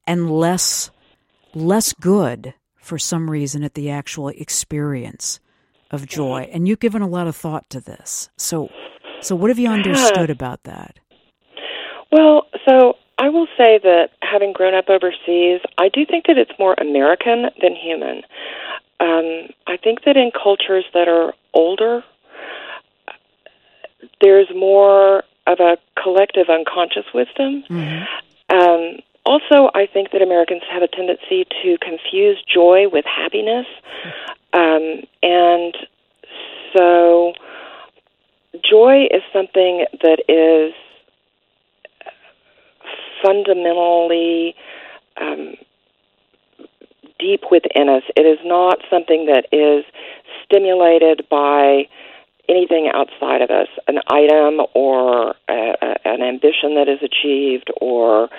and 0.05 0.29
less 0.29 0.91
less 1.53 1.93
good 1.93 2.53
for 2.75 2.97
some 2.97 3.31
reason 3.31 3.63
at 3.63 3.75
the 3.75 3.89
actual 3.89 4.27
experience 4.27 5.39
of 5.89 6.05
joy. 6.05 6.49
And 6.51 6.67
you've 6.67 6.81
given 6.81 7.01
a 7.01 7.07
lot 7.07 7.27
of 7.27 7.35
thought 7.37 7.69
to 7.69 7.79
this. 7.79 8.29
So 8.35 8.67
so 9.21 9.37
what 9.37 9.49
have 9.49 9.57
you 9.57 9.69
understood 9.71 10.29
about 10.29 10.63
that? 10.63 10.99
Well, 12.11 12.47
so 12.67 12.95
I 13.17 13.29
will 13.29 13.47
say 13.57 13.79
that 13.81 14.09
having 14.21 14.51
grown 14.51 14.73
up 14.73 14.89
overseas, 14.89 15.61
I 15.77 15.89
do 15.89 16.05
think 16.05 16.25
that 16.27 16.37
it's 16.37 16.51
more 16.59 16.75
American 16.77 17.49
than 17.61 17.75
human. 17.75 18.23
Um, 18.99 19.49
I 19.67 19.77
think 19.81 20.03
that 20.05 20.17
in 20.17 20.31
cultures 20.31 20.85
that 20.93 21.07
are 21.07 21.33
older, 21.53 22.03
there's 24.21 24.49
more 24.55 25.23
of 25.47 25.59
a 25.59 25.77
collective 26.01 26.49
unconscious 26.49 27.05
wisdom. 27.13 27.63
Mm-hmm. 27.69 28.55
Um, 28.55 28.99
also, 29.25 29.71
I 29.73 29.87
think 29.91 30.11
that 30.11 30.21
Americans 30.21 30.61
have 30.69 30.83
a 30.83 30.87
tendency 30.87 31.45
to 31.63 31.77
confuse 31.81 32.41
joy 32.43 32.87
with 32.91 33.05
happiness. 33.05 33.65
Um, 34.53 35.03
and 35.23 35.75
so, 36.75 37.33
joy 38.69 39.07
is 39.09 39.23
something 39.33 39.85
that 40.03 40.23
is 40.29 40.73
fundamentally 43.25 44.55
um, 45.19 45.55
deep 47.19 47.41
within 47.49 47.89
us. 47.89 48.03
It 48.15 48.21
is 48.21 48.39
not 48.43 48.79
something 48.89 49.27
that 49.27 49.47
is 49.51 49.85
stimulated 50.45 51.25
by 51.29 51.87
anything 52.47 52.91
outside 52.93 53.41
of 53.41 53.49
us, 53.49 53.67
an 53.87 53.99
item 54.07 54.61
or 54.73 55.35
a, 55.49 55.75
a, 55.81 55.95
an 56.05 56.21
ambition 56.21 56.75
that 56.75 56.87
is 56.87 56.99
achieved 57.01 57.71
or 57.81 58.29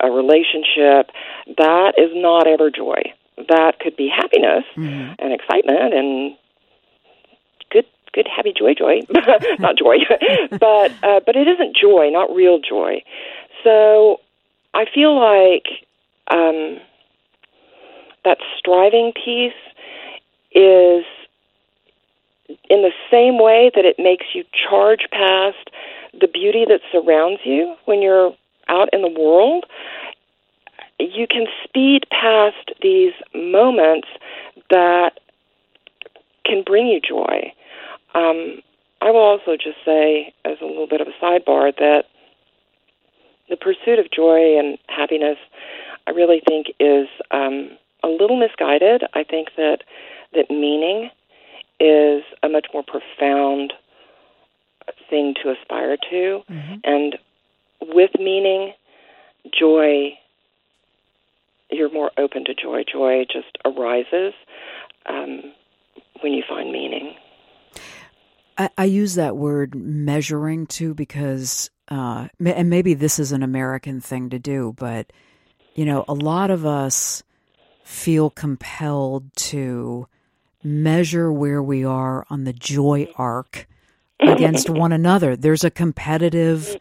a 0.00 0.10
relationship, 0.10 1.10
that 1.56 1.94
is 1.96 2.10
not 2.14 2.46
ever 2.46 2.70
joy. 2.70 3.00
That 3.48 3.78
could 3.80 3.96
be 3.96 4.08
happiness 4.08 4.64
mm-hmm. 4.76 5.14
and 5.18 5.32
excitement 5.32 5.94
and 5.94 6.36
good, 7.70 7.86
good, 8.12 8.28
happy 8.28 8.52
joy, 8.56 8.74
joy, 8.74 9.00
not 9.58 9.76
joy, 9.76 9.96
but 10.50 10.92
uh, 11.02 11.20
but 11.24 11.36
it 11.36 11.48
isn't 11.48 11.76
joy, 11.76 12.10
not 12.10 12.34
real 12.34 12.58
joy. 12.60 13.02
So 13.64 14.20
I 14.74 14.84
feel 14.92 15.18
like 15.18 15.86
um, 16.30 16.80
that 18.24 18.38
striving 18.58 19.12
piece 19.12 19.52
is 20.52 21.04
in 22.68 22.82
the 22.82 22.92
same 23.10 23.38
way 23.38 23.70
that 23.74 23.84
it 23.84 23.96
makes 23.98 24.26
you 24.34 24.44
charge 24.52 25.06
past 25.10 25.70
the 26.20 26.28
beauty 26.28 26.64
that 26.68 26.80
surrounds 26.92 27.40
you 27.44 27.74
when 27.86 28.02
you're 28.02 28.34
out 28.68 28.88
in 28.92 29.02
the 29.02 29.08
world, 29.08 29.64
you 30.98 31.26
can 31.26 31.46
speed 31.64 32.04
past 32.10 32.72
these 32.82 33.12
moments 33.34 34.08
that 34.70 35.20
can 36.44 36.62
bring 36.64 36.86
you 36.86 37.00
joy. 37.00 37.52
Um, 38.14 38.60
I 39.00 39.10
will 39.10 39.20
also 39.20 39.56
just 39.56 39.78
say, 39.84 40.32
as 40.44 40.58
a 40.60 40.64
little 40.64 40.86
bit 40.86 41.00
of 41.00 41.08
a 41.08 41.24
sidebar, 41.24 41.74
that 41.76 42.04
the 43.48 43.56
pursuit 43.56 43.98
of 43.98 44.10
joy 44.10 44.58
and 44.58 44.78
happiness, 44.88 45.38
I 46.06 46.10
really 46.10 46.40
think, 46.46 46.68
is 46.80 47.08
um, 47.30 47.70
a 48.02 48.08
little 48.08 48.38
misguided. 48.38 49.02
I 49.14 49.24
think 49.24 49.48
that 49.56 49.78
that 50.34 50.50
meaning 50.50 51.10
is 51.80 52.22
a 52.42 52.48
much 52.48 52.66
more 52.72 52.84
profound 52.86 53.72
thing 55.10 55.34
to 55.42 55.50
aspire 55.50 55.96
to. 56.10 56.42
Mm-hmm. 56.50 56.74
And 56.84 57.18
with 57.80 58.10
meaning, 58.18 58.72
joy, 59.58 60.18
you're 61.70 61.92
more 61.92 62.10
open 62.18 62.44
to 62.44 62.54
joy. 62.54 62.84
Joy 62.90 63.24
just 63.30 63.58
arises 63.64 64.34
um, 65.06 65.52
when 66.20 66.32
you 66.32 66.42
find 66.48 66.72
meaning. 66.72 67.14
I, 68.56 68.70
I, 68.78 68.84
use 68.84 69.16
that 69.16 69.36
word 69.36 69.74
measuring 69.74 70.66
too 70.66 70.94
because, 70.94 71.70
uh, 71.88 72.28
and 72.44 72.70
maybe 72.70 72.94
this 72.94 73.18
is 73.18 73.32
an 73.32 73.42
American 73.42 74.00
thing 74.00 74.30
to 74.30 74.38
do, 74.38 74.74
but, 74.76 75.12
you 75.74 75.84
know, 75.84 76.04
a 76.08 76.14
lot 76.14 76.50
of 76.50 76.64
us 76.64 77.22
feel 77.84 78.30
compelled 78.30 79.34
to 79.36 80.06
measure 80.62 81.30
where 81.30 81.62
we 81.62 81.84
are 81.84 82.26
on 82.30 82.44
the 82.44 82.52
joy 82.52 83.06
arc 83.16 83.68
against 84.20 84.70
one 84.70 84.92
another. 84.92 85.36
There's 85.36 85.64
a 85.64 85.70
competitive. 85.70 86.76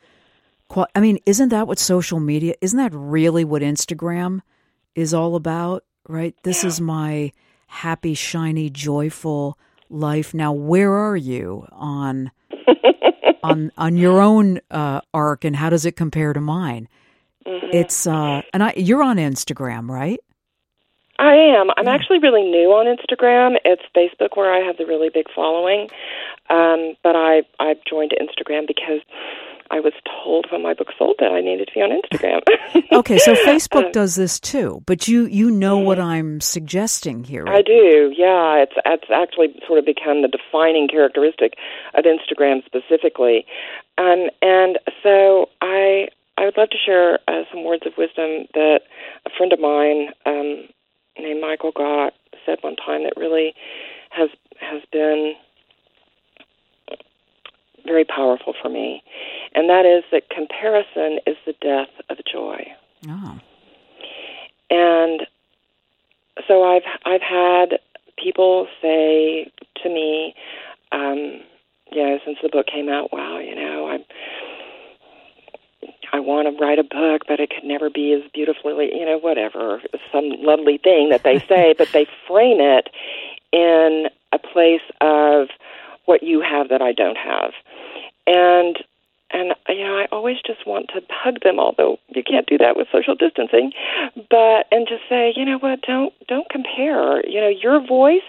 I 0.95 1.01
mean, 1.01 1.19
isn't 1.25 1.49
that 1.49 1.67
what 1.67 1.77
social 1.77 2.19
media? 2.19 2.55
Isn't 2.61 2.79
that 2.79 2.93
really 2.93 3.43
what 3.43 3.61
Instagram 3.61 4.39
is 4.95 5.13
all 5.13 5.35
about? 5.35 5.83
Right. 6.07 6.35
This 6.43 6.63
yeah. 6.63 6.69
is 6.69 6.81
my 6.81 7.31
happy, 7.67 8.13
shiny, 8.13 8.69
joyful 8.69 9.57
life. 9.89 10.33
Now, 10.33 10.51
where 10.53 10.91
are 10.91 11.17
you 11.17 11.67
on 11.71 12.31
on 13.43 13.71
on 13.77 13.97
your 13.97 14.21
own 14.21 14.59
uh, 14.71 15.01
arc, 15.13 15.43
and 15.43 15.55
how 15.55 15.69
does 15.69 15.85
it 15.85 15.95
compare 15.95 16.33
to 16.33 16.41
mine? 16.41 16.87
Mm-hmm. 17.45 17.67
It's 17.73 18.07
uh, 18.07 18.41
and 18.53 18.63
I 18.63 18.73
you're 18.75 19.03
on 19.03 19.17
Instagram, 19.17 19.89
right? 19.89 20.19
I 21.19 21.35
am. 21.35 21.69
I'm 21.77 21.87
actually 21.87 22.19
really 22.19 22.41
new 22.41 22.69
on 22.71 22.85
Instagram. 22.85 23.57
It's 23.63 23.83
Facebook 23.95 24.35
where 24.35 24.51
I 24.51 24.65
have 24.65 24.77
the 24.77 24.85
really 24.85 25.09
big 25.13 25.27
following. 25.33 25.89
Um, 26.49 26.95
but 27.03 27.15
I 27.15 27.43
I 27.59 27.75
joined 27.87 28.13
Instagram 28.19 28.67
because 28.67 29.01
I 29.71 29.79
was 29.79 29.93
told 30.23 30.47
when 30.51 30.61
my 30.61 30.73
book 30.73 30.89
sold 30.97 31.15
that 31.19 31.31
I 31.31 31.41
needed 31.41 31.67
to 31.67 31.73
be 31.73 31.81
on 31.81 31.91
Instagram. 31.91 32.41
okay, 32.91 33.17
so 33.17 33.33
Facebook 33.45 33.87
uh, 33.87 33.91
does 33.91 34.15
this 34.15 34.39
too, 34.39 34.81
but 34.85 35.07
you 35.07 35.25
you 35.25 35.51
know 35.51 35.77
what 35.77 35.97
mm-hmm. 35.97 36.07
I'm 36.07 36.41
suggesting 36.41 37.23
here. 37.23 37.45
I 37.47 37.61
do. 37.61 38.13
Yeah, 38.15 38.63
it's 38.63 38.73
it's 38.85 39.09
actually 39.13 39.59
sort 39.67 39.79
of 39.79 39.85
become 39.85 40.21
the 40.21 40.27
defining 40.27 40.87
characteristic 40.87 41.53
of 41.93 42.05
Instagram 42.05 42.65
specifically. 42.65 43.45
Um, 43.97 44.29
and 44.41 44.79
so 45.01 45.49
I 45.61 46.07
I 46.37 46.45
would 46.45 46.57
love 46.57 46.69
to 46.69 46.77
share 46.83 47.19
uh, 47.27 47.43
some 47.51 47.63
words 47.63 47.83
of 47.85 47.93
wisdom 47.97 48.47
that 48.53 48.81
a 49.25 49.29
friend 49.37 49.53
of 49.53 49.59
mine 49.59 50.09
um, 50.25 50.67
named 51.17 51.41
Michael 51.41 51.71
Gott 51.75 52.13
said 52.45 52.57
one 52.61 52.75
time 52.75 53.03
that 53.03 53.13
really 53.17 53.53
has 54.09 54.29
has 54.59 54.81
been 54.91 55.33
very 57.85 58.05
powerful 58.05 58.53
for 58.61 58.69
me, 58.69 59.03
and 59.53 59.69
that 59.69 59.85
is 59.85 60.03
that 60.11 60.29
comparison 60.29 61.19
is 61.25 61.37
the 61.45 61.53
death 61.61 61.89
of 62.09 62.17
joy. 62.31 62.65
Oh. 63.07 63.39
And 64.69 65.27
so 66.47 66.63
I've 66.63 66.83
I've 67.05 67.21
had 67.21 67.79
people 68.17 68.67
say 68.81 69.51
to 69.83 69.89
me, 69.89 70.35
um, 70.91 71.41
you 71.91 72.03
know, 72.03 72.19
since 72.25 72.37
the 72.41 72.49
book 72.49 72.67
came 72.67 72.89
out, 72.89 73.11
wow, 73.11 73.39
you 73.39 73.55
know, 73.55 73.87
I'm 73.87 74.03
I 76.13 76.19
want 76.19 76.47
to 76.47 76.63
write 76.63 76.77
a 76.77 76.83
book, 76.83 77.23
but 77.27 77.39
it 77.39 77.49
could 77.49 77.63
never 77.63 77.89
be 77.89 78.13
as 78.13 78.21
beautifully, 78.33 78.91
you 78.93 79.03
know, 79.05 79.17
whatever, 79.17 79.81
some 80.11 80.29
lovely 80.39 80.77
thing 80.77 81.09
that 81.09 81.23
they 81.23 81.39
say, 81.39 81.73
but 81.77 81.89
they 81.91 82.05
frame 82.27 82.59
it 82.59 82.89
in 83.51 84.09
a 84.31 84.37
place 84.37 84.81
of 85.01 85.47
what 86.05 86.23
you 86.23 86.41
have 86.41 86.69
that 86.69 86.81
I 86.81 86.91
don't 86.91 87.17
have. 87.17 87.51
And 88.27 88.77
and 89.31 89.55
you 89.67 89.83
know, 89.83 89.97
I 89.97 90.05
always 90.11 90.37
just 90.45 90.67
want 90.67 90.89
to 90.89 91.01
hug 91.09 91.41
them, 91.43 91.59
although 91.59 91.97
you 92.09 92.21
can't 92.23 92.45
do 92.45 92.57
that 92.59 92.77
with 92.77 92.87
social 92.91 93.15
distancing. 93.15 93.71
But 94.29 94.67
and 94.71 94.87
just 94.87 95.01
say, 95.09 95.33
you 95.35 95.43
know 95.43 95.57
what, 95.57 95.81
don't 95.81 96.13
don't 96.27 96.49
compare. 96.49 97.27
You 97.27 97.41
know, 97.41 97.49
your 97.49 97.85
voice 97.85 98.21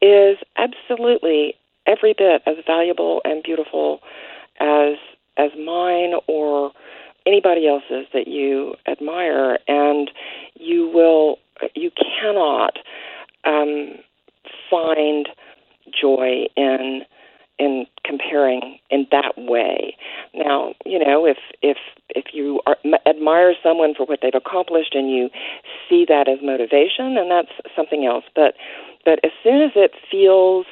is 0.00 0.38
absolutely 0.56 1.54
every 1.86 2.14
bit 2.16 2.42
as 2.46 2.56
valuable 2.66 3.20
and 3.24 3.42
beautiful 3.42 4.00
as 4.60 4.96
as 5.36 5.50
mine 5.58 6.14
or 6.28 6.72
anybody 7.26 7.66
else's 7.66 8.06
that 8.14 8.28
you 8.28 8.76
admire, 8.86 9.58
and 9.66 10.10
you 10.54 10.88
will 10.88 11.38
you 11.74 11.90
cannot 11.90 12.78
um, 13.44 13.94
find 14.70 15.28
joy 16.00 16.46
in 16.56 17.02
in 17.58 17.86
comparing 18.04 18.78
in 18.90 19.06
that 19.10 19.32
way. 19.36 19.96
Now, 20.34 20.74
you 20.84 20.95
know, 21.06 21.26
if 21.26 21.38
if 21.62 21.76
if 22.10 22.26
you 22.32 22.60
are, 22.66 22.76
admire 23.06 23.52
someone 23.62 23.94
for 23.94 24.06
what 24.06 24.20
they've 24.22 24.34
accomplished 24.34 24.94
and 24.94 25.10
you 25.10 25.30
see 25.88 26.04
that 26.08 26.28
as 26.28 26.38
motivation, 26.42 27.16
and 27.16 27.30
that's 27.30 27.52
something 27.74 28.06
else. 28.06 28.24
But 28.34 28.54
but 29.04 29.20
as 29.24 29.32
soon 29.42 29.62
as 29.62 29.72
it 29.74 29.92
feels 30.10 30.66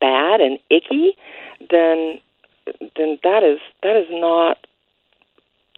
bad 0.00 0.40
and 0.40 0.58
icky, 0.70 1.16
then 1.70 2.20
then 2.96 3.18
that 3.22 3.42
is 3.42 3.60
that 3.82 3.96
is 3.96 4.08
not 4.10 4.58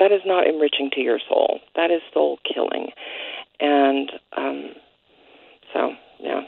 that 0.01 0.13
is 0.13 0.23
not 0.25 0.47
enriching 0.47 0.91
to 0.95 1.01
your 1.01 1.21
soul. 1.29 1.61
That 1.77 1.91
is 1.91 2.01
soul 2.13 2.39
killing. 2.43 2.89
And 3.61 4.11
um, 4.37 4.71
so, 5.73 5.93
yeah. 6.19 6.41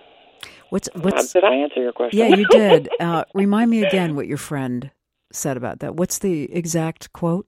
What's 0.70 0.88
what's? 0.94 1.36
Uh, 1.36 1.40
did 1.40 1.44
I 1.44 1.54
answer 1.56 1.80
your 1.80 1.92
question? 1.92 2.18
Yeah, 2.18 2.34
you 2.34 2.46
did. 2.46 2.88
Uh, 3.00 3.24
remind 3.34 3.68
me 3.70 3.84
again 3.84 4.14
what 4.14 4.28
your 4.28 4.38
friend 4.38 4.90
said 5.34 5.56
about 5.56 5.80
that. 5.80 5.96
What's 5.96 6.18
the 6.18 6.52
exact 6.52 7.12
quote? 7.12 7.46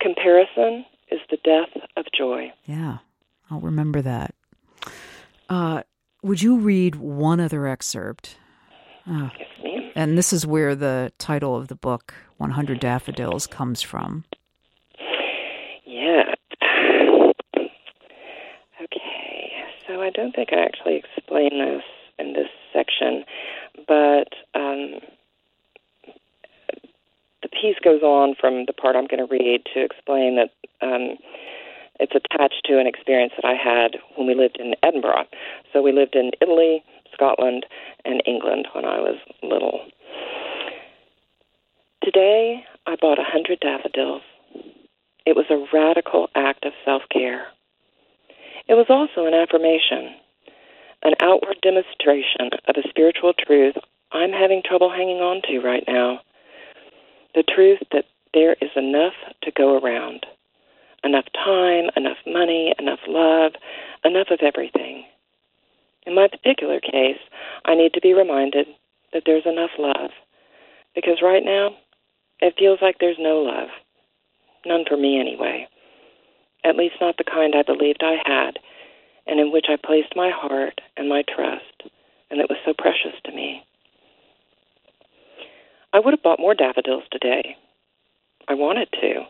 Comparison 0.00 0.84
is 1.10 1.20
the 1.30 1.38
death 1.44 1.82
of 1.96 2.04
joy. 2.16 2.52
Yeah, 2.64 2.98
I'll 3.50 3.60
remember 3.60 4.02
that. 4.02 4.34
Uh, 5.48 5.82
would 6.22 6.42
you 6.42 6.58
read 6.58 6.96
one 6.96 7.40
other 7.40 7.66
excerpt? 7.66 8.36
Oh. 9.06 9.30
Yes, 9.38 9.48
ma'am. 9.62 9.90
And 9.94 10.18
this 10.18 10.32
is 10.32 10.46
where 10.46 10.74
the 10.74 11.12
title 11.18 11.54
of 11.54 11.68
the 11.68 11.74
book, 11.74 12.14
100 12.38 12.80
Daffodils, 12.80 13.46
comes 13.46 13.82
from. 13.82 14.24
Yeah. 15.84 16.34
Okay, 18.82 19.52
so 19.86 20.00
I 20.02 20.10
don't 20.10 20.34
think 20.34 20.50
I 20.52 20.64
actually 20.64 20.96
explain 20.96 21.50
this 21.58 21.82
in 22.18 22.32
this 22.32 22.48
section, 22.72 23.24
but 23.86 24.28
um, 24.54 25.00
the 27.44 27.50
piece 27.50 27.76
goes 27.84 28.00
on 28.00 28.34
from 28.40 28.64
the 28.66 28.72
part 28.72 28.96
I'm 28.96 29.06
going 29.06 29.20
to 29.20 29.30
read 29.30 29.68
to 29.74 29.84
explain 29.84 30.36
that 30.40 30.50
um, 30.80 31.18
it's 32.00 32.16
attached 32.16 32.62
to 32.64 32.80
an 32.80 32.86
experience 32.86 33.34
that 33.36 33.44
I 33.44 33.52
had 33.52 34.00
when 34.16 34.26
we 34.26 34.34
lived 34.34 34.56
in 34.58 34.74
Edinburgh. 34.82 35.26
So 35.70 35.82
we 35.82 35.92
lived 35.92 36.16
in 36.16 36.30
Italy, 36.40 36.82
Scotland, 37.12 37.66
and 38.06 38.22
England 38.26 38.68
when 38.72 38.86
I 38.86 38.98
was 38.98 39.18
little. 39.42 39.80
Today, 42.02 42.64
I 42.86 42.96
bought 42.98 43.18
a 43.18 43.28
hundred 43.28 43.60
daffodils. 43.60 44.22
It 45.26 45.36
was 45.36 45.46
a 45.50 45.64
radical 45.72 46.28
act 46.34 46.64
of 46.64 46.72
self 46.84 47.02
care. 47.12 47.48
It 48.68 48.74
was 48.74 48.86
also 48.88 49.26
an 49.26 49.34
affirmation, 49.34 50.16
an 51.02 51.12
outward 51.20 51.58
demonstration 51.62 52.56
of 52.68 52.76
a 52.76 52.88
spiritual 52.88 53.34
truth 53.34 53.74
I'm 54.12 54.32
having 54.32 54.62
trouble 54.64 54.90
hanging 54.90 55.18
on 55.18 55.42
to 55.48 55.60
right 55.60 55.84
now. 55.86 56.20
The 57.34 57.42
truth 57.42 57.80
that 57.92 58.04
there 58.32 58.56
is 58.60 58.70
enough 58.76 59.14
to 59.42 59.50
go 59.50 59.78
around 59.78 60.26
enough 61.04 61.26
time, 61.34 61.90
enough 61.96 62.16
money, 62.26 62.74
enough 62.78 63.00
love, 63.06 63.52
enough 64.04 64.28
of 64.30 64.40
everything. 64.40 65.04
In 66.06 66.14
my 66.14 66.28
particular 66.28 66.80
case, 66.80 67.20
I 67.64 67.74
need 67.74 67.92
to 67.92 68.00
be 68.00 68.14
reminded 68.14 68.66
that 69.12 69.24
there's 69.26 69.46
enough 69.46 69.70
love. 69.78 70.10
Because 70.94 71.20
right 71.22 71.44
now, 71.44 71.76
it 72.40 72.54
feels 72.58 72.78
like 72.80 72.96
there's 72.98 73.18
no 73.18 73.40
love. 73.40 73.68
None 74.66 74.84
for 74.88 74.96
me, 74.96 75.20
anyway. 75.20 75.68
At 76.64 76.76
least 76.76 76.94
not 77.00 77.16
the 77.18 77.24
kind 77.24 77.54
I 77.54 77.62
believed 77.62 78.02
I 78.02 78.16
had, 78.24 78.58
and 79.26 79.38
in 79.38 79.52
which 79.52 79.66
I 79.68 79.76
placed 79.76 80.16
my 80.16 80.30
heart 80.34 80.80
and 80.96 81.08
my 81.08 81.22
trust, 81.22 81.90
and 82.30 82.40
it 82.40 82.48
was 82.48 82.58
so 82.64 82.72
precious 82.76 83.18
to 83.24 83.32
me. 83.32 83.62
I 85.94 86.00
would 86.00 86.12
have 86.12 86.24
bought 86.24 86.40
more 86.40 86.54
daffodils 86.54 87.04
today. 87.12 87.56
I 88.48 88.54
wanted 88.54 88.88
to. 89.00 89.22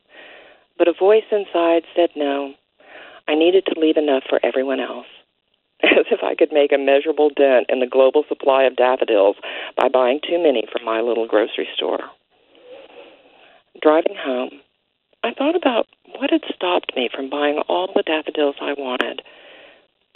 But 0.78 0.88
a 0.88 0.94
voice 0.98 1.28
inside 1.30 1.82
said 1.94 2.08
no. 2.16 2.54
I 3.28 3.34
needed 3.34 3.66
to 3.66 3.78
leave 3.78 3.98
enough 3.98 4.22
for 4.26 4.40
everyone 4.42 4.80
else. 4.80 5.06
As 5.82 6.06
if 6.10 6.20
I 6.22 6.34
could 6.34 6.52
make 6.52 6.72
a 6.72 6.78
measurable 6.78 7.28
dent 7.28 7.66
in 7.68 7.80
the 7.80 7.86
global 7.86 8.24
supply 8.28 8.64
of 8.64 8.76
daffodils 8.76 9.36
by 9.76 9.88
buying 9.90 10.20
too 10.26 10.42
many 10.42 10.64
from 10.72 10.86
my 10.86 11.02
little 11.02 11.28
grocery 11.28 11.68
store. 11.76 12.00
Driving 13.82 14.16
home, 14.16 14.60
I 15.22 15.34
thought 15.34 15.56
about 15.56 15.86
what 16.18 16.30
had 16.30 16.44
stopped 16.54 16.96
me 16.96 17.10
from 17.14 17.28
buying 17.28 17.58
all 17.68 17.90
the 17.94 18.02
daffodils 18.02 18.56
I 18.62 18.72
wanted. 18.72 19.20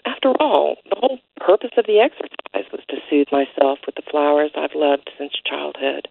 After 0.07 0.31
all, 0.41 0.77
the 0.89 0.97
whole 0.97 1.19
purpose 1.39 1.77
of 1.77 1.85
the 1.85 2.01
exercise 2.01 2.73
was 2.73 2.81
to 2.89 2.97
soothe 3.11 3.29
myself 3.31 3.81
with 3.85 3.97
the 3.97 4.11
flowers 4.11 4.53
I've 4.57 4.75
loved 4.75 5.11
since 5.19 5.33
childhood. 5.45 6.09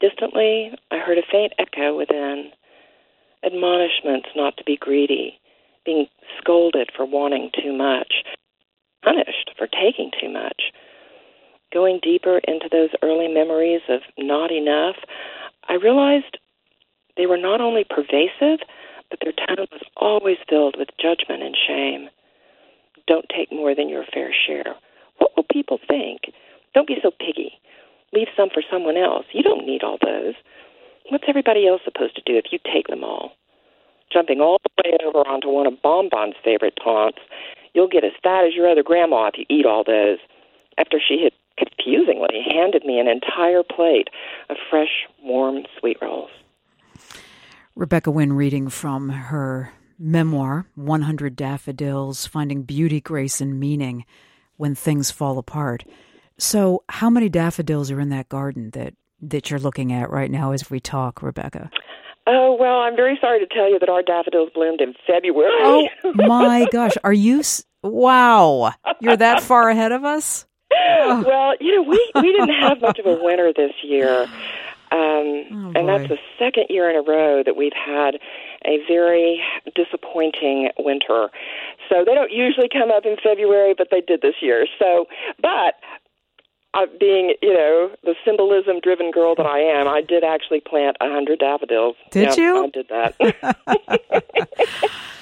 Distantly, 0.00 0.72
I 0.90 0.98
heard 0.98 1.18
a 1.18 1.22
faint 1.30 1.54
echo 1.58 1.96
within, 1.96 2.50
admonishments 3.44 4.28
not 4.36 4.56
to 4.58 4.64
be 4.64 4.76
greedy, 4.76 5.40
being 5.84 6.06
scolded 6.38 6.90
for 6.94 7.06
wanting 7.06 7.50
too 7.62 7.72
much, 7.72 8.24
punished 9.02 9.52
for 9.56 9.66
taking 9.66 10.10
too 10.20 10.28
much. 10.28 10.72
Going 11.72 12.00
deeper 12.02 12.38
into 12.46 12.68
those 12.70 12.90
early 13.02 13.28
memories 13.28 13.82
of 13.88 14.00
not 14.18 14.50
enough, 14.52 14.96
I 15.68 15.74
realized 15.74 16.38
they 17.16 17.26
were 17.26 17.38
not 17.38 17.60
only 17.60 17.84
pervasive, 17.84 18.60
but 19.08 19.20
their 19.22 19.32
tone 19.32 19.66
was 19.72 19.82
always 19.96 20.36
filled 20.48 20.76
with 20.78 20.88
judgment 21.00 21.42
and 21.42 21.56
shame. 21.56 22.08
Don't 23.06 23.26
take 23.34 23.50
more 23.52 23.74
than 23.74 23.88
your 23.88 24.04
fair 24.12 24.34
share. 24.46 24.74
What 25.18 25.32
will 25.36 25.46
people 25.50 25.78
think? 25.88 26.32
Don't 26.74 26.88
be 26.88 26.98
so 27.02 27.10
piggy. 27.10 27.52
Leave 28.12 28.28
some 28.36 28.48
for 28.52 28.62
someone 28.70 28.96
else. 28.96 29.26
You 29.32 29.42
don't 29.42 29.66
need 29.66 29.82
all 29.82 29.98
those. 30.02 30.34
What's 31.10 31.24
everybody 31.28 31.66
else 31.66 31.82
supposed 31.84 32.16
to 32.16 32.22
do 32.22 32.36
if 32.36 32.46
you 32.50 32.58
take 32.72 32.88
them 32.88 33.04
all? 33.04 33.32
Jumping 34.12 34.40
all 34.40 34.58
the 34.62 34.70
way 34.84 34.96
over 35.04 35.18
onto 35.26 35.48
one 35.48 35.66
of 35.66 35.82
Bonbon's 35.82 36.36
favorite 36.44 36.78
taunts, 36.82 37.18
you'll 37.74 37.88
get 37.88 38.04
as 38.04 38.12
fat 38.22 38.44
as 38.44 38.54
your 38.54 38.68
other 38.68 38.82
grandma 38.82 39.28
if 39.28 39.34
you 39.38 39.44
eat 39.48 39.66
all 39.66 39.84
those. 39.84 40.18
After 40.78 41.00
she 41.00 41.22
had 41.24 41.32
confusingly 41.58 42.44
handed 42.48 42.84
me 42.84 42.98
an 42.98 43.08
entire 43.08 43.62
plate 43.62 44.08
of 44.48 44.56
fresh, 44.70 45.06
warm 45.22 45.64
sweet 45.78 45.96
rolls. 46.00 46.30
Rebecca 47.74 48.10
Wynn 48.10 48.32
reading 48.32 48.68
from 48.68 49.08
her 49.10 49.72
memoir, 49.98 50.66
100 50.74 51.36
Daffodils 51.36 52.26
Finding 52.26 52.62
Beauty, 52.62 53.00
Grace, 53.00 53.40
and 53.40 53.58
Meaning 53.58 54.04
When 54.56 54.74
Things 54.74 55.10
Fall 55.10 55.38
Apart. 55.38 55.84
So, 56.38 56.82
how 56.88 57.08
many 57.10 57.28
daffodils 57.28 57.90
are 57.90 58.00
in 58.00 58.10
that 58.10 58.28
garden 58.28 58.70
that 58.70 58.94
that 59.22 59.50
you're 59.50 59.60
looking 59.60 59.92
at 59.92 60.10
right 60.10 60.30
now 60.30 60.52
as 60.52 60.70
we 60.70 60.80
talk, 60.80 61.22
Rebecca? 61.22 61.70
Oh, 62.26 62.56
well, 62.58 62.80
I'm 62.80 62.96
very 62.96 63.16
sorry 63.20 63.38
to 63.38 63.46
tell 63.46 63.70
you 63.70 63.78
that 63.78 63.88
our 63.88 64.02
daffodils 64.02 64.50
bloomed 64.54 64.80
in 64.80 64.94
February. 65.06 65.52
Oh, 65.62 65.88
my 66.14 66.66
gosh. 66.72 66.92
Are 67.04 67.12
you? 67.12 67.42
Wow. 67.82 68.72
You're 69.00 69.16
that 69.16 69.42
far 69.42 69.68
ahead 69.70 69.92
of 69.92 70.04
us? 70.04 70.46
Oh. 70.72 71.22
Well, 71.26 71.54
you 71.60 71.76
know, 71.76 71.82
we, 71.82 72.10
we 72.16 72.32
didn't 72.32 72.54
have 72.60 72.80
much 72.80 72.98
of 72.98 73.06
a 73.06 73.14
winter 73.22 73.52
this 73.56 73.72
year. 73.82 74.22
Um, 74.90 75.46
oh, 75.52 75.72
and 75.74 75.88
that's 75.88 76.08
the 76.08 76.18
second 76.38 76.66
year 76.68 76.90
in 76.90 76.96
a 76.96 77.02
row 77.02 77.42
that 77.44 77.56
we've 77.56 77.72
had 77.72 78.16
a 78.64 78.78
very 78.88 79.40
disappointing 79.74 80.70
winter. 80.78 81.28
So 81.88 82.04
they 82.04 82.14
don't 82.14 82.32
usually 82.32 82.68
come 82.68 82.90
up 82.90 83.04
in 83.04 83.16
February, 83.22 83.74
but 83.76 83.88
they 83.90 84.00
did 84.00 84.20
this 84.22 84.34
year. 84.40 84.66
So, 84.78 85.06
but 85.40 85.74
uh, 86.76 86.86
being, 87.00 87.34
you 87.42 87.54
know, 87.54 87.90
the 88.02 88.14
symbolism 88.24 88.80
driven 88.82 89.10
girl 89.10 89.34
that 89.34 89.46
I 89.46 89.58
am, 89.60 89.88
I 89.88 90.02
did 90.02 90.22
actually 90.24 90.60
plant 90.60 90.96
a 91.00 91.08
hundred 91.08 91.38
daffodils. 91.38 91.96
Did 92.10 92.36
yeah, 92.36 92.44
you? 92.44 92.64
I 92.64 92.68
did 92.68 92.88
that. 92.88 94.22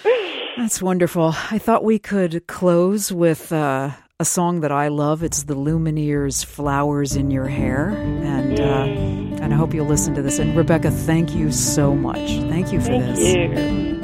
That's 0.56 0.82
wonderful. 0.82 1.34
I 1.50 1.58
thought 1.58 1.84
we 1.84 1.98
could 1.98 2.46
close 2.46 3.12
with 3.12 3.52
uh, 3.52 3.90
a 4.18 4.24
song 4.24 4.60
that 4.60 4.72
I 4.72 4.88
love. 4.88 5.22
It's 5.22 5.44
the 5.44 5.54
Lumineers' 5.54 6.44
"Flowers 6.44 7.16
in 7.16 7.30
Your 7.30 7.46
Hair," 7.46 7.90
and 7.90 8.60
uh, 8.60 9.42
and 9.42 9.52
I 9.52 9.56
hope 9.56 9.74
you'll 9.74 9.86
listen 9.86 10.14
to 10.14 10.22
this. 10.22 10.38
And 10.38 10.56
Rebecca, 10.56 10.90
thank 10.90 11.34
you 11.34 11.52
so 11.52 11.94
much. 11.94 12.18
Thank 12.18 12.72
you 12.72 12.80
for 12.80 12.88
Thank 12.88 13.16
this. 13.16 13.34
you. 13.34 14.00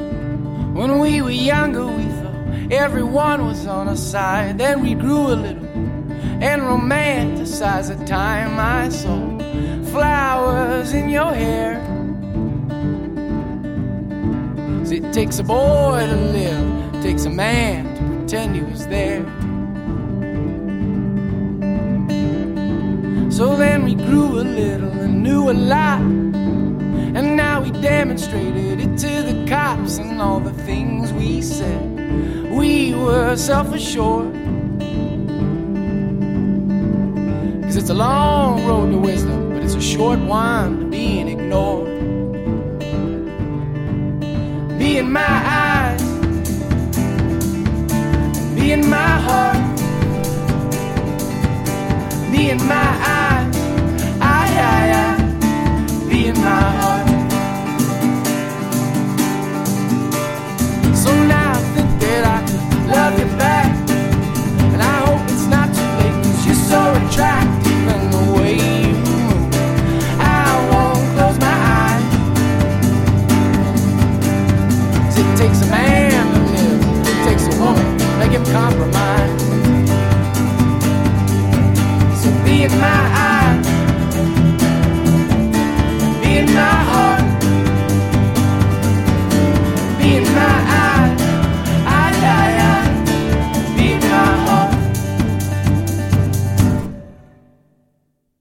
When 0.74 0.98
we 1.00 1.20
were 1.20 1.30
younger, 1.30 1.86
we 1.86 2.04
thought 2.04 2.72
everyone 2.72 3.44
was 3.44 3.66
on 3.66 3.88
our 3.88 3.96
side. 3.96 4.58
Then 4.58 4.82
we 4.82 4.94
grew 4.94 5.26
a 5.26 5.34
little 5.34 5.99
and 6.40 6.62
romanticize 6.62 7.88
the 7.88 8.04
time 8.04 8.58
I 8.58 8.88
saw 8.88 9.18
flowers 9.92 10.92
in 10.92 11.08
your 11.08 11.32
hair. 11.32 11.80
'Cause 14.78 14.92
it 14.92 15.12
takes 15.12 15.38
a 15.38 15.44
boy 15.44 16.06
to 16.12 16.16
live, 16.38 16.66
it 16.94 17.02
takes 17.02 17.24
a 17.26 17.30
man 17.30 17.84
to 17.96 18.02
pretend 18.16 18.54
he 18.54 18.62
was 18.62 18.86
there. 18.86 19.24
So 23.30 23.56
then 23.56 23.84
we 23.84 23.94
grew 23.94 24.40
a 24.40 24.46
little 24.60 24.92
and 25.04 25.22
knew 25.22 25.50
a 25.50 25.56
lot. 25.74 26.02
And 27.16 27.36
now 27.36 27.62
we 27.62 27.70
demonstrated 27.70 28.80
it 28.80 28.98
to 28.98 29.22
the 29.22 29.46
cops 29.48 29.98
and 29.98 30.20
all 30.20 30.40
the 30.40 30.56
things 30.64 31.12
we 31.12 31.40
said. 31.40 31.82
We 32.50 32.94
were 32.94 33.36
self 33.36 33.74
assured. 33.74 34.36
It's 37.80 37.88
a 37.88 37.94
long 37.94 38.66
road 38.66 38.90
to 38.90 38.98
wisdom, 38.98 39.54
but 39.54 39.62
it's 39.64 39.74
a 39.74 39.80
short 39.80 40.18
one 40.18 40.80
to 40.80 40.84
being 40.84 41.28
ignored. 41.28 41.88
Be 44.78 44.98
in 44.98 45.10
my 45.10 45.22
eyes, 45.22 46.02
be 48.54 48.72
in 48.72 48.86
my 48.86 49.12
heart, 49.26 49.78
be 52.30 52.50
in 52.50 52.58
my 52.68 52.90
eyes, 53.18 53.56
I, 54.20 54.44
I, 54.72 54.82
I, 55.04 56.08
be 56.10 56.26
in 56.26 56.34
my 56.34 56.60
heart. 56.80 57.09